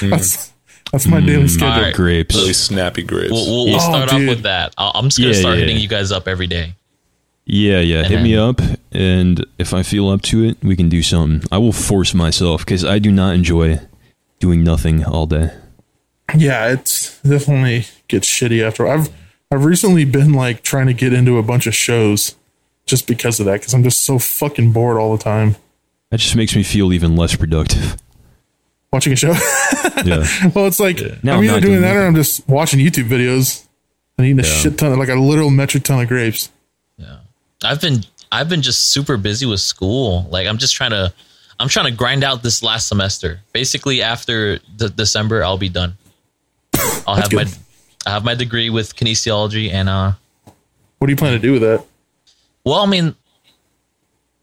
That's 0.00 0.52
that's 0.92 1.06
my 1.06 1.20
daily 1.20 1.44
mm, 1.44 1.50
schedule. 1.50 1.72
Alright. 1.74 1.98
Really 1.98 2.52
snappy 2.52 3.02
grapes. 3.02 3.30
We'll, 3.32 3.46
we'll, 3.46 3.64
we'll 3.66 3.74
Oh, 3.76 3.78
start 3.78 4.12
off 4.12 4.20
with 4.20 4.42
that. 4.42 4.74
I'll, 4.78 4.92
I'm 4.94 5.06
just 5.06 5.18
gonna 5.18 5.32
Yeah, 5.32 5.40
start 5.40 5.54
yeah, 5.56 5.60
hitting 5.60 5.76
yeah. 5.76 5.82
you 5.82 5.88
guys 5.88 6.10
up 6.12 6.26
every 6.28 6.46
day. 6.46 6.74
Yeah, 7.44 7.80
yeah. 7.80 8.02
Hit 8.02 8.12
And 8.12 8.22
me 8.24 8.36
up, 8.36 8.60
and 8.92 9.44
if 9.58 9.72
I 9.72 9.82
feel 9.82 10.08
up 10.10 10.20
to 10.22 10.44
it, 10.44 10.58
we 10.62 10.76
can 10.76 10.88
do 10.90 11.02
something. 11.02 11.48
I 11.50 11.56
will 11.58 11.72
force 11.72 12.12
myself 12.14 12.60
because 12.64 12.84
I 12.84 12.98
do 12.98 13.10
not 13.10 13.34
enjoy 13.34 13.80
doing 14.38 14.62
nothing 14.62 15.04
all 15.04 15.26
day. 15.26 15.50
Yeah, 16.36 16.68
it's 16.72 17.20
definitely 17.22 17.86
gets 18.08 18.28
shitty 18.28 18.62
after. 18.62 18.86
I've 18.86 19.08
I've 19.50 19.64
recently 19.64 20.04
been 20.04 20.32
like 20.34 20.62
trying 20.62 20.86
to 20.88 20.92
get 20.94 21.14
into 21.14 21.38
a 21.38 21.42
bunch 21.42 21.66
of 21.66 21.74
shows 21.74 22.34
just 22.84 23.06
because 23.06 23.40
of 23.40 23.46
that 23.46 23.60
because 23.60 23.72
I'm 23.72 23.82
just 23.82 24.02
so 24.02 24.18
fucking 24.18 24.72
bored 24.72 24.98
all 24.98 25.16
the 25.16 25.22
time 25.22 25.56
That 26.10 26.20
just 26.20 26.36
makes 26.36 26.54
me 26.54 26.62
feel 26.62 26.92
even 26.92 27.16
less 27.16 27.34
productive. 27.36 27.96
Watching 28.92 29.12
a 29.12 29.16
show. 29.16 29.32
Yeah, 30.04 30.26
well, 30.54 30.66
it's 30.66 30.80
like 30.80 31.00
No, 31.22 31.32
I'm 31.32 31.38
I'm 31.38 31.44
either 31.44 31.60
doing 31.60 31.72
doing 31.72 31.80
that 31.82 31.96
or. 31.96 32.06
I'm 32.06 32.14
just 32.14 32.48
watching 32.48 32.80
YouTube 32.80 33.08
videos 33.08 33.66
and 34.16 34.26
eating 34.26 34.40
a 34.40 34.44
shit 34.44 34.78
ton 34.78 34.92
of 34.92 34.98
like 34.98 35.08
a 35.08 35.14
literal 35.14 35.50
metric 35.50 35.84
ton 35.84 36.00
of 36.00 36.08
grapes. 36.08 36.50
Yeah. 36.96 37.18
I've 37.64 37.80
been 37.80 38.04
I've 38.30 38.48
been 38.48 38.62
just 38.62 38.90
super 38.90 39.16
busy 39.16 39.46
with 39.46 39.60
school. 39.60 40.26
Like 40.30 40.46
I'm 40.46 40.58
just 40.58 40.74
trying 40.74 40.90
to 40.90 41.12
I'm 41.58 41.68
trying 41.68 41.86
to 41.86 41.92
grind 41.92 42.24
out 42.24 42.42
this 42.42 42.62
last 42.62 42.88
semester. 42.88 43.40
Basically 43.52 44.02
after 44.02 44.58
the 44.76 44.88
December 44.88 45.42
I'll 45.44 45.58
be 45.58 45.68
done. 45.68 45.96
I'll 47.06 47.16
have 47.16 47.32
my. 47.32 47.46
I 48.06 48.10
have 48.10 48.24
my 48.24 48.34
degree 48.34 48.70
with 48.70 48.94
kinesiology 48.96 49.72
and 49.72 49.88
uh 49.88 50.12
What 50.98 51.08
do 51.08 51.12
you 51.12 51.16
plan 51.16 51.32
to 51.32 51.38
do 51.38 51.52
with 51.52 51.62
that? 51.62 51.84
well 52.64 52.80
I 52.80 52.86
mean 52.86 53.14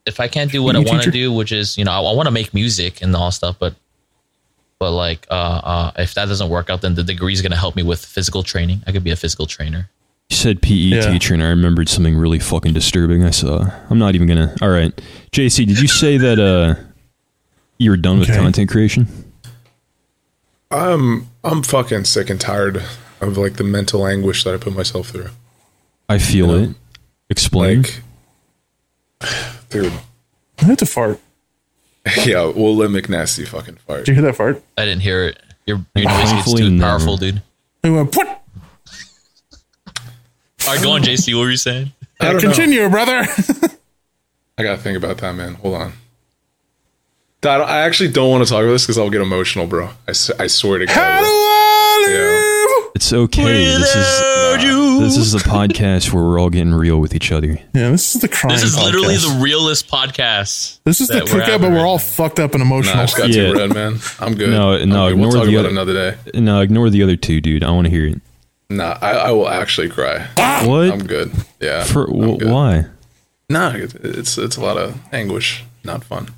if 0.05 0.19
I 0.19 0.27
can't 0.27 0.51
do 0.51 0.61
what 0.61 0.75
I 0.75 0.79
want 0.79 1.03
to 1.03 1.11
do, 1.11 1.33
which 1.33 1.51
is, 1.51 1.77
you 1.77 1.83
know, 1.83 1.91
I, 1.91 1.97
I 1.97 2.13
want 2.13 2.27
to 2.27 2.31
make 2.31 2.53
music 2.53 3.01
and 3.01 3.15
all 3.15 3.31
stuff, 3.31 3.57
but 3.57 3.73
but 4.79 4.91
like 4.91 5.25
uh 5.31 5.61
uh 5.63 5.91
if 5.97 6.13
that 6.15 6.25
doesn't 6.27 6.49
work 6.49 6.69
out 6.69 6.81
then 6.81 6.95
the 6.95 7.03
degree 7.03 7.33
is 7.33 7.41
going 7.41 7.51
to 7.51 7.57
help 7.57 7.75
me 7.75 7.83
with 7.83 8.03
physical 8.05 8.43
training. 8.43 8.81
I 8.87 8.91
could 8.91 9.03
be 9.03 9.11
a 9.11 9.15
physical 9.15 9.45
trainer. 9.45 9.89
you 10.29 10.35
said 10.35 10.61
PE 10.61 10.73
Yeah. 10.75 11.11
teacher, 11.11 11.33
and 11.33 11.43
I 11.43 11.47
remembered 11.49 11.87
something 11.89 12.15
really 12.17 12.39
fucking 12.39 12.73
disturbing. 12.73 13.23
I 13.23 13.29
saw. 13.31 13.69
I'm 13.89 13.99
not 13.99 14.15
even 14.15 14.27
gonna. 14.27 14.55
All 14.61 14.69
right, 14.69 14.91
JC, 15.31 15.65
did 15.67 15.79
you 15.79 15.87
say 15.87 16.17
that 16.17 16.39
uh 16.39 16.75
you 17.77 17.89
were 17.91 17.97
done 17.97 18.19
with 18.19 18.29
content 18.29 18.69
creation? 18.69 19.07
I'm 20.71 21.29
I'm 21.43 21.63
fucking 21.63 22.05
sick 22.05 22.29
and 22.29 22.39
tired 22.41 22.83
of 23.21 23.37
like 23.37 23.53
the 23.57 23.63
mental 23.63 24.05
anguish 24.07 24.43
that 24.43 24.53
I 24.53 24.57
put 24.57 24.73
myself 24.73 25.09
through. 25.09 25.29
I 26.09 26.17
feel 26.19 26.57
Yeah. 26.59 26.67
it. 26.69 26.75
Explain. 27.29 27.83
Like, 27.83 28.01
dude, 29.69 29.93
I 30.59 30.65
had 30.65 30.79
to 30.79 30.85
fart. 30.85 31.19
yeah, 32.25 32.45
we'll 32.45 32.75
let 32.75 32.89
McNasty 32.91 33.47
fucking 33.47 33.77
fart. 33.77 34.05
Did 34.05 34.09
you 34.09 34.13
hear 34.15 34.23
that 34.23 34.35
fart? 34.35 34.63
I 34.77 34.85
didn't 34.85 35.01
hear 35.01 35.23
it. 35.23 35.41
Your 35.65 35.83
your 35.95 36.05
noise 36.09 36.31
gets 36.31 36.53
too 36.53 36.69
never. 36.69 36.91
powerful, 36.91 37.17
dude. 37.17 37.41
It 37.83 37.89
went, 37.89 38.15
what? 38.15 38.27
All 40.67 40.73
right, 40.73 40.83
go 40.83 40.91
on, 40.91 41.01
JC. 41.01 41.33
What 41.35 41.41
were 41.41 41.51
you 41.51 41.57
saying? 41.57 41.91
I 42.19 42.31
don't 42.31 42.35
know. 42.35 42.41
Continue, 42.41 42.89
brother. 42.89 43.21
I 44.57 44.63
gotta 44.63 44.77
think 44.77 44.97
about 44.97 45.17
that, 45.17 45.33
man. 45.33 45.55
Hold 45.55 45.75
on. 45.75 45.93
Dad, 47.41 47.61
I 47.61 47.81
actually 47.81 48.09
don't 48.11 48.29
want 48.29 48.43
to 48.43 48.49
talk 48.49 48.63
about 48.63 48.71
this 48.71 48.83
because 48.83 48.97
I'll 48.97 49.09
get 49.09 49.21
emotional, 49.21 49.67
bro. 49.67 49.89
I 50.07 50.13
swear 50.13 50.79
to 50.79 50.85
God. 50.85 50.95
How 50.95 51.19
do. 51.19 51.25
I 51.25 51.49
live? 51.49 51.54
It's 52.95 53.11
okay. 53.13 53.43
This 53.65 53.95
is 53.95 54.63
you. 54.63 54.99
this 55.01 55.17
is 55.17 55.31
the 55.33 55.39
podcast 55.39 56.13
where 56.13 56.23
we're 56.23 56.39
all 56.39 56.49
getting 56.49 56.73
real 56.73 56.99
with 56.99 57.13
each 57.13 57.31
other. 57.31 57.59
Yeah, 57.73 57.89
this 57.91 58.15
is 58.15 58.21
the 58.21 58.27
crime. 58.29 58.53
This 58.53 58.63
is 58.63 58.77
literally 58.81 59.15
podcast. 59.15 59.37
the 59.37 59.43
realest 59.43 59.87
podcast. 59.89 60.79
This 60.85 61.01
is 61.01 61.07
the 61.09 61.15
that 61.15 61.23
we're 61.25 61.29
cookout, 61.29 61.39
but 61.39 61.49
having 61.49 61.73
we're 61.73 61.85
all 61.85 61.95
now. 61.95 62.03
fucked 62.03 62.39
up 62.39 62.55
and 62.55 62.63
Nah, 62.63 62.75
I 62.75 62.79
emotional. 62.79 63.03
just 63.03 63.17
got 63.17 63.29
Yeah. 63.29 63.47
too 63.51 63.53
red, 63.53 63.73
man. 63.73 63.99
I'm 64.19 64.35
good. 64.35 64.49
No, 64.49 64.71
I'm 64.73 64.89
no, 64.89 65.09
good. 65.09 65.19
We'll 65.19 65.27
ignore 65.27 65.31
talk 65.31 65.45
the 65.45 65.55
about 65.55 65.59
other- 65.59 65.67
it 65.67 65.71
another 65.71 65.93
day. 66.33 66.39
No, 66.39 66.61
ignore 66.61 66.89
the 66.89 67.03
other 67.03 67.15
two, 67.15 67.41
dude. 67.41 67.63
I 67.63 67.71
want 67.71 67.85
to 67.85 67.91
hear 67.91 68.07
it. 68.07 68.21
Nah, 68.69 68.97
I, 69.01 69.11
I 69.11 69.31
will 69.31 69.49
actually 69.49 69.89
cry. 69.89 70.27
What? 70.63 70.91
I'm 70.91 71.05
good. 71.05 71.31
Yeah. 71.59 71.83
For 71.83 72.05
I'm 72.09 72.35
wh- 72.35 72.37
good. 72.39 72.49
why? 72.49 72.85
Nah, 73.49 73.71
it- 73.75 73.93
it's 74.03 74.37
it's 74.37 74.55
a 74.57 74.61
lot 74.61 74.77
of 74.77 74.97
anguish. 75.11 75.63
Not 75.83 76.03
fun. 76.03 76.29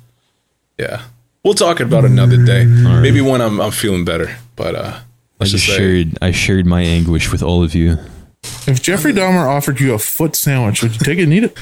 Yeah. 0.78 1.02
We'll 1.44 1.54
talk 1.54 1.80
about 1.80 2.04
it 2.04 2.10
another 2.10 2.36
day. 2.44 2.64
Maybe 2.66 3.20
when 3.22 3.40
I'm 3.40 3.60
I'm 3.60 3.70
feeling 3.70 4.04
better. 4.04 4.36
But 4.56 4.74
uh 4.74 4.98
I 5.40 5.44
let's 5.44 5.52
just 5.52 5.64
just 5.64 5.76
say 5.76 5.82
shared 6.04 6.18
I 6.22 6.30
shared 6.32 6.66
my 6.66 6.82
anguish 6.82 7.30
with 7.30 7.42
all 7.42 7.62
of 7.62 7.74
you. 7.74 7.98
If 8.66 8.82
Jeffrey 8.82 9.12
Dahmer 9.12 9.46
offered 9.48 9.80
you 9.80 9.94
a 9.94 9.98
foot 9.98 10.34
sandwich, 10.36 10.82
would 10.82 10.92
you 10.92 10.98
take 10.98 11.18
it 11.18 11.24
and 11.24 11.32
eat 11.32 11.44
it? 11.44 11.56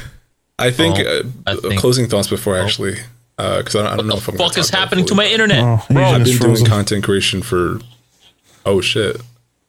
I 0.59 0.71
think, 0.71 0.99
Oh, 0.99 1.03
uh, 1.03 1.23
I 1.47 1.53
uh, 1.53 1.57
think- 1.61 1.81
closing 1.81 2.07
thoughts 2.09 2.29
before 2.29 2.57
actually 2.59 2.97
because 3.37 3.77
I, 3.77 3.83
don't, 3.83 3.93
I 3.93 3.97
don't 3.97 4.07
know 4.09 4.17
if 4.17 4.29
I'm 4.29 4.37
gonna 4.37 4.49
Fuck 4.49 4.59
is 4.59 4.69
about 4.71 4.79
happening 4.81 5.05
to 5.07 5.15
fully. 5.15 5.27
my 5.27 5.31
internet, 5.33 5.63
Oh, 5.63 5.85
bro? 5.91 6.03
I've 6.03 6.23
is 6.23 6.31
been 6.31 6.39
doing 6.39 6.51
frozen. 6.57 6.67
content 6.67 7.05
creation 7.05 7.43
for 7.43 7.81
oh 8.65 8.81
shit. 8.81 9.21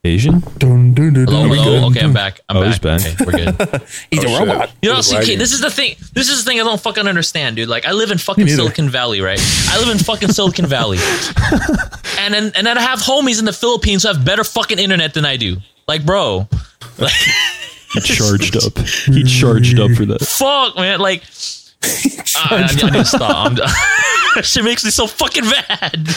Asian? 0.08 0.39
Dun, 0.58 0.93
dun, 0.93 1.13
dun, 1.13 1.26
Hello, 1.26 1.48
dun, 1.48 1.58
hello. 1.58 1.74
dun, 1.80 1.84
Okay, 1.91 2.00
I'm 2.00 2.06
dun. 2.08 2.13
back. 2.13 2.39
I'm 2.50 2.58
Oh, 2.58 2.62
back. 2.62 2.67
he's 2.70 2.80
back. 2.80 3.02
Okay, 3.02 3.15
we're 3.26 3.32
good. 3.32 3.82
He's 4.12 4.24
a 4.24 4.28
Oh, 4.28 4.30
shit. 4.39 4.39
robot. 4.48 4.72
You 4.82 4.91
know, 4.91 4.98
It's 5.00 5.08
see, 5.08 5.15
okay, 5.15 5.24
lagging. 5.26 5.39
this 5.39 5.52
is 5.54 5.62
the 5.62 5.70
thing. 5.72 5.96
This 6.13 6.30
is 6.30 6.43
the 6.43 6.50
thing 6.50 6.60
I 6.60 6.63
don't 6.63 6.82
fucking 6.82 7.08
understand, 7.08 7.56
dude. 7.58 7.67
Like, 7.70 7.86
I 7.86 7.91
live 7.91 8.12
in 8.12 8.17
fucking. 8.17 8.48
Silicon 8.48 8.89
Valley, 8.89 9.22
right? 9.22 9.39
I 9.70 9.80
live 9.80 9.89
in 9.89 10.00
fucking 10.00 10.30
Silicon 10.32 10.65
Valley, 10.65 10.98
and 12.20 12.34
then 12.34 12.52
and 12.56 12.65
then 12.65 12.78
I 12.78 12.82
have 12.82 13.00
homies 13.00 13.39
in 13.39 13.46
the 13.46 13.54
Philippines 13.54 14.04
who 14.04 14.10
have 14.10 14.24
better 14.26 14.43
fucking 14.43 14.80
internet 14.80 15.13
than 15.13 15.26
I 15.26 15.38
do. 15.38 15.58
Like, 15.88 16.06
bro, 16.06 16.48
like, 16.98 17.13
He 17.93 18.00
charged 18.02 18.58
up. 18.58 18.78
He 18.80 19.24
charged 19.39 19.80
up 19.80 19.91
for 19.91 20.06
that. 20.06 20.22
fuck, 20.22 20.76
man. 20.76 21.00
Like, 21.00 21.24
ah, 21.84 22.48
I, 22.52 22.56
I, 22.63 22.74
need 22.74 22.94
to 22.94 23.06
stop. 23.06 23.58
I'm, 24.36 24.44
shit 24.44 24.63
makes 24.63 24.84
me 24.84 24.92
so 24.92 25.08
fucking 25.08 25.46
mad. 25.46 26.08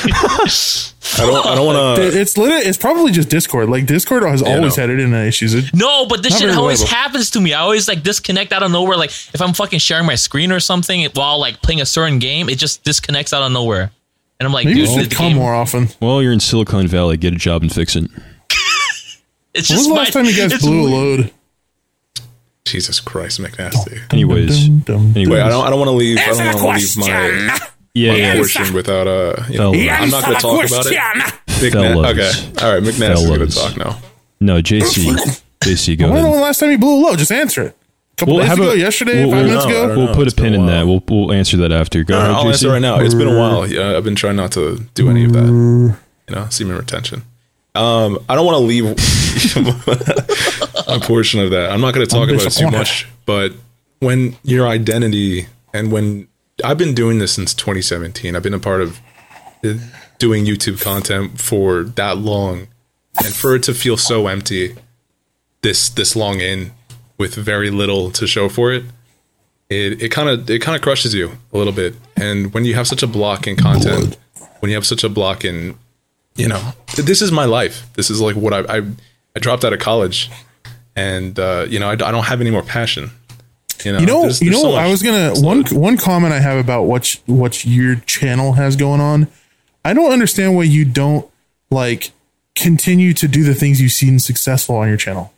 I 1.18 1.26
don't 1.26 1.46
I 1.46 1.54
don't 1.54 1.66
want 1.66 1.96
to 1.98 2.20
It's 2.20 2.36
literally, 2.36 2.62
it's 2.62 2.78
probably 2.78 3.12
just 3.12 3.28
Discord. 3.28 3.68
Like 3.68 3.86
Discord 3.86 4.22
has 4.22 4.42
always 4.42 4.76
no. 4.76 4.82
had 4.82 4.90
internet 4.90 5.26
issues. 5.26 5.54
It, 5.54 5.66
No, 5.74 6.06
but 6.06 6.22
this 6.22 6.38
shit 6.38 6.50
always 6.50 6.80
reliable. 6.80 6.96
happens 6.96 7.30
to 7.32 7.40
me. 7.40 7.52
I 7.54 7.60
always 7.60 7.88
like 7.88 8.02
disconnect 8.02 8.52
out 8.52 8.62
of 8.62 8.70
nowhere. 8.70 8.96
Like 8.96 9.10
if 9.10 9.40
I'm 9.40 9.52
fucking 9.54 9.78
sharing 9.80 10.06
my 10.06 10.14
screen 10.14 10.52
or 10.52 10.60
something 10.60 11.08
while 11.14 11.38
like 11.40 11.62
playing 11.62 11.80
a 11.80 11.86
certain 11.86 12.18
game, 12.18 12.48
it 12.48 12.58
just 12.58 12.84
disconnects 12.84 13.32
out 13.32 13.42
of 13.42 13.52
nowhere. 13.52 13.90
And 14.38 14.46
I'm 14.46 14.52
like, 14.52 14.64
maybe 14.64 14.80
dude, 14.80 14.88
you 14.88 15.02
should 15.02 15.10
come 15.12 15.28
game- 15.28 15.36
more 15.36 15.54
often. 15.54 15.88
Well, 16.00 16.22
you're 16.22 16.32
in 16.32 16.40
Silicon 16.40 16.86
Valley. 16.86 17.16
Get 17.18 17.34
a 17.34 17.36
job 17.36 17.62
and 17.62 17.70
fix 17.72 17.94
it. 17.96 18.04
it's 19.54 19.68
When 19.68 19.76
was 19.76 19.86
just 19.86 19.88
the 19.88 19.90
my, 19.94 19.96
last 20.00 20.12
time 20.14 20.24
you 20.24 20.36
guys 20.36 20.58
blew 20.60 20.78
a 20.86 20.90
weird. 20.90 21.20
load? 21.20 21.32
Jesus 22.70 23.00
Christ, 23.00 23.40
McNasty. 23.40 24.00
Anyways. 24.12 24.68
Wait, 24.70 25.40
I 25.40 25.48
don't 25.48 25.66
I 25.66 25.70
don't 25.70 25.78
want 25.78 25.88
to 25.88 25.92
leave 25.92 26.18
I 26.18 26.26
don't 26.26 26.62
want 26.62 26.78
to 26.80 26.84
leave 26.84 26.96
my, 26.96 27.58
yeah, 27.94 28.12
my 28.12 28.16
yeah. 28.18 28.36
portion 28.36 28.72
without 28.74 29.06
uh. 29.06 29.42
You 29.48 29.58
know, 29.58 29.74
I'm 29.74 30.10
not 30.10 30.24
going 30.24 30.36
to 30.36 30.40
talk 30.42 30.66
about 30.66 30.86
it. 30.86 31.34
Big 31.60 31.72
Fellas. 31.72 32.10
okay. 32.18 32.64
All 32.66 32.74
right, 32.74 32.82
McNasty's 32.82 33.26
going 33.26 33.48
to 33.48 33.54
talk 33.54 33.76
now. 33.76 33.98
No, 34.40 34.62
JC. 34.62 35.42
JC, 35.60 35.98
go 35.98 36.06
I 36.06 36.08
don't 36.08 36.16
know 36.16 36.30
when 36.30 36.38
the 36.40 36.44
last 36.44 36.58
time 36.60 36.70
you 36.70 36.78
blew 36.78 36.94
a 36.94 37.00
load. 37.08 37.18
Just 37.18 37.32
answer 37.32 37.62
it. 37.64 37.76
A 37.76 38.16
couple 38.16 38.34
Well, 38.36 38.42
days 38.44 38.48
how 38.48 38.54
ago, 38.54 38.62
about- 38.64 38.78
yesterday, 38.78 39.24
we'll- 39.26 39.30
five 39.34 39.38
we'll- 39.44 39.46
minutes 39.48 39.66
no, 39.66 39.84
ago. 39.84 39.96
We'll 39.96 40.06
know. 40.06 40.14
put 40.14 40.32
a 40.32 40.34
pin 40.36 40.54
a 40.54 40.58
in 40.60 40.66
that. 40.66 40.86
We'll 40.86 41.02
we'll 41.08 41.32
answer 41.32 41.56
that 41.58 41.72
after. 41.72 42.02
Go 42.04 42.14
No, 42.14 42.20
ahead, 42.20 42.30
I'll 42.32 42.44
JC. 42.44 42.48
answer 42.48 42.68
right 42.70 42.78
now. 42.82 43.00
It's 43.00 43.14
been 43.14 43.28
a 43.28 43.38
while. 43.38 43.66
Yeah, 43.66 43.96
I've 43.96 44.04
been 44.04 44.14
trying 44.16 44.36
not 44.36 44.52
to 44.52 44.78
do 44.94 45.10
any 45.10 45.24
of 45.24 45.32
that. 45.34 45.44
You 45.46 45.96
know, 46.34 46.46
semen 46.48 46.76
retention. 46.76 47.22
Um, 47.74 48.18
I 48.28 48.34
don't 48.34 48.46
want 48.46 48.56
to 48.56 48.64
leave 48.64 48.84
a 50.86 51.00
portion 51.00 51.40
of 51.40 51.50
that. 51.50 51.70
I'm 51.70 51.80
not 51.80 51.94
going 51.94 52.06
to 52.06 52.12
talk 52.12 52.28
about 52.28 52.46
it 52.46 52.50
too 52.50 52.70
much. 52.70 53.06
But 53.26 53.52
when 54.00 54.36
your 54.42 54.66
identity 54.66 55.46
and 55.72 55.92
when 55.92 56.28
I've 56.64 56.78
been 56.78 56.94
doing 56.94 57.18
this 57.18 57.32
since 57.32 57.54
2017, 57.54 58.34
I've 58.34 58.42
been 58.42 58.54
a 58.54 58.58
part 58.58 58.80
of 58.80 58.98
uh, 59.64 59.74
doing 60.18 60.44
YouTube 60.44 60.82
content 60.82 61.40
for 61.40 61.84
that 61.84 62.18
long, 62.18 62.68
and 63.24 63.34
for 63.34 63.54
it 63.54 63.62
to 63.64 63.74
feel 63.74 63.96
so 63.96 64.26
empty 64.26 64.76
this 65.62 65.88
this 65.90 66.16
long 66.16 66.40
in 66.40 66.72
with 67.18 67.34
very 67.34 67.70
little 67.70 68.10
to 68.10 68.26
show 68.26 68.48
for 68.48 68.72
it 68.72 68.82
it 69.68 70.02
it 70.02 70.08
kind 70.10 70.28
of 70.28 70.48
it 70.48 70.60
kind 70.60 70.74
of 70.74 70.82
crushes 70.82 71.14
you 71.14 71.32
a 71.52 71.58
little 71.58 71.72
bit 71.72 71.94
and 72.16 72.52
when 72.54 72.64
you 72.64 72.74
have 72.74 72.86
such 72.86 73.02
a 73.02 73.06
block 73.06 73.46
in 73.46 73.56
content 73.56 74.16
when 74.60 74.70
you 74.70 74.74
have 74.74 74.86
such 74.86 75.04
a 75.04 75.08
block 75.08 75.44
in 75.44 75.76
you 76.40 76.48
know 76.48 76.72
this 76.96 77.22
is 77.22 77.30
my 77.30 77.44
life 77.44 77.86
this 77.94 78.10
is 78.10 78.20
like 78.20 78.36
what 78.36 78.52
i 78.52 78.78
i, 78.78 78.82
I 79.36 79.38
dropped 79.40 79.64
out 79.64 79.72
of 79.72 79.78
college 79.80 80.30
and 80.96 81.38
uh 81.38 81.66
you 81.68 81.78
know 81.78 81.88
I, 81.88 81.92
I 81.92 82.10
don't 82.10 82.24
have 82.26 82.40
any 82.40 82.50
more 82.50 82.62
passion 82.62 83.10
you 83.84 83.92
know 83.92 83.98
You 84.00 84.06
know, 84.06 84.20
there's- 84.22 84.42
you 84.42 84.50
there's 84.50 84.62
know. 84.62 84.72
so 84.72 84.76
I 84.76 84.88
was 84.90 85.02
gonna 85.02 85.32
one 85.40 85.64
one 85.66 85.96
comment 85.96 86.32
I 86.34 86.40
have 86.40 86.58
about 86.58 86.82
what 86.84 87.16
what 87.26 87.64
your 87.64 87.96
channel 88.06 88.52
has 88.54 88.76
going 88.76 89.00
on. 89.00 89.26
I 89.84 89.94
don't 89.94 90.12
understand 90.12 90.54
why 90.56 90.64
you 90.64 90.84
don't 90.84 91.26
like 91.70 92.10
continue 92.54 93.14
to 93.14 93.26
do 93.26 93.42
the 93.42 93.54
things 93.54 93.80
you've 93.80 93.92
seen 93.92 94.18
successful 94.18 94.76
on 94.76 94.88
your 94.88 94.98
channel. 94.98 95.32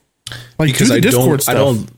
Like 0.59 0.73
because 0.73 0.89
do 0.89 0.95
the 0.95 0.97
I 0.97 1.01
Discord 1.01 1.27
don't, 1.29 1.43
stuff. 1.43 1.55
I 1.55 1.59
don't, 1.59 1.91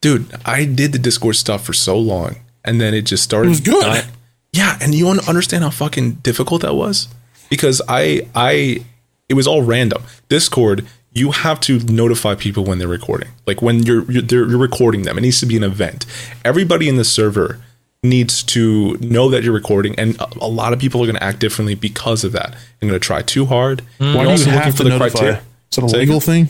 dude. 0.00 0.26
I 0.44 0.64
did 0.64 0.90
the 0.92 0.98
Discord 0.98 1.36
stuff 1.36 1.64
for 1.64 1.72
so 1.72 1.96
long, 1.96 2.36
and 2.64 2.80
then 2.80 2.92
it 2.94 3.02
just 3.02 3.22
started. 3.22 3.46
It 3.46 3.50
was 3.50 3.60
good. 3.60 3.82
dying. 3.82 4.04
yeah, 4.52 4.76
and 4.80 4.94
you 4.96 5.06
want 5.06 5.22
to 5.22 5.28
understand 5.28 5.62
how 5.62 5.70
fucking 5.70 6.14
difficult 6.24 6.62
that 6.62 6.74
was 6.74 7.06
because 7.50 7.80
I, 7.88 8.26
I, 8.34 8.84
it 9.28 9.34
was 9.34 9.46
all 9.46 9.62
random. 9.62 10.02
Discord, 10.28 10.86
you 11.12 11.30
have 11.30 11.60
to 11.60 11.78
notify 11.80 12.34
people 12.34 12.64
when 12.64 12.78
they're 12.78 12.88
recording. 12.88 13.28
Like 13.46 13.62
when 13.62 13.82
you're 13.84 14.10
you're, 14.10 14.22
they're, 14.22 14.48
you're 14.48 14.58
recording 14.58 15.02
them, 15.02 15.16
it 15.18 15.20
needs 15.22 15.40
to 15.40 15.46
be 15.46 15.56
an 15.56 15.62
event. 15.64 16.06
Everybody 16.44 16.88
in 16.88 16.96
the 16.96 17.04
server 17.04 17.60
needs 18.02 18.42
to 18.42 18.96
know 18.98 19.30
that 19.30 19.42
you're 19.42 19.54
recording, 19.54 19.98
and 19.98 20.16
a, 20.20 20.28
a 20.42 20.48
lot 20.48 20.72
of 20.72 20.78
people 20.78 21.00
are 21.02 21.06
going 21.06 21.16
to 21.16 21.22
act 21.24 21.38
differently 21.38 21.74
because 21.74 22.22
of 22.24 22.32
that. 22.32 22.50
I'm 22.82 22.88
going 22.88 22.92
to 22.92 22.98
try 22.98 23.22
too 23.22 23.46
hard. 23.46 23.82
Mm. 23.98 24.14
Why 24.14 24.22
You're 24.22 24.24
do 24.24 24.30
also 24.30 24.44
you 24.46 24.50
looking 24.56 24.64
have 24.64 24.72
for 24.72 24.78
to 24.78 24.84
the 24.84 24.88
notify? 24.90 25.08
criteria. 25.18 25.42
Is 25.72 25.78
it 25.78 25.82
a 25.84 25.86
legal 25.86 26.16
again? 26.16 26.20
thing? 26.20 26.48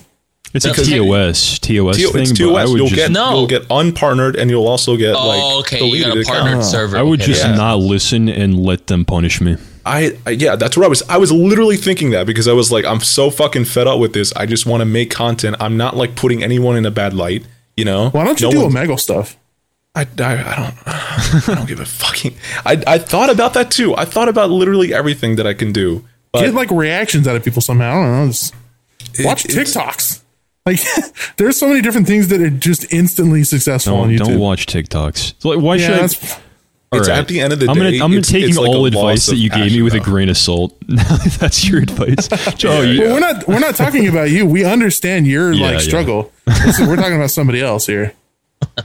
It's 0.55 0.65
a 0.65 0.69
That's- 0.69 0.89
TOS 0.89 1.59
TOS 1.59 1.97
T- 1.97 2.07
thing. 2.13 2.23
it's 2.23 2.31
but 2.33 2.39
TOS. 2.39 2.57
I 2.57 2.65
would 2.65 2.77
You'll 2.79 2.87
just 2.89 2.95
get 2.97 3.11
No. 3.11 3.31
you'll 3.35 3.47
get 3.49 3.63
unpartnered, 3.69 4.37
and 4.39 4.51
you'll 4.51 4.67
also 4.69 4.97
get 4.97 5.15
Oh, 5.17 5.29
like 5.29 5.43
okay. 5.67 5.85
You 5.85 6.05
got 6.05 6.17
a 6.17 6.23
partnered 6.23 6.49
accounts. 6.55 6.71
server. 6.71 6.97
I 6.97 7.03
would 7.03 7.21
Okay. 7.21 7.33
just 7.33 7.45
Yeah. 7.45 7.55
not 7.57 7.81
listen 7.81 8.29
and 8.29 8.59
let 8.65 8.87
them 8.87 9.05
punish 9.05 9.41
me. 9.41 9.57
I, 9.87 10.17
I 10.27 10.31
yeah, 10.31 10.57
that's 10.57 10.77
where 10.77 10.87
I 10.87 10.89
was. 10.89 11.03
I 11.09 11.19
was 11.19 11.31
literally 11.33 11.77
thinking 11.77 12.11
that 12.11 12.27
because 12.27 12.49
I 12.49 12.53
was 12.53 12.73
like, 12.73 12.85
I'm 12.85 13.01
so 13.01 13.31
fucking 13.31 13.67
fed 13.67 13.87
up 13.87 13.99
with 14.01 14.13
this. 14.15 14.33
I 14.35 14.47
just 14.47 14.67
want 14.67 14.81
to 14.81 14.85
make 14.87 15.11
content. 15.11 15.57
I'm 15.61 15.77
not 15.77 15.97
like 15.97 16.17
putting 16.17 16.43
anyone 16.43 16.77
in 16.77 16.87
a 16.87 16.91
bad 16.91 17.13
light. 17.15 17.45
You 17.77 17.85
know? 17.85 18.11
Why 18.11 18.25
don't 18.25 18.41
you 18.41 18.47
No 18.49 18.53
do 18.53 18.63
one- 18.63 18.73
Omegle 18.73 19.01
stuff? 19.01 19.37
I, 19.97 20.03
I, 20.03 20.05
I 20.07 20.57
don't. 20.57 20.75
I 21.49 21.55
don't 21.55 21.69
give 21.69 21.81
a 21.81 21.85
fucking. 21.87 22.35
I, 22.65 22.83
I 22.87 22.99
thought 22.99 23.31
about 23.31 23.55
that 23.55 23.71
too. 23.71 23.95
I 23.97 24.05
thought 24.05 24.29
about 24.29 24.51
literally 24.51 24.93
everything 24.95 25.37
that 25.37 25.47
I 25.47 25.55
can 25.55 25.73
do. 25.73 26.05
But 26.33 26.41
Get 26.47 26.55
like 26.55 26.71
reactions 26.71 27.29
out 27.29 27.37
of 27.37 27.45
people 27.45 27.63
somehow. 27.63 27.91
I 27.91 27.95
don't 28.07 28.13
know. 28.13 28.27
Just 28.29 28.55
watch 29.21 29.45
it's- 29.45 29.75
TikToks. 29.75 30.21
Like 30.67 30.81
there's 31.37 31.59
so 31.59 31.69
many 31.69 31.83
different 31.83 32.07
things 32.07 32.29
that 32.29 32.41
are 32.41 32.49
just 32.49 32.91
instantly 32.93 33.45
successful 33.45 33.97
on 33.97 34.09
Don't, 34.09 34.17
YouTube. 34.17 34.31
don't 34.31 34.39
watch 34.39 34.65
TikToks. 34.67 35.35
So, 35.39 35.51
like, 35.51 35.61
why 35.61 35.75
yeah, 35.77 36.07
should 36.07 36.23
I? 36.31 36.39
That's, 36.91 36.93
All 36.93 36.99
It's 37.01 37.09
right. 37.09 37.19
at 37.19 37.29
the 37.29 37.41
end 37.41 37.53
of 37.53 37.61
the 37.61 37.69
I'm 37.69 37.77
gonna, 37.77 37.91
day, 37.91 37.99
I'm 38.01 38.13
it's- 38.13 38.31
taking 38.31 38.51
it's 38.51 38.59
like 38.59 38.69
all 38.69 38.87
advice 38.87 39.27
that 39.27 39.37
you 39.37 39.51
gave 39.51 39.59
me 39.65 39.69
passion, 39.69 39.85
with 39.85 39.95
a 39.95 40.01
grain 40.01 40.29
of 40.29 40.37
salt. 40.37 40.77
That's 40.89 41.67
your 41.69 41.83
advice. 41.83 42.29
Joe, 42.57 42.83
Yeah, 42.83 42.83
yeah. 42.83 42.99
But 43.01 43.13
we're 43.13 43.21
not 43.21 43.49
we're 43.49 43.59
not 43.61 43.75
talking 43.75 44.07
about 44.09 44.31
you. 44.31 44.47
We 44.47 44.65
understand 44.65 45.27
your 45.27 45.53
Yeah, 45.53 45.73
like 45.73 45.81
struggle. 45.81 46.31
Listen, 46.47 46.87
we're 46.89 46.97
talking 46.97 47.17
about 47.17 47.31
somebody 47.31 47.61
else 47.61 47.87
here. 47.87 48.13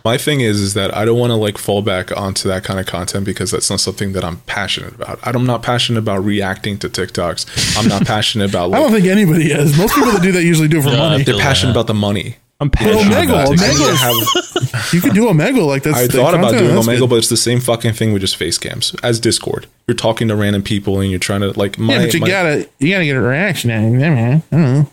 My 0.04 0.18
thing 0.18 0.42
is, 0.42 0.60
is 0.60 0.74
that 0.74 0.94
I 0.94 1.06
don't 1.06 1.18
want 1.18 1.32
to 1.32 1.36
like 1.36 1.58
fall 1.58 1.82
back 1.82 2.16
onto 2.18 2.50
that 2.50 2.66
kind 2.66 2.80
of 2.82 2.86
content 2.86 3.24
because 3.26 3.52
that's 3.52 3.70
not 3.70 3.80
something 3.80 4.12
that 4.14 4.26
I'm 4.26 4.38
passionate 4.42 4.94
about. 4.94 5.20
I'm 5.24 5.46
not 5.46 5.64
passionate 5.64 6.00
about 6.00 6.24
reacting 6.26 6.78
to 6.80 6.90
TikToks. 6.90 7.78
I'm 7.78 7.88
not 7.88 8.06
passionate 8.06 8.50
about 8.50 8.74
I 8.74 8.80
don't 8.80 8.92
think 8.92 9.06
anybody 9.06 9.52
is. 9.52 9.78
Most 9.78 9.96
people 9.96 10.12
that 10.12 10.22
do 10.22 10.32
that 10.34 10.44
usually 10.44 10.68
do 10.68 10.80
it 10.80 10.84
for 10.84 10.90
Yeah, 10.90 10.98
money. 10.98 11.24
they're 11.24 11.38
passionate 11.38 11.74
that. 11.74 11.80
about 11.80 11.88
the 11.88 11.94
money. 11.94 12.36
I'm 12.60 12.70
passionate 12.70 13.04
Omegle, 13.06 13.30
about 13.30 13.48
I 13.58 14.59
TikToks. 14.80 14.94
need 14.94 14.94
to 14.94 14.94
Omegle, 14.94 14.94
have- 14.94 14.94
you 14.94 15.02
could 15.02 15.14
do 15.14 15.26
Omegle 15.26 15.68
like 15.68 15.84
that's. 15.84 15.98
I 15.98 16.08
thought 16.08 16.34
about 16.34 16.52
doing 16.58 16.72
Omegle, 16.76 17.00
good. 17.00 17.10
but 17.10 17.16
it's 17.18 17.30
the 17.30 17.38
same 17.38 17.60
fucking 17.60 17.94
thing 17.94 18.14
with 18.14 18.22
just 18.22 18.36
face 18.38 18.58
cams 18.58 18.96
as 19.04 19.20
Discord. 19.20 19.68
You're 19.88 19.96
talking 19.96 20.28
to 20.28 20.36
random 20.36 20.64
people 20.64 21.00
and 21.00 21.10
you're 21.10 21.20
trying 21.20 21.42
to 21.42 21.58
like 21.60 21.78
my. 21.78 21.94
yeah, 21.96 22.06
but 22.06 22.14
you 22.14 22.20
my- 22.22 22.28
gotta 22.28 22.70
you 22.80 22.90
gotta 22.94 23.06
get 23.06 23.16
a 23.16 23.22
reaction 23.22 23.72
out 23.72 23.84
of 23.86 23.92
them, 23.92 24.00
man. 24.00 24.44
I 24.52 24.56
don't 24.56 24.74
know. 24.74 24.90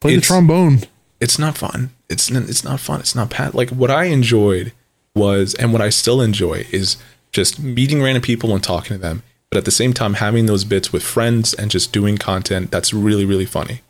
Play 0.00 0.14
the 0.16 0.20
trombone. 0.22 0.80
it's 1.20 1.38
not 1.38 1.56
fun. 1.58 1.90
It's 2.08 2.30
it's 2.30 2.64
not 2.64 2.80
fun. 2.80 3.00
It's 3.00 3.14
not 3.14 3.30
pat. 3.30 3.54
Like 3.54 3.70
what 3.70 3.90
I 3.90 4.04
enjoyed 4.04 4.72
was, 5.14 5.54
and 5.54 5.72
what 5.72 5.82
I 5.82 5.90
still 5.90 6.20
enjoy 6.20 6.66
is 6.70 6.96
just 7.32 7.58
meeting 7.60 8.02
random 8.02 8.22
people 8.22 8.54
and 8.54 8.62
talking 8.62 8.96
to 8.96 8.98
them. 8.98 9.22
But 9.50 9.58
at 9.58 9.64
the 9.64 9.70
same 9.72 9.92
time, 9.92 10.14
having 10.14 10.46
those 10.46 10.64
bits 10.64 10.92
with 10.92 11.02
friends 11.02 11.52
and 11.54 11.70
just 11.70 11.92
doing 11.92 12.16
content 12.18 12.70
that's 12.70 12.94
really 12.94 13.24
really 13.24 13.44
funny. 13.46 13.80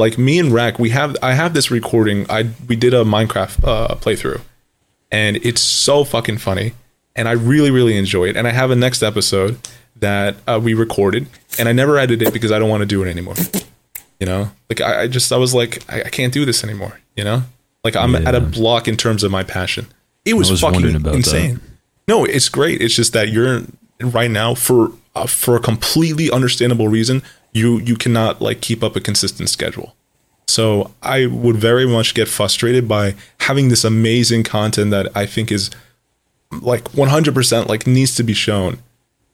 Like 0.00 0.18
me 0.18 0.38
and 0.38 0.50
Racc, 0.50 0.78
we 0.78 0.90
have 0.90 1.16
I 1.22 1.34
have 1.34 1.54
this 1.54 1.70
recording. 1.70 2.26
I 2.30 2.50
we 2.66 2.74
did 2.74 2.94
a 2.94 3.04
Minecraft 3.04 3.62
uh, 3.62 3.94
playthrough, 3.96 4.40
and 5.12 5.36
it's 5.36 5.60
so 5.60 6.04
fucking 6.04 6.38
funny, 6.38 6.72
and 7.14 7.28
I 7.28 7.32
really 7.32 7.70
really 7.70 7.96
enjoy 7.96 8.28
it. 8.28 8.36
And 8.36 8.48
I 8.48 8.50
have 8.50 8.70
a 8.70 8.76
next 8.76 9.02
episode 9.02 9.58
that 9.96 10.36
uh, 10.46 10.58
we 10.62 10.74
recorded, 10.74 11.26
and 11.58 11.68
I 11.68 11.72
never 11.72 11.98
edited 11.98 12.28
it 12.28 12.32
because 12.32 12.50
I 12.50 12.58
don't 12.58 12.70
want 12.70 12.80
to 12.80 12.86
do 12.86 13.02
it 13.02 13.10
anymore. 13.10 13.34
You 14.18 14.26
know? 14.26 14.50
Like 14.68 14.82
i, 14.82 15.02
I 15.02 15.06
just 15.06 15.32
i 15.32 15.36
was 15.38 15.54
like 15.54 15.82
I, 15.90 16.02
I 16.02 16.08
can't 16.10 16.32
do 16.32 16.44
this 16.44 16.62
anymore 16.62 17.00
you 17.16 17.24
know? 17.24 17.42
Like 17.84 17.96
i'm 17.96 18.14
at 18.14 18.34
a 18.34 18.40
block 18.40 18.88
in 18.88 18.96
terms 18.96 19.22
of 19.22 19.30
my 19.30 19.42
passion. 19.42 19.86
It 20.24 20.34
was, 20.34 20.50
was 20.50 20.60
fucking 20.60 21.06
insane. 21.06 21.60
No 22.06 22.24
it's 22.24 22.48
great. 22.48 22.82
It's 22.82 22.94
just 22.94 23.12
that 23.14 23.28
you're 23.28 23.62
right 24.00 24.30
now 24.30 24.54
for 24.54 24.92
uh, 25.14 25.26
for 25.26 25.56
a 25.56 25.60
completely 25.60 26.30
understandable 26.30 26.88
reason 26.88 27.22
you 27.52 27.78
you 27.80 27.96
cannot 27.96 28.40
like 28.40 28.60
keep 28.60 28.82
up 28.82 28.96
a 28.96 29.00
consistent 29.00 29.48
schedule 29.48 29.94
so 30.46 30.92
i 31.02 31.26
would 31.26 31.56
very 31.56 31.86
much 31.86 32.14
get 32.14 32.28
frustrated 32.28 32.86
by 32.88 33.14
having 33.40 33.68
this 33.68 33.84
amazing 33.84 34.42
content 34.42 34.90
that 34.90 35.08
i 35.16 35.24
think 35.26 35.50
is 35.52 35.70
like 36.60 36.84
100% 36.92 37.68
like 37.68 37.86
needs 37.86 38.14
to 38.16 38.22
be 38.22 38.34
shown 38.34 38.78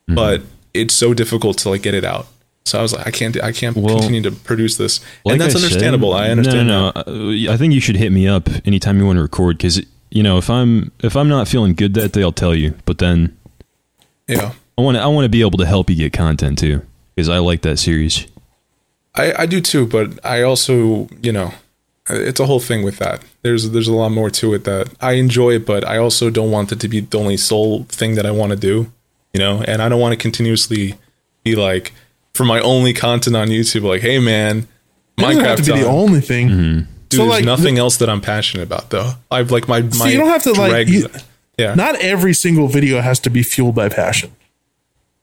Mm-hmm. 0.09 0.15
but 0.15 0.43
it's 0.73 0.95
so 0.95 1.13
difficult 1.15 1.59
to 1.59 1.69
like 1.71 1.83
get 1.83 1.93
it 1.95 2.05
out 2.05 2.29
so 2.65 2.79
i 2.79 2.83
was 2.83 2.93
like 2.93 3.05
i 3.09 3.11
can't 3.11 3.43
i 3.43 3.51
can't 3.51 3.77
Well, 3.77 3.97
continue 3.99 4.23
to 4.23 4.31
produce 4.31 4.77
this 4.77 5.01
Like 5.25 5.33
and 5.33 5.41
that's 5.41 5.57
I 5.57 5.59
said- 5.59 5.65
understandable 5.65 6.13
i 6.15 6.29
understand 6.29 6.69
No, 6.69 6.93
no, 6.95 7.03
no. 7.13 7.49
Uh, 7.49 7.53
I 7.53 7.57
think 7.57 7.75
you 7.75 7.81
should 7.81 7.97
hit 7.97 8.13
me 8.13 8.29
up 8.29 8.49
anytime 8.65 8.99
you 9.01 9.05
want 9.07 9.17
to 9.17 9.23
record 9.23 9.57
because 9.59 9.83
you 10.13 10.23
know 10.23 10.39
if 10.39 10.49
I'm 10.49 10.93
if 11.03 11.17
I'm 11.17 11.29
not 11.29 11.49
feeling 11.49 11.75
good 11.75 11.95
that 11.95 12.13
day, 12.13 12.23
I'll 12.23 12.31
tell 12.31 12.55
you. 12.55 12.75
But 12.85 12.99
then 12.99 13.37
yeah 14.29 14.53
I 14.79 14.83
want 14.83 14.97
to 14.97 15.03
I 15.03 15.07
want 15.09 15.25
to 15.25 15.29
be 15.29 15.41
able 15.41 15.59
to 15.59 15.67
help 15.67 15.91
you 15.91 15.97
get 15.97 16.13
content 16.13 16.57
too 16.61 16.83
because 17.17 17.29
I 17.29 17.39
like 17.39 17.63
that 17.63 17.79
series. 17.79 18.27
I, 19.15 19.33
I 19.43 19.47
do 19.47 19.61
too, 19.61 19.87
but 19.87 20.25
I 20.25 20.43
also, 20.43 21.09
you 21.23 21.33
know, 21.33 21.53
it's 22.09 22.39
a 22.39 22.47
whole 22.47 22.61
thing 22.61 22.85
with 22.85 22.99
that. 22.99 23.23
There's 23.43 23.71
there's 23.71 23.89
a 23.89 23.95
lot 23.95 24.11
more 24.11 24.31
to 24.31 24.55
it 24.55 24.65
that 24.65 24.89
I 25.01 25.13
enjoy 25.13 25.55
it, 25.55 25.67
but 25.67 25.85
I 25.85 25.97
also 25.97 26.31
don't 26.31 26.51
want 26.51 26.71
it 26.71 26.81
to 26.81 26.89
be 26.89 27.01
the 27.01 27.19
only 27.19 27.37
sole 27.37 27.85
thing 27.85 28.15
that 28.17 28.27
I 28.27 28.31
want 28.31 28.51
to 28.51 28.57
do, 28.57 28.93
you 29.33 29.41
know. 29.41 29.63
And 29.67 29.83
I 29.83 29.89
don't 29.89 30.01
want 30.01 30.13
to 30.13 30.17
continuously 30.19 30.95
be 31.43 31.57
like 31.57 31.93
for 32.35 32.45
my 32.45 32.61
only 32.61 32.93
content 32.93 33.35
on 33.35 33.49
YouTube, 33.49 33.83
like, 33.83 34.03
hey 34.03 34.19
man, 34.19 34.69
It 35.19 35.23
doesn't 35.23 35.45
have 35.45 35.57
to 35.57 35.63
Minecraft 35.63 35.75
be 35.75 35.81
the 35.81 35.89
only 35.89 36.21
thing. 36.21 36.49
Mm-hmm. 36.49 36.93
Dude, 37.09 37.19
so, 37.19 37.25
there's 37.25 37.31
like, 37.31 37.45
nothing 37.45 37.79
else 37.79 37.97
that 37.99 38.11
I'm 38.11 38.21
passionate 38.21 38.65
about 38.65 38.91
though. 38.91 39.13
I've 39.31 39.51
like 39.51 39.67
my 39.67 39.81
my 39.81 40.09
you 40.11 40.19
don't 40.19 40.29
have 40.29 40.43
to, 40.43 40.53
like, 40.53 40.89
you- 40.89 41.09
yeah. 41.57 41.75
Not 41.75 41.97
every 41.97 42.35
single 42.35 42.69
video 42.69 43.01
has 43.01 43.19
to 43.21 43.31
be 43.31 43.43
fueled 43.43 43.75
by 43.75 43.89
passion. 43.89 44.31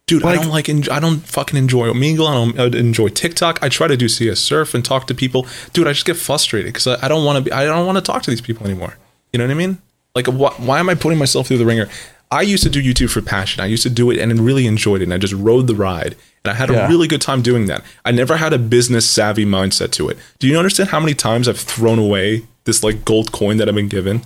Dude, 0.05 0.23
I 0.25 0.35
don't 0.35 0.49
like. 0.49 0.67
en- 0.67 0.89
I 0.91 0.99
don't 0.99 1.19
fucking 1.19 1.57
enjoy 1.57 1.87
Omegle. 1.87 2.27
I 2.27 2.33
don't 2.33 2.59
uh, 2.75 2.77
enjoy 2.77 3.07
TikTok. 3.07 3.59
I 3.63 3.69
try 3.69 3.87
to 3.87 3.95
do 3.95 4.09
CS 4.09 4.39
Surf 4.39 4.73
and 4.73 4.83
talk 4.83 5.07
to 5.07 5.15
people. 5.15 5.47
Dude, 5.71 5.87
I 5.87 5.93
just 5.93 6.05
get 6.05 6.17
frustrated 6.17 6.73
because 6.73 6.87
I, 6.87 7.05
I 7.05 7.07
don't 7.07 7.23
want 7.25 7.37
to 7.37 7.41
be. 7.43 7.51
I 7.53 7.63
don't 7.63 7.85
want 7.85 7.97
to 7.97 8.01
talk 8.03 8.21
to 8.23 8.29
these 8.29 8.41
people 8.41 8.65
anymore. 8.67 8.97
You 9.31 9.37
know 9.39 9.45
what 9.45 9.51
I 9.51 9.55
mean? 9.55 9.81
Like, 10.13 10.27
wh- 10.27 10.59
why 10.59 10.79
am 10.79 10.89
I 10.89 10.95
putting 10.95 11.17
myself 11.17 11.47
through 11.47 11.57
the 11.59 11.65
ringer? 11.65 11.87
I 12.29 12.41
used 12.41 12.63
to 12.63 12.69
do 12.69 12.81
YouTube 12.83 13.11
for 13.11 13.21
passion. 13.21 13.63
I 13.63 13.67
used 13.67 13.83
to 13.83 13.89
do 13.89 14.11
it 14.11 14.19
and 14.19 14.39
really 14.39 14.65
enjoyed 14.67 15.01
it. 15.01 15.05
And 15.05 15.13
I 15.13 15.17
just 15.19 15.33
rode 15.33 15.67
the 15.67 15.75
ride. 15.75 16.15
And 16.43 16.51
I 16.51 16.53
had 16.55 16.69
a 16.69 16.73
Yeah. 16.73 16.87
really 16.89 17.07
good 17.07 17.21
time 17.21 17.41
doing 17.41 17.67
that. 17.67 17.83
I 18.03 18.11
never 18.11 18.37
had 18.37 18.51
a 18.53 18.57
business 18.57 19.07
savvy 19.09 19.45
mindset 19.45 19.91
to 19.93 20.09
it. 20.09 20.17
Do 20.39 20.47
you 20.47 20.57
understand 20.57 20.89
how 20.89 20.99
many 20.99 21.13
times 21.13 21.47
I've 21.47 21.59
thrown 21.59 21.97
away 21.99 22.43
this 22.65 22.83
like 22.83 23.05
gold 23.05 23.31
coin 23.31 23.57
that 23.57 23.69
I've 23.69 23.75
been 23.75 23.87
given? 23.87 24.23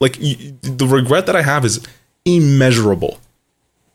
Like 0.00 0.18
y- 0.20 0.52
the 0.62 0.86
regret 0.86 1.26
that 1.26 1.36
I 1.36 1.42
have 1.42 1.64
is 1.64 1.80
immeasurable, 2.24 3.20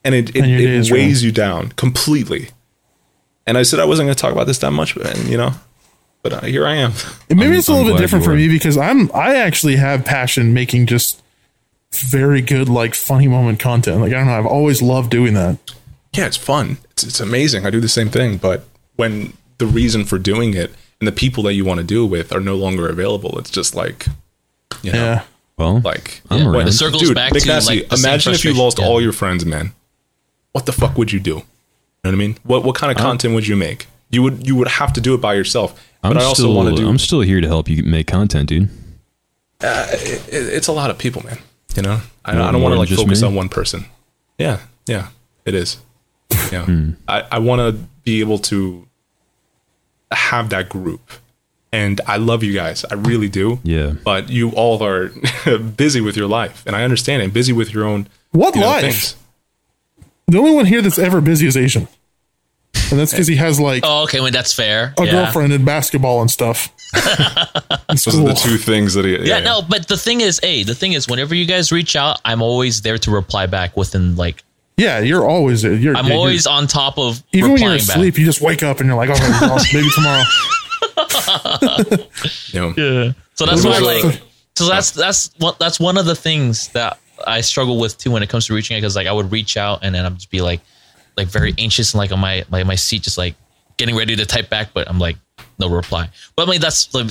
and 0.04 0.16
it 0.16 0.30
it, 0.30 0.36
And 0.38 0.48
your 0.50 0.58
day 0.60 0.64
it 0.66 0.70
is 0.72 0.92
weighs 0.92 1.24
you 1.24 1.32
down 1.32 1.70
completely. 1.74 2.50
And 3.48 3.58
I 3.58 3.64
said 3.64 3.80
I 3.80 3.86
wasn't 3.86 4.08
going 4.08 4.16
to 4.16 4.22
talk 4.22 4.32
about 4.32 4.48
this 4.48 4.60
that 4.60 4.72
much, 4.72 4.96
but 4.96 5.18
you 5.26 5.38
know, 5.38 5.52
but 6.22 6.34
uh, 6.34 6.42
here 6.42 6.66
I 6.66 6.76
am. 6.76 6.94
And 7.30 7.40
maybe 7.40 7.52
I'm- 7.52 7.60
it's 7.60 7.70
a 7.70 7.72
I'm 7.74 7.80
little 7.80 7.94
bit 7.94 8.02
different 8.02 8.24
for 8.26 8.32
are. 8.32 8.36
me 8.36 8.48
because 8.48 8.78
I'm 8.78 9.10
I 9.14 9.36
actually 9.38 9.76
have 9.78 10.06
passion 10.06 10.54
making 10.54 10.86
just 10.88 11.22
very 11.94 12.42
good 12.42 12.70
like 12.70 12.94
funny 12.96 13.28
moment 13.28 13.60
content. 13.60 14.00
Like 14.02 14.12
I 14.14 14.18
don't 14.18 14.28
know, 14.28 14.38
I've 14.38 14.46
always 14.46 14.82
loved 14.82 15.10
doing 15.12 15.34
that. 15.34 15.58
yeah, 16.14 16.26
it's 16.28 16.38
fun. 16.38 16.78
It's, 16.92 17.04
it's 17.04 17.20
amazing. 17.20 17.66
I 17.66 17.70
do 17.70 17.80
the 17.82 17.90
same 17.90 18.10
thing, 18.10 18.38
but 18.38 18.64
when 18.96 19.34
the 19.58 19.66
reason 19.66 20.06
for 20.06 20.18
doing 20.20 20.54
it 20.54 20.72
and 21.00 21.08
the 21.08 21.12
people 21.12 21.44
that 21.44 21.54
you 21.54 21.66
want 21.66 21.80
to 21.80 21.84
do 21.86 22.04
it 22.06 22.08
with 22.08 22.32
are 22.34 22.40
no 22.40 22.56
longer 22.56 22.88
available, 22.88 23.38
it's 23.40 23.50
just 23.50 23.76
like, 23.76 24.06
you 24.84 24.92
know, 24.92 25.04
Yeah. 25.04 25.24
Well, 25.58 25.82
like 25.84 26.22
I'm 26.30 26.40
Yeah, 26.40 26.50
around. 26.50 26.68
it 26.68 26.72
circles 26.74 27.02
dude, 27.04 27.16
back 27.16 27.34
Nick 27.34 27.44
to 27.44 27.50
Nasty, 27.50 27.80
like 27.82 27.90
the 27.90 27.96
imagine 27.98 28.34
if 28.34 28.46
you 28.46 28.54
lost 28.54 28.80
Yeah. 28.80 28.86
all 28.86 29.02
your 29.02 29.12
friends, 29.14 29.46
man. 29.46 29.74
What 30.54 30.66
the 30.66 30.72
fuck 30.74 30.98
would 30.98 31.12
you 31.12 31.20
do? 31.20 31.30
You 31.32 31.36
know 31.38 32.12
what 32.12 32.14
I 32.14 32.18
mean? 32.18 32.38
What 32.44 32.64
what 32.64 32.76
kind 32.76 32.92
of 32.92 32.98
content 32.98 33.34
would 33.36 33.48
you 33.48 33.56
make? 33.56 33.88
You 34.10 34.22
would 34.24 34.46
you 34.46 34.56
would 34.56 34.68
have 34.68 34.92
to 34.94 35.02
do 35.02 35.14
it 35.14 35.22
by 35.22 35.34
yourself. 35.36 35.80
I'm 36.04 36.14
But 36.14 36.22
I 36.22 36.26
also 36.26 36.44
still, 36.44 36.56
want 36.56 36.70
to 36.70 36.76
do. 36.82 36.90
I'm 36.90 36.98
still 36.98 37.22
here 37.22 37.40
to 37.42 37.48
help 37.48 37.70
you 37.70 37.84
make 37.84 38.08
content, 38.08 38.50
dude. 38.50 38.70
it, 39.62 40.24
it's 40.32 40.68
a 40.68 40.72
lot 40.72 40.90
of 40.90 40.98
people, 40.98 41.24
man. 41.24 41.38
You 41.76 41.84
know, 41.84 42.02
I, 42.26 42.32
I 42.32 42.52
don't 42.52 42.62
want 42.62 42.74
to 42.74 42.80
like 42.80 42.90
focus 42.90 43.22
me? 43.22 43.28
on 43.28 43.36
one 43.36 43.48
person. 43.50 43.86
Yeah, 44.38 44.60
yeah, 44.88 45.08
it 45.46 45.54
is. 45.54 45.78
Yeah, 46.52 46.66
Hmm. 46.66 46.92
I, 47.08 47.24
I 47.32 47.40
want 47.40 47.60
to 47.60 47.82
be 48.04 48.20
able 48.20 48.40
to 48.40 48.88
have 50.12 50.50
that 50.50 50.68
group, 50.70 51.12
and 51.72 52.02
I 52.08 52.18
love 52.18 52.44
you 52.44 52.54
guys. 52.54 52.84
I 52.92 52.96
really 52.96 53.30
do. 53.30 53.60
Yeah. 53.64 53.94
But 54.04 54.30
you 54.30 54.50
all 54.52 54.82
are 54.84 55.12
busy 55.78 56.02
with 56.02 56.18
your 56.18 56.28
life, 56.28 56.64
and 56.66 56.76
I 56.76 56.84
understand. 56.84 57.22
And 57.22 57.32
busy 57.32 57.54
with 57.54 57.74
your 57.74 57.86
own 57.86 58.08
What 58.32 58.56
you 58.56 58.62
know, 58.62 58.68
life? 58.68 58.82
things. 58.82 59.16
The 60.32 60.38
only 60.38 60.54
one 60.54 60.66
here 60.66 60.82
that's 60.82 60.98
ever 60.98 61.20
busy 61.22 61.46
is 61.48 61.58
Asian. 61.58 61.88
And 62.90 63.00
that's 63.00 63.12
because 63.12 63.28
he 63.28 63.36
has 63.36 63.60
like 63.60 63.84
Oh, 63.86 64.04
okay. 64.04 64.20
When 64.22 64.32
that's 64.34 64.54
fair. 64.54 64.94
a 64.98 65.06
yeah. 65.06 65.12
girlfriend 65.12 65.52
and 65.54 65.66
basketball 65.66 66.22
and 66.22 66.32
stuff. 66.32 66.70
It's 67.90 68.06
Those 68.06 68.20
are 68.20 68.24
the 68.24 68.34
two 68.34 68.56
things 68.58 68.94
that 68.94 69.04
he. 69.04 69.18
Yeah, 69.28 69.40
no, 69.42 69.62
but 69.62 69.90
the 69.90 69.98
thing 69.98 70.22
is, 70.22 70.40
hey, 70.42 70.64
the 70.64 70.74
thing 70.74 70.94
is, 70.94 71.10
whenever 71.10 71.36
you 71.36 71.46
guys 71.46 71.70
reach 71.74 71.98
out, 71.98 72.22
I'm 72.24 72.42
always 72.42 72.82
there 72.84 72.98
to 73.00 73.12
reply 73.12 73.48
back 73.48 73.76
within 73.76 74.16
like 74.16 74.44
Yeah, 74.78 75.00
you're 75.00 75.26
always 75.26 75.64
you're 75.64 75.96
I'm 75.98 76.06
you're- 76.06 76.16
always 76.18 76.48
on 76.48 76.68
top 76.68 76.98
of 76.98 77.22
even 77.34 77.52
when 77.52 77.62
you're 77.62 77.72
replying 77.74 78.00
asleep, 78.00 78.18
you 78.18 78.24
just 78.26 78.40
wake 78.42 78.64
up 78.64 78.80
and 78.80 78.88
you're 78.88 78.96
like, 78.96 79.10
oh, 79.10 79.14
okay, 79.14 79.30
well, 79.42 79.60
maybe 79.74 79.90
tomorrow. 79.94 80.24
You 82.54 82.60
know, 82.60 82.70
back. 82.70 82.78
Yeah. 82.78 83.12
So 83.36 83.46
that's 83.46 83.66
why 83.66 83.80
like 83.80 84.22
so 84.56 84.68
that's 84.68 84.92
that's 84.92 85.32
what 85.38 85.60
that's 85.60 85.80
one 85.80 85.98
of 85.98 86.06
the 86.06 86.16
things 86.16 86.70
that 86.70 86.98
I 87.28 87.42
struggle 87.42 87.80
with 87.80 87.98
too 87.98 88.12
when 88.12 88.24
it 88.24 88.30
comes 88.30 88.48
to 88.48 88.54
reaching 88.54 88.76
out 88.76 88.80
because 88.82 88.96
like 88.96 89.08
I 89.08 89.12
would 89.12 89.32
reach 89.32 89.58
out 89.58 89.80
and 89.84 89.94
then 89.96 90.06
I'm 90.06 90.16
just 90.16 90.30
be 90.32 90.42
like 90.42 90.62
like 91.18 91.28
very 91.28 91.54
anxious 91.58 91.94
and 91.94 92.00
like 92.00 92.12
on 92.12 92.20
my 92.20 92.44
like 92.50 92.66
my 92.66 92.76
seat 92.76 93.04
just 93.04 93.18
like 93.18 93.36
getting 93.78 93.96
ready 93.96 94.16
to 94.16 94.26
type 94.26 94.50
back, 94.50 94.70
but 94.74 94.90
I'm 94.90 95.00
like 95.00 95.18
no 95.60 95.70
reply. 95.70 96.10
But 96.36 96.48
I 96.48 96.52
mean 96.52 96.62
that's 96.62 96.94
like 96.94 97.08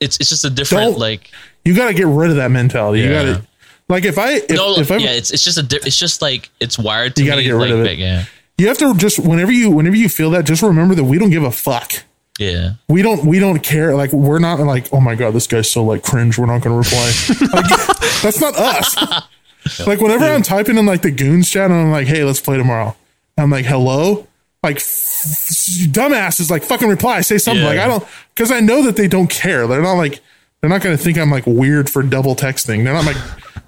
it's 0.00 0.18
it's 0.18 0.28
just 0.30 0.44
a 0.44 0.50
different 0.50 0.92
Don't- 0.92 0.98
like 0.98 1.30
You 1.64 1.74
got 1.76 1.88
to 1.88 1.94
get 1.94 2.06
rid 2.06 2.30
of 2.30 2.36
that 2.36 2.50
mentality. 2.50 3.00
You 3.02 3.10
got 3.10 3.22
to 3.24 3.42
like 3.88 4.04
if 4.04 4.18
I 4.18 4.34
if, 4.34 4.50
no 4.50 4.74
if 4.76 4.90
I'm 4.90 5.00
yeah 5.00 5.10
it's 5.10 5.30
it's 5.32 5.44
just 5.44 5.58
a 5.58 5.62
di- 5.62 5.80
it's 5.84 5.98
just 5.98 6.22
like 6.22 6.48
it's 6.60 6.78
wired 6.78 7.16
to 7.16 7.22
You 7.22 7.28
gotta 7.28 7.38
me, 7.42 7.44
get 7.44 7.52
rid 7.52 7.60
like, 7.62 7.70
of 7.72 7.80
it. 7.80 7.84
big, 7.84 7.98
yeah 7.98 8.24
you 8.58 8.68
have 8.68 8.76
to 8.78 8.94
just 8.94 9.18
whenever 9.18 9.50
you 9.50 9.70
whenever 9.70 9.96
you 9.96 10.08
feel 10.08 10.30
that, 10.32 10.44
just 10.44 10.62
remember 10.62 10.94
that 10.94 11.04
we 11.04 11.18
don't 11.18 11.30
give 11.30 11.42
a 11.44 11.50
fuck. 11.50 11.92
Yeah 12.40 12.72
We 12.88 13.02
don't 13.02 13.24
we 13.24 13.38
don't 13.38 13.60
care. 13.62 13.94
Like 13.94 14.12
we're 14.12 14.40
not 14.40 14.58
like 14.58 14.92
oh 14.92 15.00
my 15.00 15.14
god, 15.14 15.34
this 15.34 15.46
guy's 15.46 15.70
so 15.70 15.84
like 15.84 16.02
cringe. 16.02 16.38
We're 16.38 16.46
not 16.46 16.62
going 16.62 16.74
to 16.74 16.88
reply. 16.88 17.12
like, 17.52 18.22
that's 18.22 18.40
not 18.40 18.56
us. 18.56 18.96
Like 19.86 20.00
whenever 20.00 20.24
I'm 20.24 20.42
typing 20.42 20.78
in 20.78 20.86
like 20.86 21.02
the 21.02 21.10
goons 21.10 21.50
chat 21.50 21.70
and 21.70 21.78
I'm 21.78 21.90
like, 21.90 22.06
hey, 22.06 22.24
let's 22.24 22.40
play 22.40 22.56
tomorrow. 22.56 22.96
I'm 23.36 23.50
like, 23.50 23.66
hello. 23.66 24.26
Like 24.62 24.78
dumbasses, 24.78 26.50
like 26.50 26.62
fucking 26.62 26.88
reply, 26.88 27.20
say 27.20 27.38
something. 27.38 27.62
Yeah. 27.62 27.68
Like 27.68 27.78
I 27.78 27.86
don't 27.86 28.06
because 28.34 28.50
I 28.50 28.60
know 28.60 28.82
that 28.84 28.96
they 28.96 29.06
don't 29.06 29.28
care. 29.28 29.66
They're 29.66 29.82
not 29.82 29.94
like 29.94 30.20
they're 30.60 30.70
not 30.70 30.82
going 30.82 30.96
to 30.96 31.02
think 31.02 31.18
I'm 31.18 31.30
like 31.30 31.46
weird 31.46 31.88
for 31.90 32.02
double 32.02 32.34
texting. 32.34 32.84
They're 32.84 32.94
not 32.94 33.04
like 33.04 33.16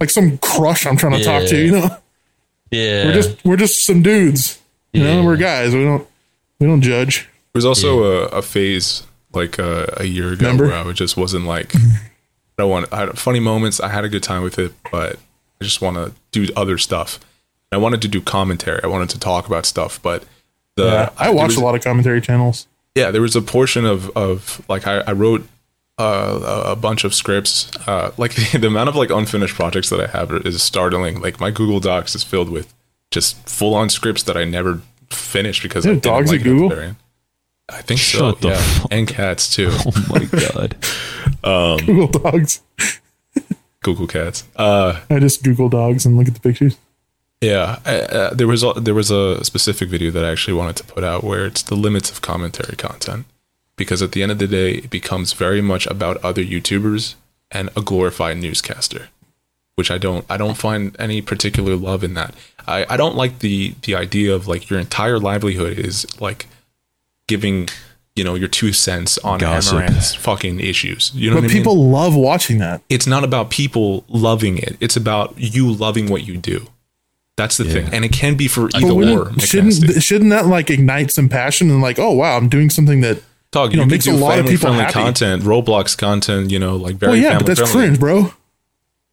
like 0.00 0.10
some 0.10 0.38
crush 0.38 0.86
I'm 0.86 0.96
trying 0.96 1.18
to 1.18 1.24
talk 1.24 1.46
to. 1.48 1.56
Yeah. 1.56 1.64
You 1.64 1.72
know, 1.72 1.96
yeah 2.70 3.04
we're 3.06 3.12
just 3.12 3.44
we're 3.44 3.56
just 3.56 3.84
some 3.84 4.02
dudes. 4.02 4.60
You 4.92 5.04
know, 5.04 5.24
we're 5.24 5.36
guys. 5.36 5.74
We 5.74 5.84
don't 5.84 6.06
we 6.58 6.66
don't 6.66 6.82
judge. 6.82 7.28
There 7.52 7.58
was 7.58 7.64
also 7.66 8.04
a, 8.04 8.26
a 8.28 8.42
phase 8.42 9.02
like 9.34 9.58
uh, 9.58 9.86
a 9.98 10.04
year 10.04 10.32
ago 10.32 10.46
Remember? 10.46 10.66
where 10.68 10.76
I 10.76 10.92
just 10.92 11.16
wasn't 11.16 11.44
like 11.44 11.74
I 11.76 11.80
don't 12.58 12.70
want. 12.70 12.92
I 12.92 13.00
had 13.00 13.18
funny 13.18 13.40
moments. 13.40 13.78
I 13.80 13.88
had 13.88 14.04
a 14.04 14.08
good 14.08 14.22
time 14.22 14.42
with 14.42 14.58
it, 14.58 14.72
but 14.90 15.16
I 15.60 15.64
just 15.64 15.80
want 15.82 15.96
to 15.96 16.12
do 16.30 16.52
other 16.56 16.78
stuff. 16.78 17.18
I 17.70 17.76
wanted 17.76 18.02
to 18.02 18.08
do 18.08 18.20
commentary. 18.20 18.80
I 18.82 18.86
wanted 18.86 19.10
to 19.10 19.18
talk 19.18 19.46
about 19.46 19.66
stuff, 19.66 20.00
but 20.02 20.24
the 20.76 20.84
Yeah, 20.84 21.10
I 21.18 21.30
watched 21.30 21.48
was- 21.48 21.56
a 21.56 21.64
lot 21.64 21.74
of 21.74 21.82
commentary 21.82 22.20
channels. 22.20 22.66
Yeah, 22.94 23.10
there 23.10 23.22
was 23.22 23.34
a 23.36 23.42
portion 23.42 23.84
of 23.86 24.10
of 24.16 24.62
like 24.68 24.86
I, 24.86 24.98
I 25.00 25.12
wrote 25.12 25.46
uh, 25.98 26.64
a- 26.66 26.76
bunch 26.76 27.04
of 27.04 27.14
scripts. 27.14 27.70
Uh, 27.86 28.12
like 28.18 28.34
the, 28.34 28.58
the 28.60 28.66
amount 28.66 28.88
of 28.90 28.96
like 28.96 29.10
unfinished 29.10 29.54
projects 29.54 29.88
that 29.90 30.00
I 30.00 30.06
have 30.06 30.30
is 30.46 30.62
startling. 30.62 31.20
Like 31.20 31.38
my 31.40 31.50
Google 31.50 31.80
Docs 31.80 32.14
is 32.14 32.22
filled 32.24 32.48
with 32.50 32.72
just 33.10 33.36
full 33.48 33.74
on 33.74 33.88
scripts 33.90 34.22
that 34.24 34.36
I 34.38 34.44
never 34.44 34.80
finished 35.10 35.62
because 35.62 35.86
I 35.86 35.94
dogs 35.96 36.30
like 36.30 36.40
at 36.40 36.44
Google? 36.44 36.94
Very 37.68 37.78
end. 37.78 37.84
I 37.84 37.86
think 37.86 38.00
Shut 38.00 38.20
so. 38.42 38.48
the 38.48 38.54
Yeah, 38.54 38.60
fuck- 38.62 38.92
and 38.92 39.08
cats 39.08 39.54
too. 39.54 39.70
Oh 39.86 40.06
my 40.08 40.24
god. 40.52 40.76
um, 41.44 41.86
Google 41.86 42.08
dogs. 42.20 42.62
Google 43.82 44.06
cats. 44.06 44.44
Uh, 44.56 45.00
I 45.10 45.18
just 45.18 45.42
Google 45.42 45.68
dogs 45.68 46.06
and 46.06 46.16
look 46.16 46.28
at 46.28 46.34
the 46.34 46.40
pictures. 46.40 46.76
yeah, 47.40 47.80
uh, 47.84 47.88
uh, 47.90 48.34
there 48.34 48.46
was 48.46 48.62
a, 48.62 48.72
there 48.74 48.94
was 48.94 49.10
a 49.10 49.44
specific 49.44 49.88
video 49.88 50.10
that 50.12 50.24
I 50.24 50.30
actually 50.30 50.54
wanted 50.54 50.76
to 50.76 50.84
put 50.84 51.02
out 51.02 51.24
where 51.24 51.46
it's 51.46 51.62
the 51.62 51.74
limits 51.74 52.08
of 52.10 52.20
commentary 52.22 52.76
content, 52.76 53.26
because 53.76 54.00
at 54.00 54.12
the 54.12 54.22
end 54.22 54.30
of 54.30 54.38
the 54.38 54.46
day, 54.46 54.74
it 54.74 54.90
becomes 54.90 55.32
very 55.32 55.60
much 55.60 55.86
about 55.88 56.18
other 56.24 56.44
YouTubers 56.44 57.16
and 57.50 57.70
a 57.76 57.80
glorified 57.82 58.36
newscaster, 58.38 59.08
which 59.74 59.90
I 59.90 59.98
don't 59.98 60.24
I 60.30 60.36
don't 60.36 60.56
find 60.56 60.94
any 61.00 61.20
particular 61.20 61.74
love 61.74 62.04
in 62.04 62.14
that. 62.14 62.34
I, 62.68 62.86
I 62.88 62.96
don't 62.96 63.16
like 63.16 63.40
the 63.40 63.74
the 63.82 63.96
idea 63.96 64.32
of 64.32 64.46
like 64.46 64.70
your 64.70 64.78
entire 64.78 65.18
livelihood 65.18 65.76
is 65.76 66.06
like 66.20 66.46
giving 67.28 67.68
you 68.16 68.24
know 68.24 68.34
your 68.34 68.48
two 68.48 68.72
cents 68.72 69.16
on 69.18 69.38
Gossip. 69.38 69.72
Amouranth's 69.74 70.14
fucking 70.14 70.60
issues. 70.60 71.10
You 71.14 71.30
know 71.30 71.36
But 71.36 71.44
what 71.44 71.50
I 71.50 71.54
mean? 71.54 71.62
people 71.62 71.88
love 71.88 72.14
watching 72.14 72.58
that. 72.58 72.82
it's 72.88 73.06
not 73.06 73.24
about 73.24 73.50
people 73.50 74.04
loving 74.08 74.58
it. 74.58 74.76
It's 74.80 74.96
about 74.96 75.34
you 75.36 75.70
loving 75.72 76.10
what 76.10 76.26
you 76.26 76.36
do. 76.36 76.66
That's 77.36 77.56
the 77.56 77.64
thing, 77.64 77.88
and 77.94 78.04
it 78.04 78.12
can 78.12 78.36
be 78.36 78.46
for 78.46 78.68
either 78.74 78.92
or. 78.92 79.32
shouldn't 79.40 80.02
shouldn't 80.02 80.30
that 80.30 80.46
like 80.46 80.68
ignite 80.68 81.10
some 81.10 81.30
passion 81.30 81.70
and 81.70 81.80
like, 81.80 81.98
oh 81.98 82.10
wow, 82.12 82.36
I'm 82.36 82.48
doing 82.50 82.68
something 82.68 83.00
that 83.00 83.22
Dog, 83.52 83.72
you 83.72 83.78
know, 83.78 83.84
could 83.84 83.90
makes 83.90 84.06
a 84.06 84.10
do 84.10 84.16
lot 84.16 84.38
of 84.38 84.46
people 84.46 84.68
family-friendly 84.68 84.84
happy. 84.84 84.92
content, 84.92 85.42
Roblox 85.42 85.96
content. 85.96 86.50
You 86.50 86.58
know, 86.58 86.76
like 86.76 86.96
very 86.96 87.12
well, 87.12 87.20
yeah, 87.20 87.28
family 87.30 87.44
but 87.44 87.56
that's 87.56 87.70
friendly. 87.72 87.88
cringe, 87.88 88.00
bro. 88.00 88.34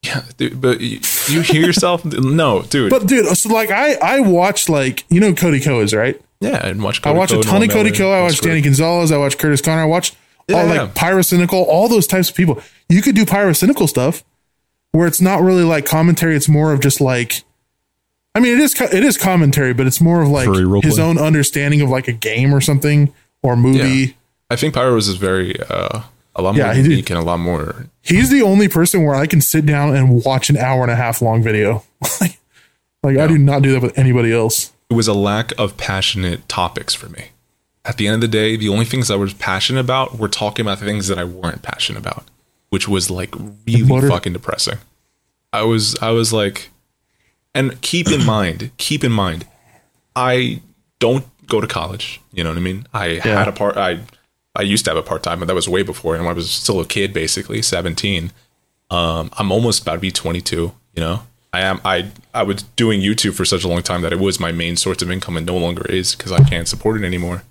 Yeah, 0.04 0.22
dude, 0.38 0.62
but 0.62 0.80
you, 0.82 1.00
you 1.28 1.42
hear 1.42 1.66
yourself? 1.66 2.04
no, 2.06 2.62
dude. 2.64 2.90
But 2.90 3.06
dude, 3.08 3.26
so 3.38 3.50
like 3.50 3.70
I 3.72 3.96
I 3.96 4.20
watch 4.22 4.68
like 4.70 5.06
you 5.10 5.20
know 5.22 5.34
Cody 5.34 5.60
Ko 5.62 5.80
is 5.82 5.94
right. 5.94 6.20
Yeah, 6.42 6.66
and 6.68 6.82
watch. 6.82 7.00
I 7.00 7.10
Cody 7.10 7.18
watch 7.20 7.32
a 7.32 7.42
ton 7.42 7.64
of 7.64 7.70
Cody 7.70 7.92
Ko. 7.92 8.12
I 8.12 8.22
watch 8.22 8.40
Danny. 8.42 8.62
Gonzalez. 8.62 9.12
I 9.12 9.18
watch 9.18 9.38
Curtis 9.38 9.62
Connor. 9.62 9.82
I 9.82 9.86
watch 9.86 10.14
all 10.52 10.66
Yeah. 10.66 10.82
like 10.84 10.96
pyrocynical, 10.96 11.54
all 11.68 11.88
those 11.88 12.08
types 12.08 12.30
of 12.30 12.36
people. 12.36 12.62
You 12.88 13.02
could 13.02 13.16
do 13.16 13.26
pyrocynical 13.26 13.88
stuff 13.90 14.24
where 14.92 15.06
it's 15.08 15.22
not 15.22 15.42
really 15.42 15.64
like 15.64 15.86
commentary. 15.86 16.36
It's 16.36 16.50
more 16.50 16.74
of 16.74 16.80
just 16.82 17.02
like, 17.02 17.44
I 18.36 18.40
mean, 18.40 18.56
it 18.58 18.62
is 18.62 18.80
it 18.80 19.04
is 19.04 19.18
commentary, 19.18 19.74
but 19.74 19.86
it's 19.88 20.00
more 20.02 20.22
of 20.22 20.30
like 20.30 20.48
his 20.84 20.98
own 21.00 21.18
understanding 21.18 21.82
of 21.82 21.90
like 21.90 22.08
a 22.08 22.14
game 22.14 22.54
or 22.56 22.62
something 22.62 23.14
or 23.44 23.56
movie. 23.56 23.88
Yeah. 23.88 24.14
I 24.50 24.56
think 24.56 24.74
Pyros 24.74 25.08
is 25.10 25.18
very 25.18 25.56
uh, 25.70 26.02
a 26.36 26.42
lot 26.42 26.56
more 26.56 26.66
Yeah, 26.66 26.74
did. 26.74 26.86
unique 26.86 27.10
and 27.12 27.20
a 27.20 27.22
lot 27.24 27.38
more. 27.40 27.86
He's 28.02 28.32
the 28.32 28.42
only 28.42 28.68
person 28.68 29.04
where 29.04 29.14
I 29.14 29.28
can 29.28 29.42
sit 29.42 29.66
down 29.66 29.96
and 29.96 30.24
watch 30.26 30.50
an 30.50 30.58
hour 30.58 30.82
and 30.82 30.90
a 30.92 30.96
half 30.96 31.22
long 31.22 31.44
video. 31.44 31.84
like, 32.22 32.40
like 33.04 33.18
I 33.18 33.28
do 33.28 33.38
not 33.38 33.62
do 33.62 33.74
that 33.74 33.82
with 33.84 33.98
anybody 34.00 34.34
else. 34.34 34.72
It 34.90 34.94
was 34.94 35.08
a 35.08 35.14
lack 35.14 35.52
of 35.60 35.78
passionate 35.78 36.48
topics 36.50 36.94
for 36.94 37.10
me. 37.10 37.30
At 37.86 37.98
the 37.98 38.08
end 38.08 38.16
of 38.16 38.22
the 38.22 38.28
day, 38.28 38.56
the 38.56 38.70
only 38.70 38.86
things 38.86 39.10
I 39.10 39.16
was 39.16 39.34
passionate 39.34 39.80
about 39.80 40.18
were 40.18 40.28
talking 40.28 40.66
about 40.66 40.80
things 40.80 41.08
that 41.08 41.18
I 41.18 41.24
weren't 41.24 41.62
passionate 41.62 42.00
about, 42.00 42.26
which 42.70 42.88
was 42.88 43.10
like 43.10 43.34
really 43.66 43.84
fucking 44.10 44.34
depressing. 44.34 44.80
I 45.54 45.64
was 45.64 45.96
I 46.02 46.12
was 46.12 46.34
like 46.34 46.70
and 47.56 47.80
keep 47.82 48.10
in 48.10 48.26
mind, 48.26 48.72
keep 48.78 49.04
in 49.04 49.12
mind, 49.12 49.46
I 50.16 50.62
don't 51.00 51.26
go 51.48 51.62
to 51.62 51.68
college. 51.68 52.22
You 52.32 52.44
know 52.44 52.52
what 52.52 52.58
I 52.58 52.62
mean? 52.62 52.88
I 52.94 53.08
had 53.34 53.48
a 53.48 53.52
part 53.52 53.78
I 53.78 54.02
I 54.56 54.62
used 54.64 54.86
to 54.86 54.92
have 54.92 54.98
a 54.98 55.04
part 55.04 55.24
time, 55.24 55.40
but 55.40 55.48
that 55.48 55.56
was 55.56 55.70
way 55.70 55.84
before 55.84 56.16
and 56.16 56.28
I 56.28 56.34
was 56.34 56.52
still 56.52 56.80
a 56.80 56.86
kid 56.86 57.14
basically, 57.14 57.62
17. 57.62 58.32
Um 58.92 59.30
I'm 59.38 59.52
almost 59.52 59.82
about 59.82 59.96
to 59.96 60.00
be 60.00 60.12
22, 60.12 60.74
you 60.94 61.02
know? 61.02 61.24
I 61.52 61.62
am 61.62 61.82
I 61.84 62.12
I 62.34 62.44
was 62.44 62.64
doing 62.76 63.02
YouTube 63.02 63.34
for 63.34 63.46
such 63.46 63.64
a 63.64 63.68
long 63.68 63.82
time 63.82 64.02
that 64.04 64.14
it 64.14 64.20
was 64.20 64.40
my 64.40 64.52
main 64.52 64.76
source 64.76 65.02
of 65.02 65.10
income 65.10 65.36
and 65.38 65.46
no 65.46 65.58
longer 65.58 65.86
is 65.88 66.16
because 66.16 66.32
I 66.32 66.44
can't 66.44 66.68
support 66.68 67.02
it 67.02 67.06
anymore. 67.06 67.44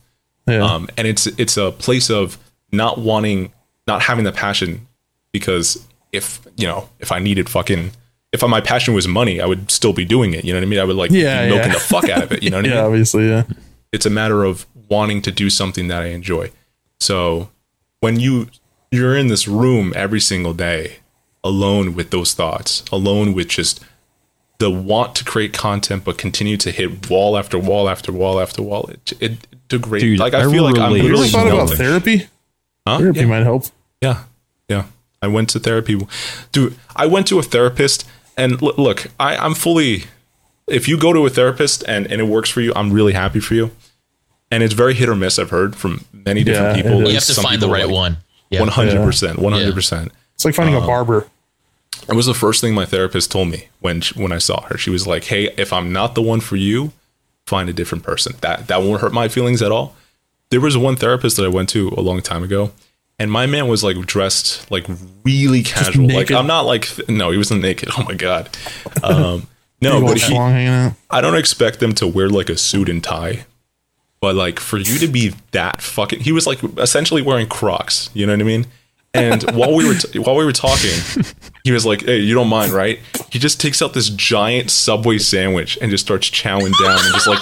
Yeah. 0.47 0.63
Um, 0.63 0.89
and 0.97 1.07
it's 1.07 1.27
it's 1.27 1.57
a 1.57 1.73
place 1.73 2.09
of 2.11 2.39
not 2.73 2.99
wanting, 2.99 3.53
not 3.87 4.03
having 4.03 4.25
the 4.25 4.33
passion, 4.33 4.87
because 5.33 5.87
if 6.13 6.41
you 6.57 6.67
know, 6.67 6.89
if 7.01 7.11
I 7.13 7.19
needed 7.19 7.49
fucking, 7.49 7.91
if 8.33 8.43
my 8.47 8.61
passion 8.61 8.95
was 8.95 9.09
money, 9.09 9.41
I 9.41 9.47
would 9.47 9.71
still 9.71 9.93
be 9.93 10.05
doing 10.05 10.33
it. 10.33 10.45
You 10.45 10.53
know 10.53 10.61
what 10.61 10.67
I 10.67 10.69
mean? 10.69 10.79
I 10.79 10.85
would 10.85 10.97
like 10.97 11.11
Yeah, 11.11 11.45
be 11.45 11.51
milking 11.55 11.73
yeah. 11.73 11.75
the 11.75 11.81
fuck 11.81 12.09
out 12.09 12.23
of 12.23 12.33
it. 12.33 12.43
You 12.43 12.51
know 12.51 12.59
what 12.59 12.67
I 12.67 12.69
mean? 12.69 12.77
yeah, 12.79 12.85
obviously, 12.85 13.29
yeah. 13.29 13.43
It's 13.93 14.07
a 14.07 14.11
matter 14.11 14.45
of 14.45 14.67
wanting 14.89 15.23
to 15.23 15.33
do 15.33 15.51
something 15.51 15.89
that 15.89 16.03
I 16.03 16.07
enjoy. 16.07 16.51
So 17.01 17.51
when 18.01 18.21
you 18.21 18.49
you're 18.91 19.17
in 19.17 19.27
this 19.29 19.47
room 19.49 19.93
every 19.97 20.21
single 20.21 20.55
day 20.55 20.99
alone 21.45 21.95
with 21.95 22.11
those 22.11 22.35
thoughts, 22.35 22.83
alone 22.93 23.33
with 23.35 23.49
just 23.49 23.81
the 24.59 24.71
want 24.71 25.15
to 25.15 25.25
create 25.25 25.53
content 25.53 26.03
but 26.05 26.19
continue 26.19 26.57
to 26.57 26.71
hit 26.73 27.09
wall 27.09 27.37
after 27.39 27.59
wall 27.59 27.89
after 27.89 28.11
wall 28.13 28.41
after 28.41 28.63
wall. 28.63 28.89
It 28.91 29.13
it 29.21 29.69
degrades. 29.69 30.03
Dude, 30.05 30.19
like 30.19 30.35
I, 30.35 30.41
I 30.47 30.51
feel 30.51 30.65
like 30.65 30.79
I'm 30.79 30.93
relate 30.93 31.03
You 31.05 31.09
ever 31.11 31.17
literally 31.19 31.29
thought 31.29 31.47
about 31.47 31.71
therapy? 31.77 32.27
Huh? 32.87 32.99
Therapy 32.99 33.21
Yeah. 33.21 33.27
might 33.27 33.43
help. 33.45 33.65
Yeah, 34.01 34.25
yeah. 34.69 34.85
I 35.23 35.27
went 35.29 35.49
to 35.51 35.59
therapy. 35.61 35.99
Dude, 36.53 36.77
I 36.95 37.07
went 37.07 37.27
to 37.29 37.39
a 37.39 37.43
therapist, 37.43 38.09
and 38.37 38.63
l- 38.63 38.75
look, 38.79 39.07
I, 39.19 39.37
I'm 39.37 39.55
fully. 39.55 40.05
If 40.69 40.87
you 40.89 40.99
go 40.99 41.13
to 41.13 41.25
a 41.27 41.31
therapist 41.31 41.83
and, 41.89 42.07
and 42.07 42.21
it 42.21 42.25
works 42.25 42.51
for 42.51 42.61
you, 42.61 42.73
I'm 42.77 42.93
really 42.93 43.15
happy 43.15 43.41
for 43.41 43.55
you. 43.55 43.71
And 44.51 44.63
it's 44.63 44.75
very 44.75 44.95
hit 44.95 45.09
or 45.09 45.15
miss. 45.17 45.39
I've 45.39 45.51
heard 45.51 45.75
from 45.77 46.05
many 46.13 46.45
different 46.45 46.77
Yeah, 46.77 46.83
people. 46.83 46.91
it 46.93 46.95
is. 46.95 47.01
Like, 47.05 47.09
You 47.09 47.15
have 47.15 47.25
to 47.25 47.33
some 47.35 47.45
find 47.45 47.63
the 47.63 47.69
right 47.71 47.87
like 47.87 47.95
one. 47.95 48.17
Yeah. 48.51 48.61
100%. 48.61 49.35
100%. 49.37 50.11
It's 50.39 50.45
like 50.45 50.55
finding 50.55 50.77
Um, 50.77 50.85
a 50.85 50.87
barber. 50.87 51.27
It 52.09 52.15
was 52.15 52.27
the 52.27 52.35
first 52.35 52.61
thing 52.61 52.75
my 52.75 52.85
therapist 52.87 53.33
told 53.33 53.49
me 53.49 53.69
when 53.81 54.01
she, 54.03 54.15
when 54.15 54.31
I 54.31 54.39
saw 54.39 54.63
her. 54.63 54.79
She 54.79 54.89
was 54.89 55.05
like, 55.05 55.25
"Hey, 55.25 55.53
if 55.57 55.73
I'm 55.73 55.93
not 55.93 56.15
the 56.15 56.23
one 56.23 56.39
for 56.41 56.55
you, 56.55 56.93
find 57.45 57.69
a 57.69 57.73
different 57.73 58.05
person. 58.05 58.37
That 58.41 58.69
that 58.69 58.83
won't 58.83 59.01
hurt 59.01 59.13
my 59.13 59.27
feelings 59.29 59.61
at 59.63 59.73
all." 59.73 59.97
There 60.51 60.61
was 60.61 60.79
one 60.79 60.95
therapist 60.95 61.37
that 61.39 61.45
I 61.45 61.49
went 61.49 61.69
to 61.71 61.89
a 61.97 62.01
long 62.01 62.23
time 62.23 62.45
ago, 62.45 62.71
and 63.19 63.33
my 63.33 63.47
man 63.47 63.67
was 63.67 63.83
like 63.83 63.99
dressed 64.07 64.71
like 64.71 64.87
really 65.25 65.65
casual. 65.65 66.07
Like? 66.07 66.31
I'm 66.31 66.47
not 66.47 66.67
like 66.67 66.89
no, 67.09 67.31
he 67.33 67.37
wasn't 67.37 67.61
naked. 67.63 67.89
Oh 67.99 68.05
my 68.05 68.15
god. 68.15 68.49
Um, 69.03 69.49
no, 69.83 70.01
but 70.01 70.19
he, 70.19 70.33
schlong 70.33 70.53
hanging 70.53 70.69
out. 70.69 70.93
I 71.11 71.21
don't 71.21 71.37
expect 71.37 71.81
them 71.81 71.95
to 71.97 72.07
wear 72.07 72.29
like 72.29 72.49
a 72.49 72.57
suit 72.57 72.89
and 72.89 73.03
tie. 73.03 73.45
But 74.21 74.37
like 74.37 74.59
for 74.61 74.79
you 74.79 74.99
to 74.99 75.07
be 75.09 75.35
that 75.51 75.81
fucking, 75.83 76.21
he 76.21 76.33
was 76.33 76.47
like 76.47 76.63
essentially 76.79 77.23
wearing 77.23 77.49
Crocs. 77.49 78.11
You 78.15 78.27
know 78.27 78.33
what 78.33 78.41
I 78.41 78.45
mean? 78.45 78.67
And 79.19 79.43
while 79.57 79.75
we 79.75 79.87
were 79.87 79.95
t- 79.95 80.19
while 80.19 80.37
we 80.37 80.45
were 80.45 80.53
talking, 80.53 80.91
he 81.65 81.73
was 81.73 81.85
like, 81.85 82.05
"Hey, 82.05 82.19
you 82.21 82.35
don't 82.35 82.49
mind, 82.49 82.73
right?" 82.73 82.99
He 83.31 83.39
just 83.39 83.61
takes 83.61 83.83
out 83.83 83.93
this 83.95 84.09
giant 84.11 84.71
Subway 84.71 85.19
sandwich 85.19 85.77
and 85.83 85.91
just 85.91 86.05
starts 86.05 86.31
chowing 86.31 86.73
down 86.85 86.99
and 87.05 87.15
just 87.15 87.27
like 87.27 87.41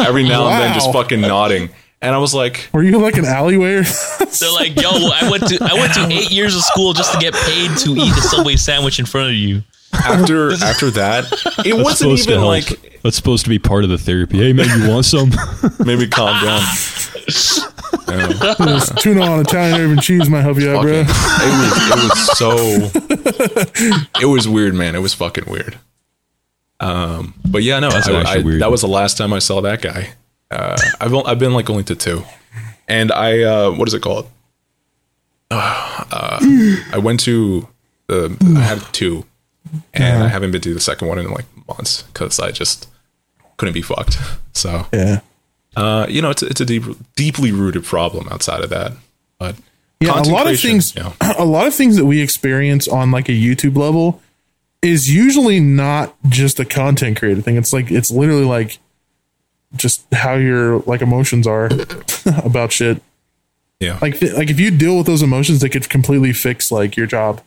every 0.00 0.22
now 0.22 0.48
and 0.48 0.60
then 0.60 0.74
just 0.74 0.92
fucking 0.92 1.20
nodding. 1.20 1.70
And 2.02 2.14
I 2.14 2.18
was 2.18 2.32
like, 2.34 2.70
Were 2.72 2.82
you 2.82 2.98
like 2.98 3.16
an 3.18 3.26
alleyway? 3.26 3.74
or- 3.74 3.82
They're 3.84 4.52
like, 4.52 4.80
yo, 4.80 4.88
I 4.90 5.28
went 5.30 5.46
to 5.48 5.58
I 5.60 5.74
went 5.74 5.92
to 5.94 6.06
eight 6.10 6.30
years 6.30 6.54
of 6.56 6.62
school 6.62 6.94
just 6.94 7.12
to 7.12 7.18
get 7.18 7.34
paid 7.34 7.76
to 7.78 7.90
eat 7.92 8.12
a 8.16 8.20
Subway 8.22 8.56
sandwich 8.56 8.98
in 8.98 9.04
front 9.04 9.28
of 9.28 9.34
you. 9.34 9.62
after 9.92 10.52
after 10.52 10.90
that, 10.92 11.24
it 11.66 11.74
wasn't 11.74 12.18
even 12.18 12.42
like 12.42 13.00
That's 13.02 13.16
supposed 13.16 13.44
to 13.44 13.50
be 13.50 13.58
part 13.58 13.84
of 13.84 13.90
the 13.90 13.98
therapy. 13.98 14.38
Hey 14.38 14.52
man, 14.54 14.80
you 14.80 14.88
want 14.88 15.04
some? 15.04 15.30
maybe 15.84 16.06
calm 16.08 16.42
down. 16.42 16.62
Yeah. 18.10 18.54
This 18.58 18.90
tuna 19.02 19.22
on 19.22 19.40
Italian 19.40 19.80
herb 19.80 19.90
and 19.92 20.02
cheese 20.02 20.28
might 20.28 20.42
help 20.42 20.58
you 20.58 20.70
out, 20.76 20.82
bro. 20.82 20.92
it 20.92 21.06
was 21.06 21.72
it 21.88 21.96
was 21.96 22.38
so 22.38 24.20
it 24.20 24.26
was 24.26 24.48
weird, 24.48 24.74
man. 24.74 24.94
It 24.94 25.00
was 25.00 25.14
fucking 25.14 25.44
weird. 25.46 25.78
Um, 26.80 27.34
but 27.46 27.62
yeah, 27.62 27.78
no, 27.78 27.90
That's 27.90 28.08
I, 28.08 28.38
I- 28.38 28.38
weird. 28.42 28.62
that 28.62 28.70
was 28.70 28.80
the 28.80 28.88
last 28.88 29.18
time 29.18 29.32
I 29.32 29.38
saw 29.38 29.60
that 29.62 29.82
guy. 29.82 30.10
Uh, 30.50 30.76
I've 31.00 31.14
I've 31.14 31.38
been 31.38 31.52
like 31.54 31.68
only 31.70 31.84
to 31.84 31.94
two, 31.94 32.24
and 32.88 33.12
I 33.12 33.42
uh, 33.42 33.70
what 33.70 33.86
is 33.88 33.94
it 33.94 34.02
called? 34.02 34.28
Uh, 35.52 36.38
I 36.92 36.98
went 37.02 37.20
to 37.20 37.68
the 38.06 38.36
I 38.56 38.60
had 38.60 38.80
two, 38.92 39.24
and 39.94 40.22
I 40.22 40.28
haven't 40.28 40.50
been 40.52 40.60
to 40.62 40.74
the 40.74 40.80
second 40.80 41.08
one 41.08 41.18
in 41.18 41.30
like 41.30 41.44
months 41.68 42.02
because 42.02 42.38
I 42.40 42.50
just 42.50 42.88
couldn't 43.56 43.74
be 43.74 43.82
fucked. 43.82 44.18
So 44.52 44.86
Yeah. 44.92 45.20
Uh, 45.76 46.06
you 46.08 46.20
know, 46.22 46.30
it's 46.30 46.42
it's 46.42 46.60
a 46.60 46.64
deep, 46.66 46.84
deeply 47.16 47.52
rooted 47.52 47.84
problem 47.84 48.28
outside 48.30 48.62
of 48.62 48.70
that. 48.70 48.92
But 49.38 49.56
Yeah, 50.00 50.20
a 50.20 50.22
lot 50.24 50.46
of 50.50 50.58
things 50.60 50.94
you 50.94 51.02
know, 51.02 51.12
a 51.38 51.44
lot 51.44 51.66
of 51.66 51.74
things 51.74 51.96
that 51.96 52.04
we 52.06 52.20
experience 52.20 52.88
on 52.88 53.10
like 53.10 53.28
a 53.28 53.32
YouTube 53.32 53.76
level 53.76 54.20
is 54.82 55.14
usually 55.14 55.60
not 55.60 56.14
just 56.28 56.58
a 56.58 56.64
content 56.64 57.18
creator 57.18 57.42
thing. 57.42 57.56
It's 57.56 57.72
like 57.72 57.90
it's 57.90 58.10
literally 58.10 58.44
like 58.46 58.78
just 59.76 60.02
how 60.12 60.34
your 60.34 60.80
like 60.80 61.00
emotions 61.02 61.46
are 61.46 61.68
about 62.44 62.72
shit. 62.72 63.00
yeah, 63.78 63.98
Like 64.02 64.18
th- 64.18 64.32
like 64.32 64.50
if 64.50 64.58
you 64.58 64.70
deal 64.70 64.96
with 64.96 65.06
those 65.06 65.22
emotions, 65.22 65.60
they 65.60 65.68
could 65.68 65.88
completely 65.88 66.32
fix 66.32 66.72
like 66.72 66.96
your 66.96 67.06
job. 67.06 67.42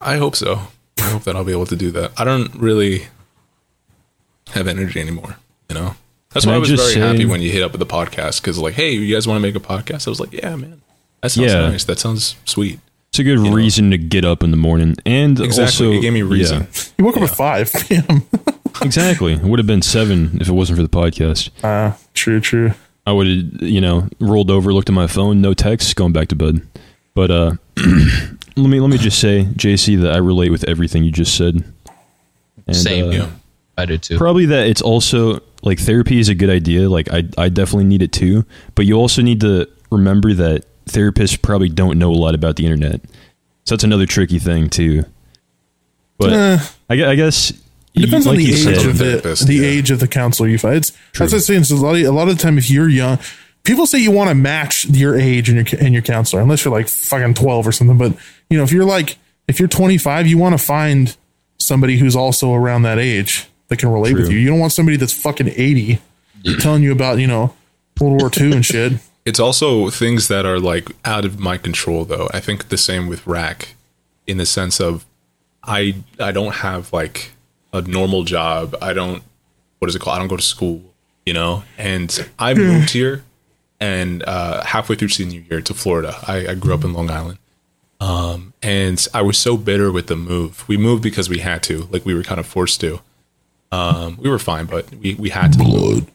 I 0.00 0.16
hope 0.16 0.36
so. 0.36 0.68
I 0.98 1.02
hope 1.10 1.24
that 1.24 1.36
I'll 1.36 1.44
be 1.44 1.52
able 1.52 1.66
to 1.66 1.76
do 1.76 1.90
that. 1.92 2.12
I 2.18 2.24
don't 2.24 2.54
really 2.54 3.08
have 4.52 4.66
energy 4.68 5.00
anymore. 5.00 5.36
You 5.68 5.74
know, 5.74 5.96
that's 6.34 6.44
why 6.44 6.52
I 6.52 6.56
I 6.56 6.58
was 6.58 6.68
just 6.68 6.82
very 6.82 6.94
say- 6.94 7.00
happy 7.00 7.24
when 7.24 7.40
you 7.40 7.50
hit 7.50 7.62
up 7.62 7.72
with 7.72 7.78
the 7.78 7.86
podcast 7.86 8.42
because 8.42 8.58
like, 8.58 8.74
hey, 8.74 8.92
you 8.92 9.14
guys 9.14 9.26
want 9.26 9.36
to 9.38 9.40
make 9.42 9.54
a 9.56 9.60
podcast? 9.60 10.06
I 10.06 10.10
was 10.10 10.20
like, 10.20 10.32
yeah, 10.32 10.54
man, 10.56 10.82
that 11.22 11.30
sounds 11.30 11.52
Yeah. 11.52 11.60
nice. 11.70 11.84
That 11.84 11.98
sounds 11.98 12.36
sweet. 12.44 12.78
It's 13.10 13.18
a 13.20 13.24
good 13.24 13.38
reason 13.38 13.90
to 13.92 13.96
get 13.98 14.24
up 14.24 14.42
in 14.42 14.50
the 14.50 14.56
morning, 14.56 14.96
and 15.06 15.38
Exactly, 15.40 15.86
also 15.86 15.92
it 15.92 16.00
gave 16.02 16.12
me 16.12 16.22
reason. 16.22 16.62
yeah, 16.62 16.82
You 16.98 17.04
woke 17.04 17.16
up 17.16 17.22
at 17.22 17.30
five 17.30 17.72
p.m. 17.88 18.22
exactly. 18.82 19.34
It 19.34 19.42
would 19.42 19.60
have 19.60 19.68
been 19.68 19.82
seven 19.82 20.36
if 20.40 20.48
it 20.48 20.52
wasn't 20.52 20.78
for 20.78 20.82
the 20.82 20.88
podcast. 20.88 21.50
Ah, 21.62 21.96
true, 22.12 22.40
true. 22.40 22.72
I 23.06 23.12
would 23.12 23.26
have, 23.28 23.62
you 23.62 23.80
know, 23.80 24.08
rolled 24.18 24.50
over, 24.50 24.72
looked 24.72 24.88
at 24.88 24.94
my 24.94 25.06
phone, 25.06 25.40
no 25.40 25.54
text, 25.54 25.94
going 25.94 26.12
back 26.12 26.26
to 26.28 26.34
bed. 26.34 26.66
But 27.14 27.30
uh, 27.30 27.52
let 27.76 28.68
me 28.68 28.80
let 28.80 28.90
me 28.90 28.98
just 28.98 29.20
say, 29.20 29.44
JC, 29.44 30.00
that 30.02 30.12
I 30.12 30.16
relate 30.16 30.50
with 30.50 30.64
everything 30.64 31.04
you 31.04 31.12
just 31.12 31.36
said. 31.36 31.62
And, 32.66 32.74
Same. 32.76 33.08
uh, 33.08 33.12
Yeah. 33.12 33.30
I 33.76 33.86
do 33.86 33.98
too. 33.98 34.18
Probably 34.18 34.46
that 34.46 34.66
it's 34.68 34.82
also 34.82 35.40
like 35.62 35.78
therapy 35.80 36.18
is 36.18 36.28
a 36.28 36.34
good 36.34 36.50
idea. 36.50 36.88
Like 36.88 37.12
I 37.12 37.24
I 37.36 37.48
definitely 37.48 37.84
need 37.86 38.02
it 38.02 38.12
too. 38.12 38.44
But 38.74 38.86
you 38.86 38.94
also 38.94 39.22
need 39.22 39.40
to 39.40 39.68
remember 39.90 40.32
that 40.34 40.64
therapists 40.86 41.40
probably 41.40 41.68
don't 41.68 41.98
know 41.98 42.10
a 42.10 42.14
lot 42.14 42.34
about 42.34 42.56
the 42.56 42.64
internet. 42.64 43.00
So 43.64 43.74
that's 43.74 43.84
another 43.84 44.06
tricky 44.06 44.38
thing 44.38 44.68
too. 44.68 45.04
But 46.18 46.32
Eh. 46.32 46.58
I, 46.90 47.04
I 47.10 47.14
guess 47.16 47.50
It 47.94 48.00
depends 48.00 48.26
on 48.26 48.36
like 48.36 48.44
the 48.44 48.52
age 48.52 48.58
said- 48.62 48.86
of 48.86 48.98
the 48.98 49.04
Therapist, 49.04 49.46
the 49.46 49.54
yeah. 49.56 49.66
age 49.66 49.90
of 49.90 50.00
the 50.00 50.08
counselor 50.08 50.48
you 50.48 50.58
find. 50.58 50.76
It's 50.76 50.90
that's 51.18 51.32
what 51.32 51.34
I'm 51.34 51.40
saying. 51.40 51.64
So 51.64 51.76
a 51.76 51.78
lot 51.78 51.96
of, 51.96 52.02
a 52.02 52.10
lot 52.10 52.28
of 52.28 52.36
the 52.36 52.42
time, 52.42 52.58
if 52.58 52.70
you're 52.70 52.88
young, 52.88 53.18
people 53.64 53.86
say 53.86 53.98
you 53.98 54.10
want 54.12 54.28
to 54.28 54.34
match 54.34 54.84
your 54.86 55.18
age 55.18 55.48
and 55.48 55.68
your 55.68 55.80
and 55.80 55.92
your 55.92 56.02
counselor, 56.02 56.42
unless 56.42 56.64
you're 56.64 56.72
like 56.74 56.88
fucking 56.88 57.34
twelve 57.34 57.66
or 57.66 57.72
something. 57.72 57.98
But 57.98 58.12
you 58.50 58.56
know, 58.58 58.62
if 58.64 58.70
you're 58.72 58.84
like 58.84 59.18
if 59.48 59.58
you're 59.58 59.68
25, 59.68 60.26
you 60.26 60.38
want 60.38 60.58
to 60.58 60.64
find 60.64 61.14
somebody 61.58 61.98
who's 61.98 62.16
also 62.16 62.54
around 62.54 62.82
that 62.82 62.98
age 62.98 63.46
that 63.74 63.80
can 63.80 63.92
relate 63.92 64.14
with 64.14 64.30
you. 64.30 64.38
You 64.38 64.48
don't 64.48 64.60
want 64.60 64.72
somebody 64.72 64.96
that's 64.96 65.12
fucking 65.12 65.48
80 65.48 65.98
telling 66.60 66.82
you 66.82 66.92
about 66.92 67.18
you 67.18 67.26
know 67.26 67.54
World 68.00 68.20
War 68.20 68.30
II 68.36 68.52
and 68.52 68.64
shit. 68.64 68.92
It's 69.24 69.40
also 69.40 69.90
things 69.90 70.28
that 70.28 70.46
are 70.46 70.60
like 70.60 70.90
out 71.04 71.24
of 71.24 71.40
my 71.40 71.58
control 71.58 72.04
though. 72.04 72.28
I 72.32 72.40
think 72.40 72.68
the 72.68 72.76
same 72.76 73.08
with 73.08 73.24
Racc 73.24 73.68
in 74.26 74.36
the 74.36 74.46
sense 74.46 74.80
of 74.80 75.04
I 75.62 75.96
I 76.20 76.30
don't 76.30 76.56
have 76.56 76.92
like 76.92 77.32
a 77.72 77.82
normal 77.82 78.22
job. 78.22 78.76
I 78.80 78.92
don't 78.92 79.22
what 79.78 79.88
is 79.88 79.96
it 79.96 80.00
called? 80.00 80.16
I 80.16 80.18
don't 80.20 80.28
go 80.28 80.36
to 80.36 80.42
school, 80.42 80.82
you 81.26 81.32
know? 81.32 81.64
And 81.76 82.28
I 82.38 82.54
moved 82.68 82.90
here 82.90 83.24
and 83.80 84.22
uh 84.22 84.62
halfway 84.64 84.94
through 84.94 85.08
senior 85.08 85.40
year 85.50 85.60
to 85.62 85.74
Florida. 85.74 86.16
I, 86.28 86.48
I 86.48 86.54
grew 86.54 86.74
up 86.74 86.84
in 86.84 86.92
Long 86.92 87.10
Island. 87.10 87.38
Um 88.00 88.52
and 88.62 89.04
I 89.14 89.22
was 89.22 89.38
so 89.38 89.56
bitter 89.56 89.90
with 89.90 90.06
the 90.06 90.16
move. 90.16 90.68
We 90.68 90.76
moved 90.76 91.02
because 91.02 91.28
we 91.28 91.38
had 91.38 91.62
to, 91.64 91.88
like 91.90 92.04
we 92.04 92.14
were 92.14 92.22
kind 92.22 92.38
of 92.38 92.46
forced 92.46 92.80
to. 92.82 93.00
Um 93.74 94.18
we 94.22 94.28
were 94.30 94.38
fine, 94.38 94.66
but 94.66 94.84
we, 95.02 95.14
we 95.14 95.30
had 95.30 95.52
to. 95.54 95.58
Blood. 95.58 96.06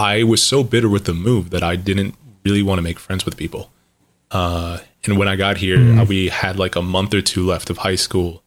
I 0.00 0.22
was 0.22 0.42
so 0.42 0.64
bitter 0.64 0.88
with 0.88 1.04
the 1.04 1.12
move 1.12 1.50
that 1.50 1.62
I 1.62 1.76
didn't 1.76 2.14
really 2.42 2.62
want 2.62 2.78
to 2.78 2.82
make 2.82 2.98
friends 2.98 3.26
with 3.26 3.36
people. 3.36 3.70
Uh, 4.30 4.78
and 5.04 5.18
when 5.18 5.28
I 5.28 5.36
got 5.36 5.58
here, 5.58 5.78
uh, 5.98 6.04
we 6.04 6.28
had 6.28 6.58
like 6.58 6.74
a 6.74 6.80
month 6.82 7.12
or 7.12 7.20
two 7.20 7.46
left 7.46 7.68
of 7.68 7.78
high 7.78 7.96
school, 7.96 8.42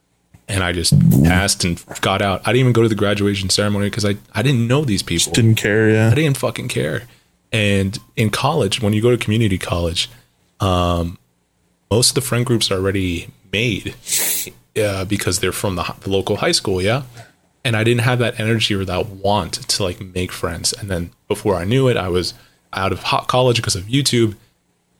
and 0.48 0.64
I 0.64 0.72
just 0.72 0.94
passed 1.24 1.64
and 1.64 1.84
got 2.02 2.22
out. 2.22 2.42
I 2.42 2.54
didn't 2.54 2.62
even 2.62 2.74
go 2.74 2.82
to 2.82 2.90
the 2.90 2.96
graduation 2.96 3.50
ceremony 3.50 3.90
because 3.90 4.06
I, 4.06 4.16
I 4.34 4.42
didn't 4.42 4.68
know 4.68 4.84
these 4.84 5.04
people. 5.04 5.26
Just 5.26 5.36
didn't 5.36 5.56
care. 5.56 5.90
Yeah. 5.92 6.10
I 6.10 6.16
didn't 6.16 6.38
fucking 6.38 6.70
care. 6.70 7.04
And 7.52 8.00
in 8.16 8.32
college, 8.32 8.82
when 8.82 8.94
you 8.94 9.02
go 9.02 9.12
to 9.12 9.18
community 9.18 9.60
college, 9.60 10.10
um, 10.60 11.20
most 11.92 12.12
of 12.12 12.16
the 12.16 12.22
friend 12.22 12.46
groups 12.46 12.72
are 12.72 12.78
already 12.78 13.28
made 13.52 13.94
uh, 14.76 15.06
because 15.06 15.40
they're 15.40 15.52
from 15.52 15.76
the, 15.76 15.84
the 16.02 16.10
local 16.10 16.38
high 16.38 16.52
school, 16.52 16.82
yeah. 16.82 17.04
And 17.66 17.78
I 17.78 17.84
didn't 17.84 18.02
have 18.02 18.20
that 18.20 18.40
energy 18.40 18.74
or 18.74 18.84
that 18.86 19.08
want 19.08 19.54
to 19.54 19.84
like 19.84 20.02
make 20.02 20.32
friends. 20.32 20.74
And 20.74 20.90
then 20.90 21.12
before 21.28 21.56
I 21.56 21.64
knew 21.64 21.88
it, 21.88 21.96
I 21.96 22.10
was 22.10 22.34
out 22.74 22.92
of 22.92 23.00
hot 23.04 23.28
college 23.28 23.58
because 23.58 23.76
of 23.76 23.86
YouTube, 23.86 24.36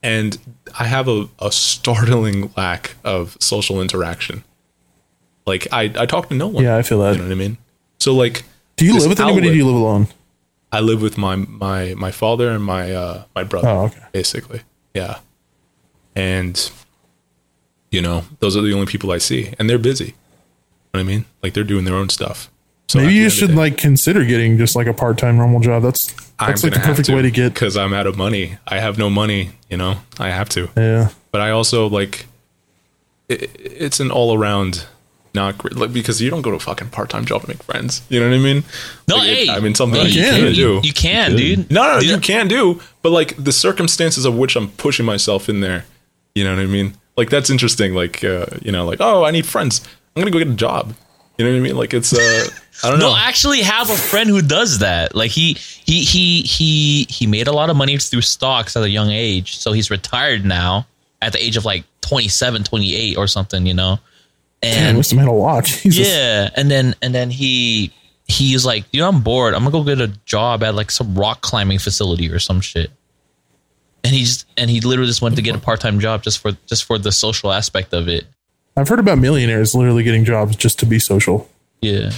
and 0.02 0.38
I 0.80 0.86
have 0.86 1.08
a, 1.08 1.28
a 1.40 1.52
startling 1.52 2.52
lack 2.56 2.96
of 3.04 3.36
social 3.40 3.82
interaction. 3.82 4.44
Like 5.46 5.68
I, 5.74 5.84
I 5.98 6.06
talk 6.06 6.30
to 6.30 6.36
no 6.36 6.48
one. 6.48 6.64
Yeah, 6.64 6.78
I 6.78 6.84
feel 6.84 7.00
that. 7.00 7.14
You 7.14 7.18
know 7.18 7.26
what 7.26 7.32
I 7.32 7.36
mean? 7.36 7.58
So 8.00 8.14
like, 8.14 8.44
Do 8.78 8.86
you 8.86 8.98
live 8.98 9.10
with 9.10 9.20
anybody? 9.20 9.50
Or 9.50 9.52
do 9.52 9.58
you 9.58 9.66
live 9.66 9.76
alone? 9.76 10.08
I 10.72 10.80
live 10.80 11.02
with 11.02 11.18
my 11.18 11.36
my 11.36 11.94
my 11.96 12.12
father 12.12 12.50
and 12.50 12.64
my 12.64 12.92
uh 12.94 13.26
my 13.36 13.44
brother. 13.44 13.68
Oh, 13.68 13.82
okay. 13.86 14.02
Basically, 14.12 14.62
yeah. 14.94 15.20
And 16.16 16.72
you 17.92 18.02
know, 18.02 18.24
those 18.40 18.56
are 18.58 18.62
the 18.62 18.74
only 18.74 18.88
people 18.88 19.12
I 19.12 19.20
see, 19.20 19.54
and 19.60 19.70
they're 19.70 19.78
busy. 19.78 20.06
You 20.06 20.12
know 20.12 21.00
what 21.00 21.00
I 21.02 21.04
mean? 21.04 21.26
Like 21.44 21.54
they're 21.54 21.64
doing 21.64 21.86
their 21.86 21.96
own 21.96 22.10
stuff. 22.10 22.50
So 22.90 23.00
Maybe 23.00 23.14
you 23.14 23.30
should 23.30 23.50
day- 23.50 23.56
like 23.56 23.78
consider 23.78 24.24
getting 24.26 24.58
just 24.58 24.76
like 24.76 24.88
a 24.88 24.94
part 24.94 25.18
time 25.18 25.38
normal 25.38 25.60
job. 25.62 25.82
That's 25.84 26.14
That's 26.40 26.64
like 26.64 26.74
the 26.74 26.80
perfect 26.80 27.10
way 27.10 27.22
to 27.24 27.32
get. 27.32 27.54
because 27.54 27.76
I'm 27.78 27.94
out 27.94 28.06
of 28.08 28.18
money. 28.18 28.58
I 28.68 28.80
have 28.80 28.98
no 28.98 29.10
money. 29.10 29.52
You 29.70 29.78
know, 29.78 29.98
I 30.20 30.30
have 30.30 30.50
to. 30.50 30.70
Yeah. 30.78 31.10
But 31.32 31.42
I 31.42 31.52
also 31.52 31.88
like. 31.88 32.26
It, 33.30 33.50
it's 33.56 34.00
an 34.00 34.12
all 34.12 34.38
around 34.38 34.86
not 35.34 35.58
great, 35.58 35.76
like 35.76 35.92
because 35.94 36.22
you 36.22 36.30
don't 36.30 36.42
go 36.44 36.52
to 36.52 36.58
a 36.58 36.60
fucking 36.60 36.90
part 36.90 37.10
time 37.10 37.26
job 37.26 37.42
to 37.42 37.48
make 37.48 37.64
friends. 37.64 38.02
You 38.10 38.20
know 38.20 38.30
what 38.30 38.36
I 38.36 38.40
mean? 38.40 38.64
No, 39.08 39.16
Like, 39.16 39.28
it- 39.30 39.48
hey, 39.48 39.50
I 39.50 39.60
mean 39.62 39.74
something 39.74 39.98
no, 39.98 40.04
that 40.04 40.12
you 40.14 40.22
you 40.22 40.30
can 40.30 40.42
can. 40.44 40.54
do. 40.54 40.80
You 40.84 40.94
can, 40.94 41.36
dude. 41.36 41.72
No, 41.72 41.94
no, 41.94 42.00
Dude, 42.02 42.10
you 42.10 42.18
can 42.20 42.48
do, 42.48 42.82
but 43.02 43.12
like 43.12 43.42
the 43.44 43.52
circumstances 43.54 44.26
of 44.26 44.36
which 44.38 44.56
I'm 44.56 44.68
pushing 44.72 45.06
myself 45.06 45.50
in 45.50 45.62
there, 45.62 45.86
you 46.36 46.44
know 46.44 46.54
what 46.54 46.62
I 46.62 46.68
mean? 46.68 46.94
Like 47.18 47.30
that's 47.32 47.50
interesting. 47.50 47.96
Like 47.96 48.24
uh, 48.24 48.46
you 48.62 48.72
know, 48.72 48.86
like 48.86 49.00
oh, 49.00 49.24
I 49.24 49.32
need 49.32 49.46
friends. 49.48 49.82
I'm 50.16 50.22
gonna 50.22 50.32
go 50.32 50.38
get 50.40 50.50
a 50.50 50.54
job. 50.54 50.94
You 51.40 51.46
know 51.46 51.52
what 51.52 51.58
I 51.58 51.62
mean? 51.62 51.78
Like 51.78 51.94
it's 51.96 52.14
uh, 52.14 52.46
I 52.84 52.90
don't 52.90 53.00
know. 53.00 53.10
No, 53.10 53.14
I 53.14 53.28
actually 53.28 53.62
have 53.62 53.90
a 53.90 53.96
friend 53.96 54.30
who 54.30 54.42
does 54.42 54.80
that. 54.80 55.16
Like 55.16 55.32
he 55.32 55.54
he 55.54 56.04
he 56.04 56.42
he 56.42 57.06
he 57.10 57.28
made 57.28 57.48
a 57.48 57.52
lot 57.52 57.70
of 57.70 57.76
money 57.76 57.98
through 57.98 58.22
stocks 58.22 58.76
at 58.76 58.84
a 58.84 58.90
young 58.90 59.12
age. 59.12 59.58
So 59.58 59.74
he's 59.74 59.92
retired 59.92 60.46
now 60.46 60.88
at 61.22 61.34
the 61.34 61.44
age 61.44 61.58
of 61.58 61.66
like 61.66 61.86
27, 62.02 62.64
28 62.64 63.18
or 63.18 63.28
something, 63.28 63.66
you 63.66 63.74
know. 63.74 64.00
And 64.62 64.98
must 64.98 65.12
have 65.12 65.20
had 65.20 65.28
a 65.28 65.32
lot. 65.32 65.66
Jesus. 65.66 66.08
yeah, 66.08 66.50
and 66.56 66.72
then 66.72 66.96
and 67.02 67.14
then 67.14 67.30
he 67.30 67.92
he's 68.26 68.66
like, 68.66 68.86
you 68.92 69.02
know, 69.02 69.10
I'm 69.10 69.22
bored. 69.22 69.54
I'm 69.54 69.62
gonna 69.64 69.72
go 69.72 69.84
get 69.84 70.02
a 70.02 70.08
job 70.26 70.64
at 70.64 70.76
like 70.76 70.92
some 70.92 71.16
rock 71.16 71.42
climbing 71.42 71.80
facility 71.80 72.32
or 72.32 72.40
some 72.40 72.62
shit. 72.62 72.90
And 74.04 74.14
he's 74.14 74.46
and 74.58 74.70
he 74.70 74.82
literally 74.82 75.10
just 75.10 75.22
went 75.22 75.36
to 75.36 75.42
get 75.42 75.56
a 75.56 75.60
part 75.60 75.80
time 75.80 76.00
job 76.00 76.24
just 76.24 76.40
for 76.40 76.52
just 76.66 76.86
for 76.86 76.98
the 76.98 77.12
social 77.12 77.52
aspect 77.52 77.94
of 77.94 78.08
it. 78.08 78.26
I've 78.76 78.88
heard 78.88 79.00
about 79.00 79.20
millionaires 79.20 79.76
literally 79.76 80.04
getting 80.04 80.26
jobs 80.26 80.56
just 80.56 80.80
to 80.80 80.86
be 80.86 80.98
social. 80.98 81.50
Yeah. 81.82 82.12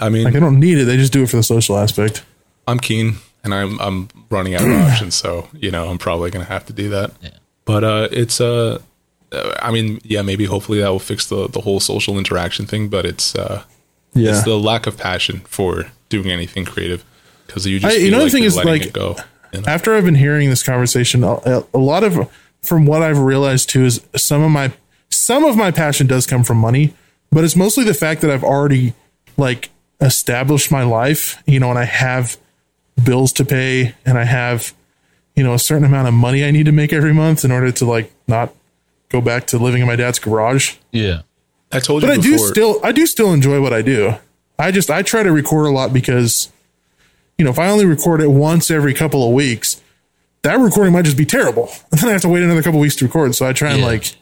I 0.00 0.08
mean, 0.08 0.24
Like 0.24 0.34
they 0.34 0.40
don't 0.40 0.58
need 0.60 0.78
it; 0.78 0.84
they 0.86 0.96
just 0.96 1.12
do 1.12 1.22
it 1.22 1.28
for 1.30 1.36
the 1.36 1.42
social 1.42 1.76
aspect. 1.78 2.24
I'm 2.66 2.78
keen, 2.78 3.16
and 3.44 3.54
I'm 3.54 3.78
I'm 3.80 4.08
running 4.30 4.54
out 4.54 4.62
of 4.62 4.70
options. 4.90 5.14
So 5.14 5.48
you 5.52 5.70
know, 5.70 5.88
I'm 5.88 5.98
probably 5.98 6.30
gonna 6.30 6.44
have 6.44 6.66
to 6.66 6.72
do 6.72 6.88
that. 6.90 7.12
Yeah. 7.22 7.30
But 7.64 7.84
uh, 7.84 8.08
it's 8.10 8.40
uh, 8.40 8.78
uh, 9.32 9.54
I 9.62 9.70
mean, 9.70 10.00
yeah, 10.02 10.22
maybe 10.22 10.44
hopefully 10.46 10.80
that 10.80 10.88
will 10.88 10.98
fix 10.98 11.26
the 11.26 11.48
the 11.48 11.60
whole 11.60 11.80
social 11.80 12.18
interaction 12.18 12.66
thing. 12.66 12.88
But 12.88 13.04
it's 13.06 13.34
uh, 13.34 13.62
Yeah. 14.14 14.30
it's 14.30 14.42
the 14.44 14.58
lack 14.58 14.86
of 14.86 14.96
passion 14.96 15.40
for 15.40 15.86
doing 16.08 16.30
anything 16.30 16.64
creative 16.64 17.04
because 17.46 17.66
you 17.66 17.78
just 17.80 17.94
I- 17.94 17.98
you 17.98 18.04
feel 18.04 18.10
know 18.12 18.18
the 18.18 18.24
like 18.24 18.32
thing 18.32 18.44
is, 18.44 18.56
like, 18.56 18.92
go. 18.92 19.16
you 19.52 19.60
know? 19.60 19.66
after 19.68 19.94
I've 19.94 20.04
been 20.04 20.14
hearing 20.16 20.48
this 20.50 20.62
conversation, 20.62 21.22
a, 21.24 21.64
a 21.74 21.78
lot 21.78 22.02
of 22.04 22.28
from 22.62 22.86
what 22.86 23.02
I've 23.02 23.18
realized 23.18 23.68
too 23.70 23.84
is 23.84 24.00
some 24.16 24.42
of 24.42 24.50
my 24.50 24.72
some 25.10 25.44
of 25.44 25.56
my 25.56 25.70
passion 25.70 26.06
does 26.06 26.26
come 26.26 26.42
from 26.44 26.58
money, 26.58 26.94
but 27.30 27.44
it's 27.44 27.56
mostly 27.56 27.84
the 27.84 27.94
fact 27.94 28.20
that 28.22 28.30
I've 28.30 28.44
already 28.44 28.94
like 29.36 29.70
established 30.00 30.70
my 30.70 30.82
life, 30.82 31.42
you 31.46 31.60
know, 31.60 31.70
and 31.70 31.78
I 31.78 31.84
have 31.84 32.36
bills 33.02 33.32
to 33.34 33.44
pay 33.44 33.94
and 34.04 34.18
I 34.18 34.24
have 34.24 34.74
you 35.36 35.42
know 35.44 35.54
a 35.54 35.58
certain 35.58 35.84
amount 35.84 36.08
of 36.08 36.14
money 36.14 36.44
I 36.44 36.50
need 36.50 36.66
to 36.66 36.72
make 36.72 36.92
every 36.92 37.14
month 37.14 37.44
in 37.44 37.50
order 37.50 37.72
to 37.72 37.84
like 37.86 38.12
not 38.28 38.54
go 39.08 39.20
back 39.20 39.46
to 39.48 39.58
living 39.58 39.80
in 39.80 39.86
my 39.86 39.96
dad's 39.96 40.18
garage. 40.18 40.76
Yeah. 40.92 41.22
I 41.72 41.80
told 41.80 42.02
you 42.02 42.08
But 42.08 42.18
I 42.18 42.20
do 42.20 42.36
still 42.38 42.80
I 42.82 42.92
do 42.92 43.06
still 43.06 43.32
enjoy 43.32 43.60
what 43.62 43.72
I 43.72 43.82
do. 43.82 44.14
I 44.58 44.70
just 44.70 44.90
I 44.90 45.02
try 45.02 45.22
to 45.22 45.32
record 45.32 45.66
a 45.66 45.70
lot 45.70 45.92
because 45.92 46.50
you 47.38 47.44
know, 47.44 47.50
if 47.50 47.58
I 47.58 47.70
only 47.70 47.86
record 47.86 48.20
it 48.20 48.28
once 48.28 48.70
every 48.70 48.92
couple 48.92 49.26
of 49.26 49.32
weeks, 49.32 49.80
that 50.42 50.58
recording 50.58 50.92
might 50.92 51.06
just 51.06 51.16
be 51.16 51.24
terrible. 51.24 51.70
And 51.90 52.00
then 52.00 52.08
I 52.10 52.12
have 52.12 52.22
to 52.22 52.28
wait 52.28 52.42
another 52.42 52.62
couple 52.62 52.78
of 52.78 52.82
weeks 52.82 52.96
to 52.96 53.06
record. 53.06 53.34
So 53.34 53.46
I 53.46 53.52
try 53.54 53.70
and 53.70 53.80
Yeah. 53.80 53.86
like 53.86 54.14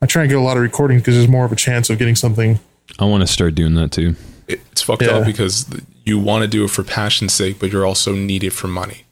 I 0.00 0.06
try 0.06 0.22
and 0.22 0.30
get 0.30 0.38
a 0.38 0.42
lot 0.42 0.56
of 0.56 0.62
recordings 0.62 1.02
because 1.02 1.16
there's 1.16 1.28
more 1.28 1.44
of 1.44 1.52
a 1.52 1.56
chance 1.56 1.90
of 1.90 1.98
getting 1.98 2.16
something. 2.16 2.60
I 2.98 3.04
want 3.04 3.20
to 3.22 3.26
start 3.26 3.54
doing 3.54 3.74
that 3.74 3.92
too. 3.92 4.16
It's 4.52 4.82
fucked 4.82 5.02
Yeah. 5.02 5.16
up 5.18 5.26
because 5.26 5.66
you 6.04 6.18
want 6.18 6.42
to 6.42 6.48
do 6.48 6.64
it 6.64 6.70
for 6.70 6.82
passion's 6.82 7.32
sake, 7.32 7.58
but 7.58 7.70
you're 7.72 7.86
also 7.86 8.14
needed 8.14 8.52
for 8.52 8.68
money. 8.68 9.04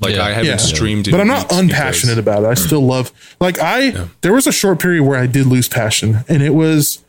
Like 0.00 0.14
Yeah. 0.14 0.24
I 0.24 0.30
haven't 0.30 0.46
Yeah. 0.46 0.56
streamed, 0.58 1.08
in 1.08 1.12
But 1.12 1.20
I'm 1.20 1.26
not 1.26 1.50
unpassionate 1.52 2.16
because- 2.16 2.38
about 2.40 2.44
it. 2.44 2.46
I 2.48 2.54
still 2.54 2.86
love 2.86 3.10
like 3.40 3.58
I 3.60 3.94
there 4.20 4.32
was 4.32 4.46
a 4.46 4.52
short 4.52 4.78
period 4.80 5.02
where 5.04 5.18
I 5.18 5.26
did 5.26 5.46
lose 5.46 5.68
passion 5.68 6.24
and 6.28 6.42
it 6.42 6.54
was 6.54 7.00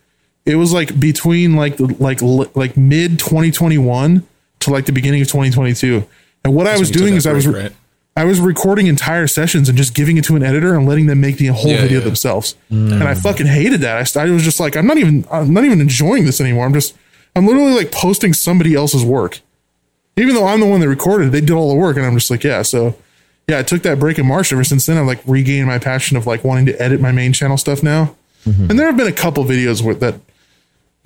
it 0.46 0.56
was 0.56 0.72
like 0.74 1.00
between 1.00 1.56
like 1.56 1.78
the 1.78 1.96
like 2.00 2.20
like 2.56 2.76
mid 2.78 3.20
2021 3.20 4.24
to 4.62 4.70
like 4.72 4.86
the 4.86 4.92
beginning 4.92 5.22
of 5.22 5.28
2022. 5.28 6.04
And 6.44 6.54
what 6.56 6.66
I 6.68 6.72
was 6.78 6.80
when 6.80 6.88
you 6.88 6.94
took 6.94 7.02
doing 7.02 7.14
that 7.14 7.18
is 7.20 7.28
I 7.28 7.34
was 7.34 7.48
right? 7.48 7.72
I 8.18 8.26
was 8.26 8.40
recording 8.40 8.88
entire 8.88 9.28
sessions 9.28 9.70
and 9.70 9.78
just 9.78 9.94
giving 9.94 10.18
it 10.18 10.24
to 10.26 10.36
an 10.36 10.44
editor 10.44 10.74
and 10.76 10.88
letting 10.88 11.06
them 11.06 11.22
make 11.22 11.38
the 11.38 11.48
whole 11.48 11.72
Yeah, 11.72 11.82
video 11.82 12.00
yeah. 12.00 12.06
themselves. 12.06 12.56
Mm. 12.72 12.92
And 12.94 13.04
I 13.04 13.14
fucking 13.14 13.46
hated 13.48 13.82
that. 13.82 14.18
I, 14.18 14.22
I 14.24 14.30
was 14.30 14.44
just 14.44 14.60
like, 14.60 14.76
I'm 14.76 14.86
not 14.88 14.98
even, 14.98 15.24
I'm 15.32 15.54
not 15.54 15.64
even 15.64 15.80
enjoying 15.80 16.26
this 16.26 16.42
anymore. 16.42 16.66
I'm 16.66 16.74
just, 16.74 16.96
I'm 17.40 17.48
literally 17.48 17.74
like 17.74 17.92
posting 17.94 18.34
somebody 18.34 18.76
else's 18.76 19.06
work, 19.06 19.40
even 20.18 20.36
though 20.36 20.46
I'm 20.46 20.60
the 20.60 20.68
one 20.68 20.82
that 20.82 20.90
recorded. 20.90 21.32
They 21.32 21.40
did 21.40 21.52
all 21.52 21.70
the 21.70 21.76
work, 21.76 21.96
and 21.96 22.06
I'm 22.06 22.14
just 22.16 22.30
like, 22.30 22.44
yeah. 22.44 22.64
So, 22.64 22.98
yeah, 23.48 23.60
I 23.60 23.64
took 23.64 23.82
that 23.84 23.98
break 23.98 24.20
in 24.20 24.26
March. 24.28 24.52
Ever 24.52 24.66
since 24.66 24.86
then, 24.86 24.98
I've 24.98 25.06
like 25.08 25.22
regained 25.26 25.66
my 25.66 25.80
passion 25.80 26.18
of 26.18 26.28
like 26.28 26.44
wanting 26.44 26.66
to 26.66 26.82
edit 26.82 27.00
my 27.00 27.14
main 27.14 27.32
channel 27.32 27.56
stuff 27.58 27.82
now. 27.82 28.14
Mm-hmm. 28.46 28.70
And 28.70 28.78
there 28.78 28.88
have 28.88 28.98
been 28.98 29.08
a 29.08 29.14
couple 29.14 29.46
videos 29.46 29.82
with 29.82 30.02
that, 30.02 30.16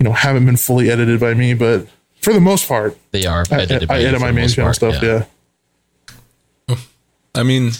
you 0.00 0.04
know, 0.04 0.12
haven't 0.12 0.44
been 0.44 0.56
fully 0.56 0.90
edited 0.90 1.20
by 1.20 1.34
me, 1.34 1.54
but 1.54 1.86
for 2.20 2.32
the 2.32 2.40
most 2.40 2.66
part, 2.66 2.98
They 3.12 3.24
are 3.24 3.44
I, 3.50 3.62
edited 3.62 3.84
I 3.84 3.86
by 3.86 3.98
you 4.00 4.08
edit 4.08 4.20
my 4.20 4.32
main 4.32 4.44
most 4.44 4.56
channel 4.56 4.66
part, 4.66 4.76
stuff. 4.76 5.02
yeah. 6.68 6.76
I 7.36 7.44
mean, 7.44 7.70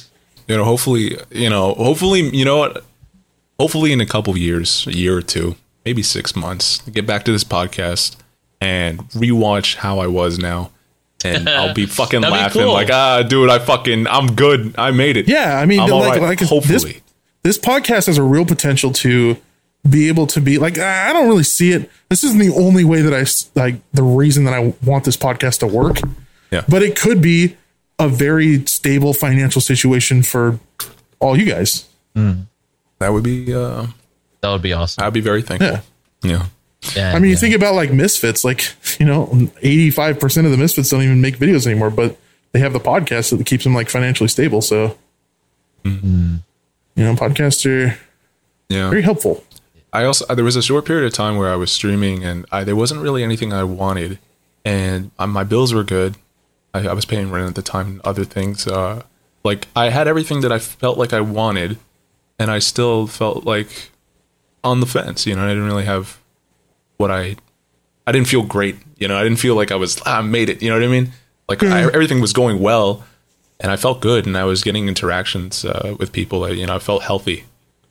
you 0.46 0.56
know, 0.56 0.64
hopefully, 0.64 1.18
you 1.30 1.50
know, 1.50 1.74
hopefully, 1.74 2.28
you 2.36 2.44
know 2.44 2.58
what? 2.58 2.84
Hopefully, 3.58 3.92
in 3.92 4.00
a 4.00 4.06
couple 4.06 4.32
of 4.32 4.36
years, 4.38 4.86
a 4.86 4.96
year 4.96 5.16
or 5.16 5.22
two, 5.22 5.56
maybe 5.84 6.02
six 6.02 6.34
months, 6.36 6.78
get 6.90 7.06
back 7.06 7.24
to 7.24 7.32
this 7.32 7.44
podcast 7.44 8.16
and 8.64 8.98
rewatch 9.10 9.76
how 9.76 9.98
I 9.98 10.06
was 10.06 10.38
now, 10.38 10.70
and 11.24 11.48
I'll 11.48 11.74
be 11.74 11.86
fucking 12.00 12.20
That'd 12.22 12.34
be 12.34 12.38
laughing 12.40 12.62
cool. 12.62 12.72
like, 12.72 12.90
ah, 12.90 13.22
dude, 13.22 13.50
I 13.50 13.58
fucking, 13.58 14.06
I'm 14.06 14.34
good, 14.34 14.74
I 14.78 14.90
made 14.90 15.16
it. 15.16 15.28
Yeah, 15.28 15.58
I 15.58 15.66
mean, 15.66 15.80
I'm 15.80 15.88
like, 15.90 15.92
all 15.92 16.02
right. 16.10 16.22
like 16.22 16.38
this, 16.38 16.48
hopefully. 16.48 17.02
this 17.42 17.58
podcast 17.58 18.06
has 18.06 18.18
a 18.18 18.22
real 18.22 18.46
potential 18.46 18.92
to 18.92 19.36
be 19.88 20.08
able 20.08 20.26
to 20.26 20.40
be 20.40 20.56
like 20.58 20.78
I 20.78 21.12
don't 21.12 21.28
really 21.28 21.42
see 21.42 21.72
it. 21.72 21.90
This 22.08 22.24
isn't 22.24 22.38
the 22.38 22.54
only 22.54 22.84
way 22.84 23.02
that 23.02 23.12
I 23.12 23.24
like 23.60 23.76
the 23.92 24.02
reason 24.02 24.44
that 24.44 24.54
I 24.54 24.72
want 24.82 25.04
this 25.04 25.16
podcast 25.16 25.58
to 25.58 25.66
work. 25.66 25.98
Yeah. 26.50 26.64
But 26.68 26.82
it 26.82 26.96
could 26.96 27.20
be 27.20 27.56
a 27.98 28.08
very 28.08 28.64
stable 28.66 29.12
financial 29.12 29.60
situation 29.60 30.22
for 30.22 30.58
all 31.20 31.38
you 31.38 31.44
guys. 31.44 31.86
that 32.14 33.08
would 33.12 33.24
be, 33.24 33.52
uh, 33.52 33.86
That 34.40 34.50
would 34.52 34.62
be 34.62 34.72
awesome. 34.72 35.04
I'd 35.04 35.12
be 35.12 35.20
very 35.20 35.42
thankful. 35.42 35.68
Yeah. 35.70 35.80
Yeah. 36.22 36.46
Yeah, 36.96 37.12
I 37.14 37.18
mean, 37.18 37.30
you 37.30 37.36
think 37.36 37.54
about 37.54 37.74
like 37.74 37.92
Misfits, 37.92 38.44
like, 38.44 38.64
you 39.00 39.06
know, 39.06 39.26
85% 39.62 40.44
of 40.44 40.50
the 40.50 40.56
Misfits 40.58 40.90
don't 40.90 41.02
even 41.02 41.20
make 41.20 41.38
videos 41.38 41.66
anymore, 41.66 41.90
but 41.90 42.16
they 42.52 42.60
have 42.60 42.72
the 42.72 42.80
podcast 42.80 43.36
that 43.36 43.44
keeps 43.46 43.64
them 43.64 43.74
like 43.74 43.88
financially 43.90 44.28
stable. 44.28 44.60
So, 44.60 44.96
Mm-hmm. 45.84 46.36
you 46.96 47.04
know, 47.04 47.14
podcasts 47.14 47.66
are 47.66 47.96
Yeah. 48.68 48.88
very 48.90 49.02
helpful. 49.02 49.44
I 49.92 50.04
also 50.04 50.24
there 50.34 50.44
was 50.44 50.56
a 50.56 50.62
short 50.62 50.86
period 50.86 51.06
of 51.06 51.12
time 51.12 51.36
where 51.36 51.52
I 51.52 51.56
was 51.56 51.70
streaming 51.70 52.24
and 52.24 52.46
I 52.50 52.64
there 52.64 52.74
wasn't 52.76 53.00
really 53.02 53.22
anything 53.22 53.52
I 53.52 53.62
wanted, 53.64 54.18
and 54.64 55.10
uh, 55.18 55.26
my 55.26 55.44
bills 55.44 55.72
were 55.74 55.84
good. 55.84 56.16
I, 56.72 56.88
I 56.88 56.92
was 56.94 57.04
paying 57.04 57.30
rent 57.30 57.48
at 57.48 57.54
the 57.54 57.62
time, 57.62 57.86
and 57.86 58.00
other 58.00 58.24
things. 58.24 58.66
Uh, 58.66 59.02
like 59.44 59.68
I 59.76 59.90
had 59.90 60.08
everything 60.08 60.40
that 60.40 60.50
I 60.50 60.58
felt 60.58 60.98
like 60.98 61.12
I 61.12 61.20
wanted, 61.20 61.78
and 62.38 62.50
I 62.50 62.58
still 62.58 63.06
felt 63.06 63.44
like 63.44 63.90
on 64.64 64.80
the 64.80 64.86
fence. 64.86 65.26
You 65.26 65.36
know, 65.36 65.44
I 65.44 65.48
didn't 65.48 65.66
really 65.66 65.84
have 65.84 66.18
what 66.96 67.10
I. 67.10 67.36
I 68.06 68.12
didn't 68.12 68.28
feel 68.28 68.42
great. 68.42 68.76
You 68.98 69.08
know, 69.08 69.16
I 69.16 69.22
didn't 69.22 69.38
feel 69.38 69.54
like 69.54 69.72
I 69.72 69.76
was. 69.76 70.00
Ah, 70.04 70.18
I 70.18 70.22
made 70.22 70.48
it. 70.50 70.62
You 70.62 70.68
know 70.70 70.76
what 70.76 70.84
I 70.84 70.88
mean? 70.88 71.12
Like 71.48 71.62
I, 71.62 71.82
everything 71.82 72.20
was 72.20 72.32
going 72.32 72.60
well, 72.60 73.04
and 73.60 73.70
I 73.72 73.76
felt 73.76 74.00
good, 74.00 74.26
and 74.26 74.36
I 74.36 74.44
was 74.44 74.62
getting 74.62 74.88
interactions 74.88 75.64
uh, 75.64 75.94
with 75.98 76.12
people. 76.12 76.40
That, 76.40 76.56
you 76.56 76.66
know, 76.66 76.74
I 76.76 76.78
felt 76.78 77.02
healthy 77.02 77.44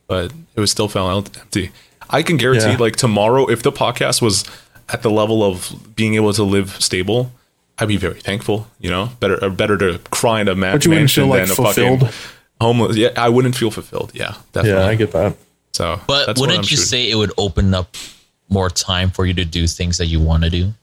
but 0.06 0.34
it 0.56 0.60
was 0.60 0.70
still 0.70 0.90
felt 0.90 1.36
empty. 1.40 1.72
I 2.10 2.24
can 2.24 2.36
guarantee, 2.38 2.72
Yeah. 2.72 2.78
like 2.78 2.98
tomorrow, 2.98 3.50
if 3.50 3.64
the 3.64 3.72
podcast 3.72 4.22
was 4.22 4.44
at 4.90 5.02
the 5.02 5.10
level 5.10 5.42
of 5.44 5.96
being 5.96 6.16
able 6.16 6.34
to 6.34 6.44
live 6.44 6.72
stable, 6.84 7.32
I'd 7.80 7.88
be 7.88 7.96
very 7.98 8.20
thankful. 8.20 8.68
You 8.80 8.92
know, 8.92 9.10
better 9.22 9.42
or 9.44 9.50
better 9.50 9.78
to 9.78 10.00
cry 10.12 10.42
in 10.42 10.50
a 10.50 10.56
ma- 10.56 10.74
But 10.74 10.84
you 10.86 10.90
wouldn't 10.92 11.04
mansion 11.04 11.24
feel, 11.24 11.30
like, 11.30 11.44
than 11.44 11.52
a 11.52 11.56
fulfilled? 11.56 12.00
fucking 12.02 12.16
homeless. 12.60 12.98
Yeah, 12.98 13.10
I 13.16 13.30
wouldn't 13.30 13.56
feel 13.56 13.72
fulfilled. 13.72 14.12
Yeah, 14.14 14.36
definitely. 14.52 14.82
Yeah, 14.84 14.88
I 14.90 14.96
get 14.96 15.12
that. 15.14 15.38
so. 15.72 16.02
But 16.06 16.28
what 16.28 16.40
wouldn't 16.42 16.70
you 16.70 16.78
shooting. 16.78 16.86
say 16.86 17.10
it 17.10 17.16
would 17.16 17.32
open 17.38 17.74
up 17.74 17.96
more 18.50 18.70
time 18.70 19.10
for 19.12 19.26
you 19.26 19.34
to 19.36 19.46
do 19.46 19.68
things 19.68 19.98
that 19.98 20.08
you 20.08 20.20
want 20.20 20.44
to 20.44 20.50
do? 20.50 20.74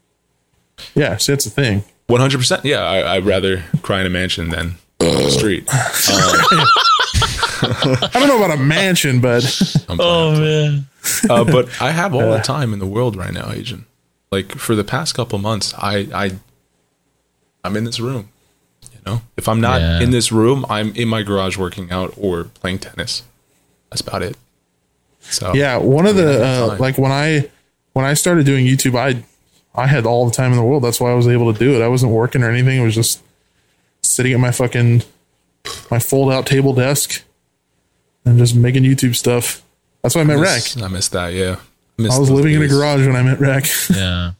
Yeah, 0.95 1.17
see, 1.19 1.33
that's 1.33 1.45
the 1.45 1.51
thing. 1.51 1.85
One 2.07 2.21
hundred 2.21 2.39
percent. 2.39 2.65
Yeah, 2.65 2.81
I, 2.81 3.17
I'd 3.17 3.25
rather 3.27 3.63
cry 3.83 4.01
in 4.01 4.07
a 4.07 4.11
mansion 4.11 4.49
than 4.51 4.77
the 4.99 5.31
street. 5.31 5.69
Um, 5.73 5.73
I 8.13 8.15
don't 8.15 8.29
know 8.29 8.43
about 8.43 8.59
a 8.59 8.63
mansion, 8.63 9.21
but 9.21 9.45
I'm 9.89 9.97
man. 9.99 10.87
uh, 11.29 11.45
but 11.45 11.69
I 11.81 11.91
have 11.91 12.15
all 12.15 12.31
the 12.33 12.39
time 12.43 12.73
in 12.73 12.79
the 12.79 12.87
world 12.87 13.17
right 13.17 13.33
now, 13.33 13.53
Agent. 13.53 13.85
Like 14.33 14.53
for 14.57 14.75
the 14.75 14.85
past 14.85 15.15
couple 15.15 15.39
months, 15.39 15.75
I 15.77 16.09
I 16.15 16.31
I'm 17.63 17.77
in 17.77 17.85
this 17.85 18.01
room. 18.01 18.31
You 18.93 18.99
know, 19.07 19.23
if 19.37 19.49
I'm 19.49 19.61
not 19.61 19.81
Yeah. 19.81 20.01
in 20.01 20.11
this 20.11 20.33
room, 20.33 20.65
I'm 20.69 20.95
in 20.95 21.09
my 21.09 21.23
garage 21.23 21.57
working 21.59 21.91
out 21.91 22.15
or 22.17 22.45
playing 22.45 22.79
tennis. 22.81 23.23
That's 23.91 24.01
about 24.01 24.23
it. 24.23 24.37
So 25.21 25.55
yeah, 25.55 25.77
one 25.77 26.07
of 26.07 26.17
the 26.17 26.45
uh, 26.45 26.77
like 26.79 26.99
when 26.99 27.13
I 27.13 27.49
when 27.93 28.05
I 28.05 28.15
started 28.15 28.47
doing 28.47 28.67
YouTube, 28.67 28.97
I 28.97 29.23
I 29.75 29.87
had 29.87 30.07
all 30.07 30.25
the 30.27 30.33
time 30.35 30.51
in 30.53 30.57
the 30.59 30.65
world. 30.65 30.83
That's 30.83 31.01
why 31.01 31.11
I 31.11 31.15
was 31.15 31.29
able 31.29 31.53
to 31.53 31.59
do 31.59 31.75
it. 31.81 31.85
I 31.85 31.89
wasn't 31.89 32.13
working 32.13 32.43
or 32.43 32.51
anything. 32.51 32.81
It 32.81 32.85
was 32.85 32.95
just 32.95 33.23
sitting 34.03 34.33
at 34.33 34.41
my 34.41 34.51
fucking 34.51 35.03
my 35.91 35.99
fold 35.99 36.33
out 36.33 36.47
table 36.47 36.73
desk 36.73 37.23
and 38.25 38.39
just 38.39 38.55
making 38.55 38.83
YouTube 38.85 39.15
stuff. 39.15 39.63
That's 40.03 40.15
why 40.15 40.23
I 40.23 40.25
met 40.25 40.39
Racc. 40.39 40.77
Miss- 40.77 40.83
I 40.83 40.89
missed 40.89 41.13
that. 41.13 41.33
Yeah, 41.35 41.57
I 41.99 42.19
was 42.19 42.31
living 42.31 42.55
in 42.55 42.63
a 42.63 42.69
garage 42.69 43.07
when 43.07 43.17
I 43.17 43.23
met 43.23 43.39
Racc. 43.39 43.95
Yeah. 43.97 44.33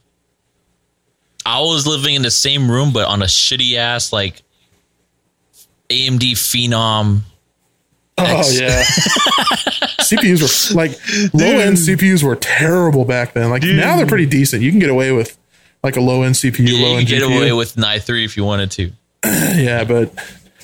I 1.43 1.59
was 1.61 1.87
living 1.87 2.13
in 2.13 2.21
the 2.21 2.29
same 2.31 2.69
room, 2.69 2.93
but 2.93 3.07
on 3.07 3.23
a 3.23 3.25
shitty 3.25 3.75
ass 3.75 4.13
like 4.13 4.43
AMD 5.89 6.33
Phenom. 6.33 7.21
Oh 8.27 8.51
yeah. 8.51 8.83
CPUs 10.01 10.41
were 10.71 10.75
like 10.75 10.91
low 11.33 11.59
end 11.59 11.77
CPUs 11.77 12.23
were 12.23 12.35
terrible 12.35 13.05
back 13.05 13.33
then. 13.33 13.49
Like 13.49 13.63
now 13.63 13.95
they're 13.97 14.05
pretty 14.05 14.25
decent. 14.25 14.61
You 14.61 14.71
can 14.71 14.79
get 14.79 14.89
away 14.89 15.11
with 15.11 15.37
like 15.83 15.95
a 15.97 16.01
low 16.01 16.23
end 16.23 16.35
CPU, 16.35 16.67
You 16.67 16.77
low 16.83 16.91
could 16.93 16.99
end 16.99 17.07
get 17.07 17.21
GPU. 17.23 17.37
away 17.37 17.51
with 17.53 17.77
an 17.77 17.83
i3 17.83 18.25
if 18.25 18.37
you 18.37 18.43
wanted 18.45 18.71
to. 18.71 18.91
yeah, 19.25 19.83
but 19.83 20.13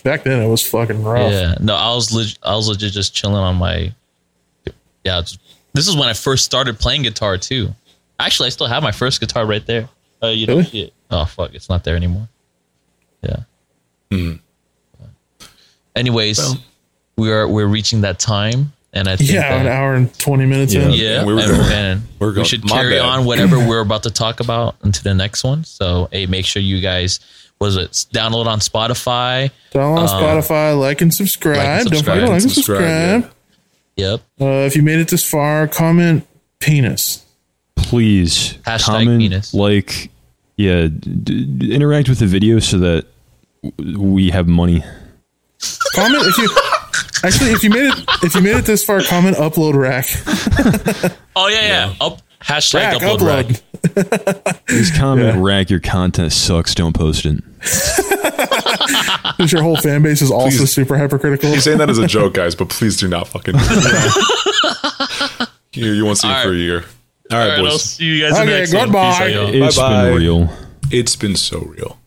back 0.03 0.23
then 0.23 0.41
it 0.41 0.47
was 0.47 0.67
fucking 0.67 1.03
rough. 1.03 1.31
Yeah. 1.31 1.55
No, 1.59 1.75
I 1.75 1.93
was 1.95 2.11
leg- 2.13 2.37
I 2.43 2.55
was 2.55 2.67
legit 2.67 2.91
just 2.93 3.13
chilling 3.15 3.35
on 3.37 3.55
my. 3.55 3.93
Yeah, 5.03 5.19
it's- 5.19 5.37
this 5.73 5.87
is 5.87 5.95
when 5.95 6.07
I 6.09 6.13
first 6.13 6.43
started 6.43 6.79
playing 6.79 7.03
guitar 7.03 7.37
too. 7.37 7.73
Actually, 8.19 8.47
I 8.47 8.49
still 8.49 8.67
have 8.67 8.81
my 8.83 8.91
first 8.91 9.19
guitar 9.19 9.45
right 9.45 9.63
there. 9.65 9.87
Uh, 10.23 10.27
you 10.29 10.47
don't 10.47 10.57
Really? 10.57 10.69
see 10.69 10.81
it. 10.85 10.93
Oh 11.11 11.25
fuck, 11.25 11.53
it's 11.53 11.69
not 11.69 11.83
there 11.83 11.95
anymore. 11.95 12.27
Yeah. 13.21 13.37
Hmm. 14.11 14.33
Anyways, 15.95 16.37
Well. 16.39 16.57
We 17.17 17.31
are 17.31 17.47
we're 17.47 17.67
reaching 17.67 18.01
that 18.01 18.19
time, 18.19 18.73
and 18.93 19.07
I 19.07 19.15
think 19.15 19.31
Yeah, 19.31 19.41
that- 19.49 19.61
an 19.65 19.67
hour 19.67 19.93
and 19.95 20.13
twenty 20.19 20.45
minutes 20.45 20.73
in. 20.73 20.91
Yeah, 20.91 21.25
we 21.25 21.33
were 21.33 21.39
and, 21.41 21.49
going- 21.51 21.71
and 21.71 22.01
we're 22.19 22.33
we 22.35 22.45
should 22.45 22.67
carry 22.67 22.95
bad. 22.95 23.01
on 23.05 23.25
whatever 23.25 23.57
we're 23.57 23.81
about 23.81 24.03
to 24.03 24.11
talk 24.11 24.39
about 24.39 24.75
into 24.83 25.03
the 25.03 25.13
next 25.13 25.43
one. 25.43 25.63
So, 25.63 26.09
hey, 26.11 26.25
make 26.27 26.45
sure 26.45 26.61
you 26.61 26.79
guys 26.81 27.19
was 27.59 27.75
it 27.75 27.91
download 28.13 28.45
on 28.45 28.59
Spotify. 28.59 29.49
Download 29.73 29.97
on 29.99 30.07
Spotify, 30.07 30.79
like 30.79 31.01
and 31.01 31.11
subscribe. 31.13 31.57
Like 31.57 31.67
and 31.81 31.89
Don't 31.89 32.03
forget 32.03 32.27
to 32.27 32.27
subscribe. 32.27 32.29
like 32.29 32.41
and 32.43 32.51
Subscribe, 32.51 33.21
subscribe. 33.21 33.33
Yep, 33.97 34.21
Uh, 34.39 34.45
if 34.67 34.75
you 34.75 34.83
made 34.83 34.99
it 34.99 35.07
this 35.07 35.27
far, 35.27 35.67
comment 35.67 36.23
penis. 36.59 37.23
Please 37.75 38.53
Hashtag 38.65 38.85
comment, 38.85 39.19
penis. 39.21 39.53
like, 39.55 40.11
yeah, 40.55 40.87
d- 40.87 41.45
d- 41.45 41.73
interact 41.73 42.09
with 42.09 42.19
the 42.19 42.27
video 42.27 42.59
so 42.59 42.77
that 42.79 43.05
w- 43.79 43.99
we 43.99 44.29
have 44.29 44.47
money. 44.47 44.83
Comment 45.95 46.23
if 46.27 46.37
you 46.37 46.49
actually 47.23 47.51
if 47.51 47.63
you 47.63 47.69
made 47.69 47.87
it 47.93 48.05
if 48.23 48.35
you 48.35 48.41
made 48.41 48.55
it 48.57 48.65
this 48.65 48.83
far, 48.83 49.01
comment 49.01 49.37
upload 49.37 49.73
Racc. 49.73 51.13
Oh 51.35 51.47
yeah, 51.49 51.61
yeah. 51.67 51.93
Up 52.01 52.19
hashtag 52.41 52.93
Racc 52.93 52.99
upload, 52.99 53.19
upload. 53.19 53.61
Racc. 53.93 54.65
Please 54.67 54.89
comment, 54.97 55.27
Yeah. 55.35 55.41
Racc 55.41 55.69
your 55.69 55.79
content 55.79 56.31
sucks. 56.31 56.73
Don't 56.75 56.93
post 56.93 57.25
it. 57.25 57.43
Because 59.37 59.51
your 59.51 59.61
whole 59.61 59.75
fan 59.77 60.01
base 60.01 60.21
is 60.23 60.31
also 60.31 60.57
Please. 60.59 60.71
super 60.73 60.97
hypercritical. 60.97 61.51
He's 61.51 61.63
saying 61.65 61.77
that 61.77 61.89
as 61.91 61.99
a 61.99 62.07
joke, 62.07 62.33
guys, 62.33 62.55
but 62.55 62.69
please 62.69 62.97
do 62.97 63.07
not 63.07 63.27
fucking. 63.27 63.53
do 65.71 65.79
you, 65.79 65.91
you 65.91 66.05
won't 66.05 66.17
see 66.17 66.27
All 66.27 66.39
it 66.39 66.41
for 66.43 66.47
a 66.49 66.51
right. 66.51 66.57
year. 66.57 66.77
All 67.31 67.37
right, 67.37 67.43
All 67.43 67.49
right, 67.49 67.57
I'll 67.59 67.63
boys. 67.65 67.83
see 67.83 68.05
you 68.05 68.21
guys 68.27 68.39
in 68.39 68.45
the 68.47 68.51
Okay, 68.53 68.59
next 68.61 68.73
one. 68.73 68.83
Peace 68.85 68.93
goodbye. 68.93 69.23
out, 69.25 69.29
y'all. 69.31 69.63
It's 69.63 69.77
Bye-bye. 69.77 70.05
been 70.09 70.15
real. 70.17 70.49
It's 70.91 71.15
been 71.15 71.35
so 71.35 71.59
real. 71.59 71.99